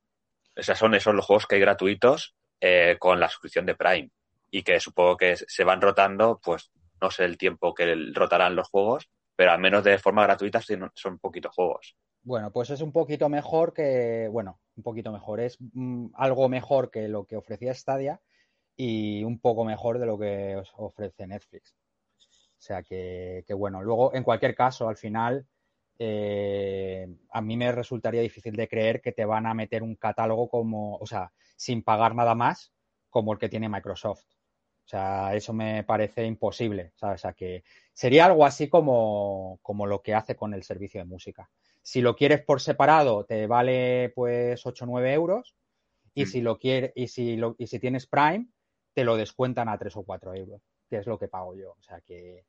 O 0.58 0.64
sea, 0.64 0.76
son 0.76 0.96
esos 0.96 1.16
los 1.16 1.26
juegos 1.26 1.48
que 1.48 1.56
hay 1.56 1.62
gratuitos 1.62 2.36
eh, 2.60 2.98
con 3.00 3.20
la 3.20 3.30
suscripción 3.30 3.66
de 3.66 3.76
Prime 3.76 4.10
y 4.50 4.64
que 4.64 4.80
supongo 4.80 5.18
que 5.18 5.36
se 5.38 5.64
van 5.64 5.82
rotando, 5.82 6.40
pues 6.44 6.72
no 7.02 7.10
sé 7.10 7.26
el 7.26 7.38
tiempo 7.38 7.74
que 7.74 7.96
rotarán 8.14 8.56
los 8.56 8.70
juegos, 8.70 9.10
pero 9.36 9.52
al 9.52 9.60
menos 9.60 9.84
de 9.84 9.98
forma 9.98 10.24
gratuita 10.24 10.62
son 10.62 11.20
poquitos 11.20 11.56
juegos. 11.56 11.96
Bueno, 12.24 12.52
pues 12.52 12.70
es 12.70 12.82
un 12.82 12.92
poquito 12.92 13.30
mejor 13.30 13.74
que, 13.74 14.28
bueno, 14.32 14.60
un 14.76 14.84
poquito 14.84 15.12
mejor, 15.12 15.40
es 15.40 15.58
mm, 15.60 16.08
algo 16.14 16.50
mejor 16.50 16.92
que 16.92 17.08
lo 17.08 17.26
que 17.26 17.38
ofrecía 17.38 17.74
Stadia 17.74 18.22
y 18.76 19.24
un 19.24 19.40
poco 19.40 19.66
mejor 19.66 19.98
de 19.98 20.06
lo 20.06 20.20
que 20.20 20.62
ofrece 20.76 21.26
Netflix. 21.26 21.76
O 22.20 22.64
sea 22.64 22.84
que, 22.84 23.44
que 23.48 23.56
bueno, 23.56 23.82
luego 23.82 24.14
en 24.14 24.24
cualquier 24.24 24.54
caso, 24.54 24.88
al 24.88 24.98
final 24.98 25.48
eh, 25.98 26.91
a 27.32 27.42
mí 27.42 27.58
me 27.58 27.72
resultaría 27.72 28.22
difícil 28.22 28.56
de 28.56 28.68
creer 28.68 29.02
que 29.02 29.12
te 29.12 29.26
van 29.26 29.46
a 29.46 29.54
meter 29.54 29.84
un 29.84 29.96
catálogo 29.96 30.50
como, 30.50 30.98
o 30.98 31.06
sea, 31.06 31.32
sin 31.56 31.84
pagar 31.84 32.14
nada 32.14 32.36
más, 32.36 32.74
como 33.10 33.34
el 33.34 33.40
que 33.40 33.50
tiene 33.50 33.70
Microsoft. 33.70 34.26
O 34.86 34.90
sea, 34.92 35.34
eso 35.36 35.54
me 35.54 35.84
parece 35.84 36.26
imposible, 36.26 36.92
¿sabes? 36.96 37.22
O 37.22 37.24
sea, 37.24 37.34
que 37.34 37.64
sería 37.94 38.26
algo 38.26 38.46
así 38.46 38.68
como, 38.68 39.60
como 39.62 39.88
lo 39.88 40.02
que 40.02 40.14
hace 40.14 40.36
con 40.36 40.54
el 40.54 40.64
servicio 40.64 41.00
de 41.00 41.06
música. 41.06 41.50
Si 41.82 42.02
lo 42.02 42.16
quieres 42.16 42.42
por 42.44 42.60
separado, 42.60 43.26
te 43.26 43.48
vale 43.48 44.12
pues 44.14 44.66
8 44.66 44.84
o 44.84 44.88
9 44.88 45.14
euros. 45.14 45.56
Y 46.14 46.26
si 46.26 46.42
lo 46.42 46.60
quieres, 46.60 46.92
y 46.96 47.08
si 47.08 47.38
lo, 47.38 47.56
y 47.58 47.68
si 47.68 47.80
tienes 47.80 48.06
Prime, 48.06 48.48
te 48.94 49.06
lo 49.06 49.16
descuentan 49.16 49.70
a 49.70 49.78
3 49.78 49.96
o 49.96 50.04
4 50.04 50.36
euros, 50.36 50.62
que 50.90 50.98
es 50.98 51.08
lo 51.08 51.18
que 51.18 51.30
pago 51.30 51.56
yo. 51.56 51.72
O 51.72 51.82
sea 51.82 52.02
que, 52.02 52.44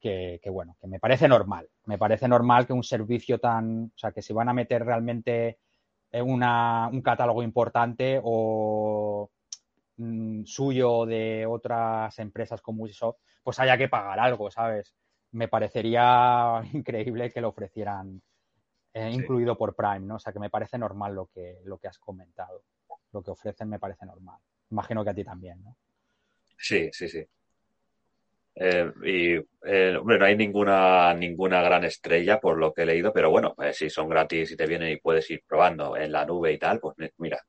que, 0.00 0.40
bueno, 0.46 0.76
que 0.80 0.86
me 0.86 0.98
parece 0.98 1.28
normal. 1.28 1.68
Me 1.84 1.98
parece 1.98 2.26
normal 2.26 2.66
que 2.66 2.72
un 2.72 2.82
servicio 2.82 3.38
tan, 3.38 3.92
o 3.94 3.98
sea, 3.98 4.12
que 4.12 4.22
si 4.22 4.32
van 4.32 4.48
a 4.48 4.54
meter 4.54 4.84
realmente 4.84 5.58
una, 6.12 6.88
un 6.88 7.02
catálogo 7.02 7.42
importante 7.42 8.20
o 8.22 9.30
mm, 9.98 10.44
suyo 10.44 11.06
de 11.06 11.46
otras 11.46 12.18
empresas 12.18 12.60
como 12.62 12.84
Ubisoft, 12.84 13.18
pues 13.42 13.58
haya 13.60 13.76
que 13.78 13.88
pagar 13.88 14.18
algo, 14.18 14.50
¿sabes? 14.50 14.94
Me 15.32 15.48
parecería 15.48 16.62
increíble 16.72 17.30
que 17.30 17.40
lo 17.40 17.50
ofrecieran 17.50 18.22
eh, 18.92 19.10
incluido 19.10 19.56
por 19.56 19.76
Prime, 19.76 20.00
¿no? 20.00 20.16
O 20.16 20.18
sea, 20.18 20.32
que 20.32 20.40
me 20.40 20.50
parece 20.50 20.76
normal 20.78 21.14
lo 21.14 21.26
que, 21.26 21.60
lo 21.64 21.78
que 21.78 21.88
has 21.88 21.98
comentado. 21.98 22.64
Lo 23.12 23.22
que 23.22 23.30
ofrecen 23.30 23.68
me 23.68 23.78
parece 23.78 24.06
normal. 24.06 24.38
Imagino 24.70 25.04
que 25.04 25.10
a 25.10 25.14
ti 25.14 25.24
también, 25.24 25.62
¿no? 25.62 25.76
Sí, 26.56 26.90
sí, 26.92 27.08
sí. 27.08 27.26
Eh, 28.62 28.92
y 29.04 29.36
eh, 29.64 29.96
hombre, 29.98 30.18
no 30.18 30.26
hay 30.26 30.36
ninguna, 30.36 31.14
ninguna 31.14 31.62
gran 31.62 31.82
estrella 31.84 32.38
por 32.38 32.58
lo 32.58 32.74
que 32.74 32.82
he 32.82 32.86
leído, 32.86 33.10
pero 33.10 33.30
bueno, 33.30 33.54
pues 33.56 33.78
si 33.78 33.88
son 33.88 34.06
gratis 34.06 34.50
y 34.52 34.56
te 34.56 34.66
vienen 34.66 34.92
y 34.92 34.98
puedes 34.98 35.30
ir 35.30 35.42
probando 35.46 35.96
en 35.96 36.12
la 36.12 36.26
nube 36.26 36.52
y 36.52 36.58
tal, 36.58 36.78
pues 36.78 36.94
mira, 37.16 37.42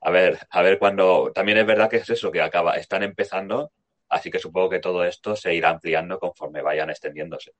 a 0.00 0.10
ver, 0.12 0.38
a 0.50 0.62
ver 0.62 0.78
cuando. 0.78 1.32
También 1.34 1.58
es 1.58 1.66
verdad 1.66 1.90
que 1.90 1.96
es 1.96 2.08
eso, 2.08 2.30
que 2.30 2.40
acaba, 2.40 2.76
están 2.76 3.02
empezando, 3.02 3.72
así 4.08 4.30
que 4.30 4.38
supongo 4.38 4.70
que 4.70 4.78
todo 4.78 5.04
esto 5.04 5.34
se 5.34 5.52
irá 5.52 5.70
ampliando 5.70 6.20
conforme 6.20 6.62
vayan 6.62 6.88
extendiéndose. 6.88 7.50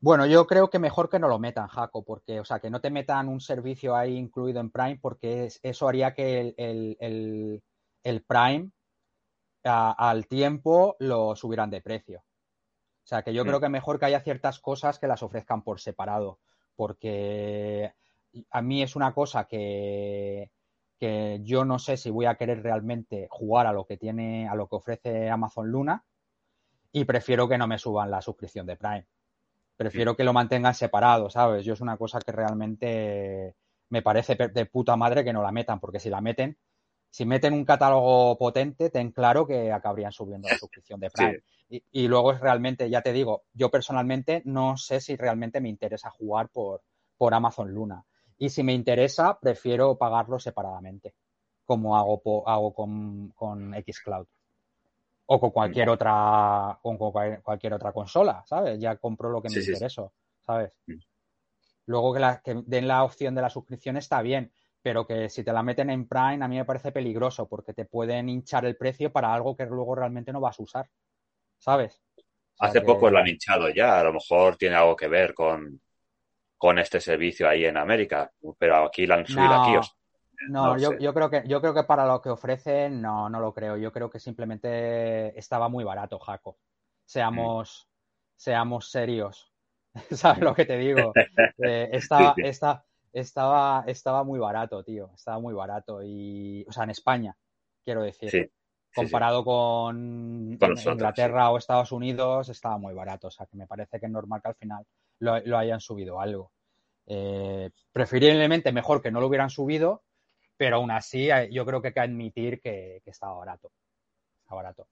Bueno, 0.00 0.24
yo 0.24 0.46
creo 0.46 0.70
que 0.70 0.78
mejor 0.78 1.10
que 1.10 1.18
no 1.18 1.28
lo 1.28 1.38
metan, 1.38 1.68
Jaco, 1.68 2.02
porque, 2.04 2.40
o 2.40 2.44
sea, 2.46 2.58
que 2.58 2.70
no 2.70 2.80
te 2.80 2.88
metan 2.88 3.28
un 3.28 3.40
servicio 3.42 3.94
ahí 3.94 4.16
incluido 4.16 4.60
en 4.60 4.70
Prime, 4.70 4.98
porque 4.98 5.48
eso 5.62 5.88
haría 5.88 6.14
que 6.14 6.54
el, 6.56 7.62
el 8.02 8.22
Prime 8.22 8.70
al 9.64 10.26
tiempo 10.26 10.96
lo 10.98 11.36
subirán 11.36 11.70
de 11.70 11.80
precio. 11.80 12.20
O 12.20 13.06
sea, 13.06 13.22
que 13.22 13.34
yo 13.34 13.44
creo 13.44 13.60
que 13.60 13.68
mejor 13.68 13.98
que 13.98 14.06
haya 14.06 14.20
ciertas 14.20 14.60
cosas 14.60 14.98
que 14.98 15.06
las 15.06 15.22
ofrezcan 15.22 15.62
por 15.62 15.80
separado, 15.80 16.38
porque 16.74 17.92
a 18.50 18.62
mí 18.62 18.82
es 18.82 18.96
una 18.96 19.12
cosa 19.12 19.44
que, 19.44 20.50
que 20.98 21.40
yo 21.42 21.64
no 21.64 21.78
sé 21.78 21.96
si 21.96 22.10
voy 22.10 22.26
a 22.26 22.36
querer 22.36 22.62
realmente 22.62 23.28
jugar 23.30 23.66
a 23.66 23.72
lo 23.72 23.84
que 23.84 23.96
tiene, 23.98 24.48
a 24.48 24.54
lo 24.54 24.68
que 24.68 24.76
ofrece 24.76 25.28
Amazon 25.28 25.70
Luna, 25.70 26.04
y 26.92 27.04
prefiero 27.04 27.48
que 27.48 27.58
no 27.58 27.66
me 27.66 27.78
suban 27.78 28.10
la 28.10 28.22
suscripción 28.22 28.66
de 28.66 28.76
Prime. 28.76 29.06
Prefiero 29.76 30.16
que 30.16 30.24
lo 30.24 30.32
mantengan 30.32 30.74
separado, 30.74 31.28
¿sabes? 31.28 31.64
Yo 31.64 31.74
es 31.74 31.80
una 31.80 31.96
cosa 31.96 32.20
que 32.20 32.30
realmente 32.32 33.56
me 33.88 34.00
parece 34.00 34.36
de 34.36 34.66
puta 34.66 34.96
madre 34.96 35.24
que 35.24 35.32
no 35.32 35.42
la 35.42 35.50
metan, 35.50 35.80
porque 35.80 35.98
si 35.98 36.08
la 36.08 36.20
meten, 36.20 36.56
si 37.14 37.24
meten 37.24 37.52
un 37.52 37.64
catálogo 37.64 38.36
potente, 38.36 38.90
ten 38.90 39.12
claro 39.12 39.46
que 39.46 39.70
acabarían 39.70 40.10
subiendo 40.10 40.48
la 40.48 40.58
suscripción 40.58 40.98
de 40.98 41.12
Prime. 41.12 41.44
Y, 41.68 42.08
luego 42.08 42.32
es 42.32 42.40
realmente, 42.40 42.90
ya 42.90 43.02
te 43.02 43.12
digo, 43.12 43.44
yo 43.52 43.70
personalmente 43.70 44.42
no 44.46 44.76
sé 44.76 45.00
si 45.00 45.14
realmente 45.14 45.60
me 45.60 45.68
interesa 45.68 46.10
jugar 46.10 46.48
por, 46.48 46.82
por 47.16 47.32
Amazon 47.32 47.72
Luna. 47.72 48.04
Y 48.36 48.48
si 48.48 48.64
me 48.64 48.72
interesa, 48.72 49.38
prefiero 49.40 49.96
pagarlo 49.96 50.40
separadamente, 50.40 51.14
como 51.64 51.96
hago, 51.96 52.48
hago 52.48 52.74
con, 52.74 53.28
con 53.28 53.72
Xcloud. 53.74 54.26
O 55.26 55.38
con 55.38 55.50
cualquier 55.52 55.90
otra, 55.90 56.80
con 56.82 56.96
cualquier 56.98 57.74
otra 57.74 57.92
consola, 57.92 58.42
¿sabes? 58.44 58.80
Ya 58.80 58.96
compro 58.96 59.30
lo 59.30 59.40
que 59.40 59.50
me 59.50 59.60
interesa, 59.60 60.10
¿sabes? 60.44 60.72
Mm. 60.88 60.94
Luego 61.86 62.12
que, 62.12 62.18
la, 62.18 62.40
que 62.42 62.60
den 62.66 62.88
la 62.88 63.04
opción 63.04 63.36
de 63.36 63.42
la 63.42 63.50
suscripción 63.50 63.96
está 63.96 64.20
bien, 64.20 64.52
pero 64.84 65.06
que 65.06 65.30
si 65.30 65.42
te 65.42 65.50
la 65.50 65.62
meten 65.62 65.88
en 65.88 66.06
Prime 66.06 66.44
a 66.44 66.46
mí 66.46 66.58
me 66.58 66.66
parece 66.66 66.92
peligroso 66.92 67.48
porque 67.48 67.72
te 67.72 67.86
pueden 67.86 68.28
hinchar 68.28 68.66
el 68.66 68.76
precio 68.76 69.10
para 69.10 69.32
algo 69.32 69.56
que 69.56 69.64
luego 69.64 69.94
realmente 69.94 70.30
no 70.30 70.40
vas 70.40 70.60
a 70.60 70.62
usar, 70.62 70.90
¿sabes? 71.58 72.02
Hace 72.58 72.82
poco 72.82 73.08
lo 73.08 73.18
han 73.18 73.26
hinchado 73.26 73.70
ya, 73.70 73.98
a 73.98 74.04
lo 74.04 74.12
mejor 74.12 74.58
tiene 74.58 74.76
algo 74.76 74.94
que 74.94 75.08
ver 75.08 75.32
con, 75.32 75.80
con 76.58 76.78
este 76.78 77.00
servicio 77.00 77.48
ahí 77.48 77.64
en 77.64 77.78
América, 77.78 78.30
pero 78.58 78.84
aquí 78.84 79.06
lo 79.06 79.14
han 79.14 79.26
subido 79.26 79.54
aquí. 79.54 79.88
no, 80.50 80.76
yo, 80.76 80.98
yo, 80.98 81.14
creo 81.14 81.30
que 81.30 81.44
yo 81.46 81.62
creo 81.62 81.72
que 81.72 81.84
para 81.84 82.06
lo 82.06 82.20
que 82.20 82.28
ofrecen 82.28 83.00
no, 83.00 83.30
no 83.30 83.40
lo 83.40 83.54
creo. 83.54 83.78
Yo 83.78 83.90
creo 83.90 84.10
que 84.10 84.20
simplemente 84.20 85.36
estaba 85.38 85.70
muy 85.70 85.82
barato, 85.82 86.18
Jaco. 86.18 86.58
Seamos, 87.06 87.88
mm. 87.88 88.34
seamos 88.36 88.90
serios. 88.90 89.50
¿Sabes 90.10 90.42
lo 90.42 90.54
que 90.54 90.66
te 90.66 90.76
digo? 90.76 91.14
Eh, 91.58 91.88
está, 91.92 92.34
está, 92.36 92.84
estaba, 93.14 93.84
estaba 93.86 94.24
muy 94.24 94.38
barato, 94.38 94.82
tío. 94.82 95.10
Estaba 95.14 95.38
muy 95.38 95.54
barato. 95.54 96.02
Y, 96.02 96.64
o 96.68 96.72
sea, 96.72 96.84
en 96.84 96.90
España, 96.90 97.36
quiero 97.84 98.02
decir. 98.02 98.50
Comparado 98.94 99.44
con, 99.44 100.56
Inglaterra 100.60 101.50
o 101.50 101.58
Estados 101.58 101.90
Unidos, 101.90 102.48
estaba 102.48 102.78
muy 102.78 102.94
barato. 102.94 103.26
O 103.28 103.30
sea, 103.30 103.46
que 103.46 103.56
me 103.56 103.66
parece 103.66 103.98
que 103.98 104.06
es 104.06 104.12
normal 104.12 104.40
que 104.40 104.48
al 104.48 104.54
final 104.54 104.86
lo, 105.18 105.58
hayan 105.58 105.80
subido 105.80 106.20
algo. 106.20 106.52
Eh, 107.06 107.70
preferiblemente 107.92 108.70
mejor 108.72 109.02
que 109.02 109.10
no 109.10 109.20
lo 109.20 109.26
hubieran 109.26 109.50
subido, 109.50 110.04
pero 110.56 110.76
aún 110.76 110.92
así 110.92 111.28
eh, 111.28 111.50
yo 111.50 111.66
creo 111.66 111.82
que 111.82 111.88
hay 111.88 111.94
que 111.94 112.00
admitir 112.00 112.60
que, 112.60 113.00
que 113.04 113.10
estaba 113.10 113.34
barato. 113.34 113.72
Está 114.42 114.54
barato. 114.54 114.86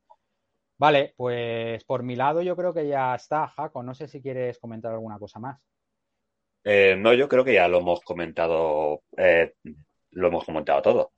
Vale, 0.79 1.14
pues 1.16 1.85
por 1.85 2.03
mi 2.03 2.16
lado 2.16 2.43
yo 2.43 2.57
creo 2.57 2.75
que 2.75 2.89
ya 2.89 3.14
está, 3.14 3.47
Jaco. 3.47 3.85
No 3.85 3.95
sé 3.95 4.09
si 4.09 4.20
quieres 4.20 4.59
comentar 4.59 4.93
alguna 4.93 5.20
cosa 5.20 5.39
más. 5.39 5.64
Eh, 6.65 6.95
no, 6.97 7.13
yo 7.13 7.29
creo 7.29 7.45
que 7.45 7.55
ya 7.55 7.69
lo 7.69 7.79
hemos 7.79 8.01
comentado, 8.03 9.03
eh, 9.17 9.55
lo 10.11 10.29
hemos 10.29 10.45
comentado 10.45 10.83
todo. 10.83 11.13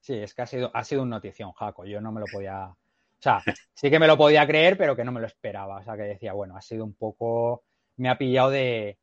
Sí, 0.00 0.14
es 0.14 0.34
que 0.34 0.42
ha 0.42 0.46
sido, 0.46 0.70
ha 0.74 0.84
sido 0.84 1.02
un 1.02 1.10
notición, 1.10 1.52
Jaco. 1.52 1.84
Yo 1.84 2.00
no 2.00 2.12
me 2.12 2.20
lo 2.20 2.26
podía. 2.26 2.66
O 2.66 2.76
sea, 3.18 3.42
sí 3.74 3.90
que 3.90 3.98
me 3.98 4.06
lo 4.06 4.16
podía 4.16 4.46
creer, 4.46 4.76
pero 4.76 4.96
que 4.96 5.04
no 5.04 5.12
me 5.12 5.20
lo 5.20 5.26
esperaba. 5.26 5.78
O 5.78 5.82
sea, 5.82 5.96
que 5.96 6.02
decía, 6.02 6.32
bueno, 6.32 6.56
ha 6.56 6.62
sido 6.62 6.84
un 6.84 6.94
poco. 6.94 7.64
Me 7.96 8.08
ha 8.08 8.18
pillado 8.18 8.50
de. 8.50 8.98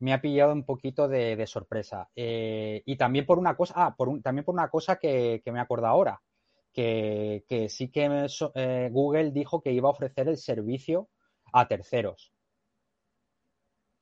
Me 0.00 0.12
ha 0.12 0.20
pillado 0.20 0.52
un 0.52 0.64
poquito 0.64 1.08
de, 1.08 1.46
sorpresa. 1.46 2.08
Eh, 2.14 2.82
y 2.84 2.96
también 2.96 3.26
por 3.26 3.38
una 3.38 3.56
cosa. 3.56 3.74
Ah, 3.76 3.94
por 3.96 4.20
también 4.22 4.44
por 4.44 4.54
una 4.54 4.68
cosa 4.68 4.96
que, 4.96 5.42
me 5.46 5.60
acuerdo 5.60 5.86
ahora. 5.86 6.20
Que, 6.72 7.44
que 7.48 7.68
sí 7.68 7.88
que 7.88 8.26
Google 8.90 9.30
dijo 9.30 9.62
que 9.62 9.70
iba 9.70 9.88
a 9.88 9.92
ofrecer 9.92 10.28
el 10.28 10.36
servicio 10.36 11.08
a 11.52 11.68
terceros 11.68 12.33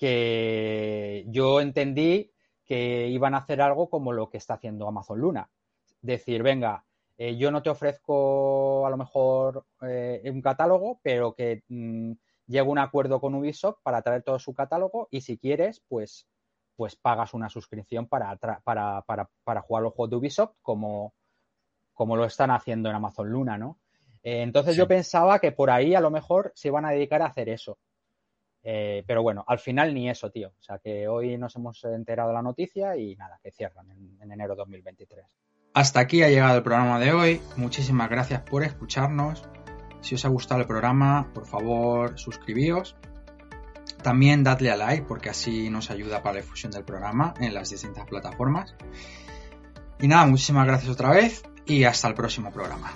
que 0.03 1.25
yo 1.29 1.61
entendí 1.61 2.33
que 2.65 3.07
iban 3.07 3.35
a 3.35 3.39
hacer 3.39 3.63
algo 3.63 3.89
como 3.89 4.13
lo 4.13 4.31
que 4.31 4.39
está 4.39 4.55
haciendo 4.55 4.89
Amazon 4.89 5.21
Luna. 5.21 5.49
Decir, 6.01 6.43
venga, 6.43 6.85
eh, 7.17 7.37
yo 7.37 7.53
no 7.53 7.63
te 7.63 7.71
ofrezco 7.71 8.85
a 8.85 8.91
lo 8.91 8.97
mejor 8.97 9.65
eh, 9.83 10.21
un 10.25 10.43
catálogo, 10.43 10.99
pero 11.05 11.37
que 11.37 11.63
mm, 11.69 12.15
llego 12.49 12.71
a 12.71 12.73
un 12.73 12.79
acuerdo 12.81 13.21
con 13.21 13.37
Ubisoft 13.37 13.79
para 13.85 14.03
traer 14.03 14.25
todo 14.25 14.41
su 14.41 14.53
catálogo 14.53 15.07
y 15.13 15.21
si 15.21 15.39
quieres, 15.39 15.85
pues, 15.87 16.27
pues 16.75 16.97
pagas 16.97 17.33
una 17.33 17.49
suscripción 17.49 18.09
para, 18.09 18.35
para, 18.65 19.03
para, 19.03 19.31
para 19.45 19.61
jugar 19.61 19.85
los 19.85 19.95
juegos 19.95 20.11
de 20.11 20.17
Ubisoft 20.17 20.57
como, 20.63 21.15
como 21.95 22.17
lo 22.17 22.25
están 22.25 22.51
haciendo 22.51 22.89
en 22.89 22.97
Amazon 22.97 23.31
Luna, 23.31 23.57
¿no? 23.57 23.79
Eh, 24.25 24.43
entonces 24.43 24.75
yo 24.75 24.89
pensaba 24.89 25.39
que 25.39 25.53
por 25.53 25.71
ahí 25.71 25.95
a 25.95 26.01
lo 26.01 26.11
mejor 26.11 26.51
se 26.57 26.67
iban 26.67 26.87
a 26.87 26.91
dedicar 26.91 27.23
a 27.23 27.27
hacer 27.27 27.49
eso. 27.49 27.79
Eh, 28.65 29.03
pero 29.07 29.23
bueno, 29.23 29.45
al 29.47 29.59
final 29.59 29.93
ni 29.93 30.09
eso, 30.09 30.31
tío. 30.31 30.49
O 30.49 30.63
sea 30.63 30.79
que 30.79 31.09
hoy 31.09 31.37
nos 31.37 31.57
hemos 31.57 31.83
enterado 31.85 32.33
la 32.33 32.43
noticia 32.43 32.97
y 32.97 33.17
nada, 33.17 33.39
que 33.43 33.51
cierran 33.51 33.91
en, 33.91 34.19
en 34.21 34.33
enero 34.33 34.55
2023. 34.55 35.25
Hasta 35.75 36.01
aquí 36.01 36.23
ha 36.23 36.29
llegado 36.29 36.57
el 36.57 36.63
programa 36.63 36.99
de 36.99 37.13
hoy. 37.13 37.41
Muchísimas 37.57 38.09
gracias 38.11 38.43
por 38.43 38.63
escucharnos. 38.63 39.43
Si 40.01 40.15
os 40.15 40.25
ha 40.25 40.29
gustado 40.29 40.61
el 40.61 40.67
programa, 40.67 41.31
por 41.33 41.47
favor, 41.47 42.19
suscribíos. 42.19 42.97
También 44.03 44.43
dadle 44.43 44.71
a 44.71 44.77
like 44.77 45.07
porque 45.07 45.31
así 45.31 45.71
nos 45.71 45.91
ayuda 45.91 46.23
para 46.23 46.35
la 46.35 46.41
difusión 46.43 46.73
del 46.73 46.85
programa 46.85 47.35
en 47.41 47.55
las 47.55 47.71
distintas 47.71 48.07
plataformas. 48.07 48.75
Y 50.01 50.09
nada, 50.09 50.27
muchísimas 50.27 50.67
gracias 50.67 50.91
otra 50.91 51.11
vez 51.11 51.45
y 51.65 51.85
hasta 51.85 52.09
el 52.09 52.15
próximo 52.15 52.53
programa. 52.53 52.93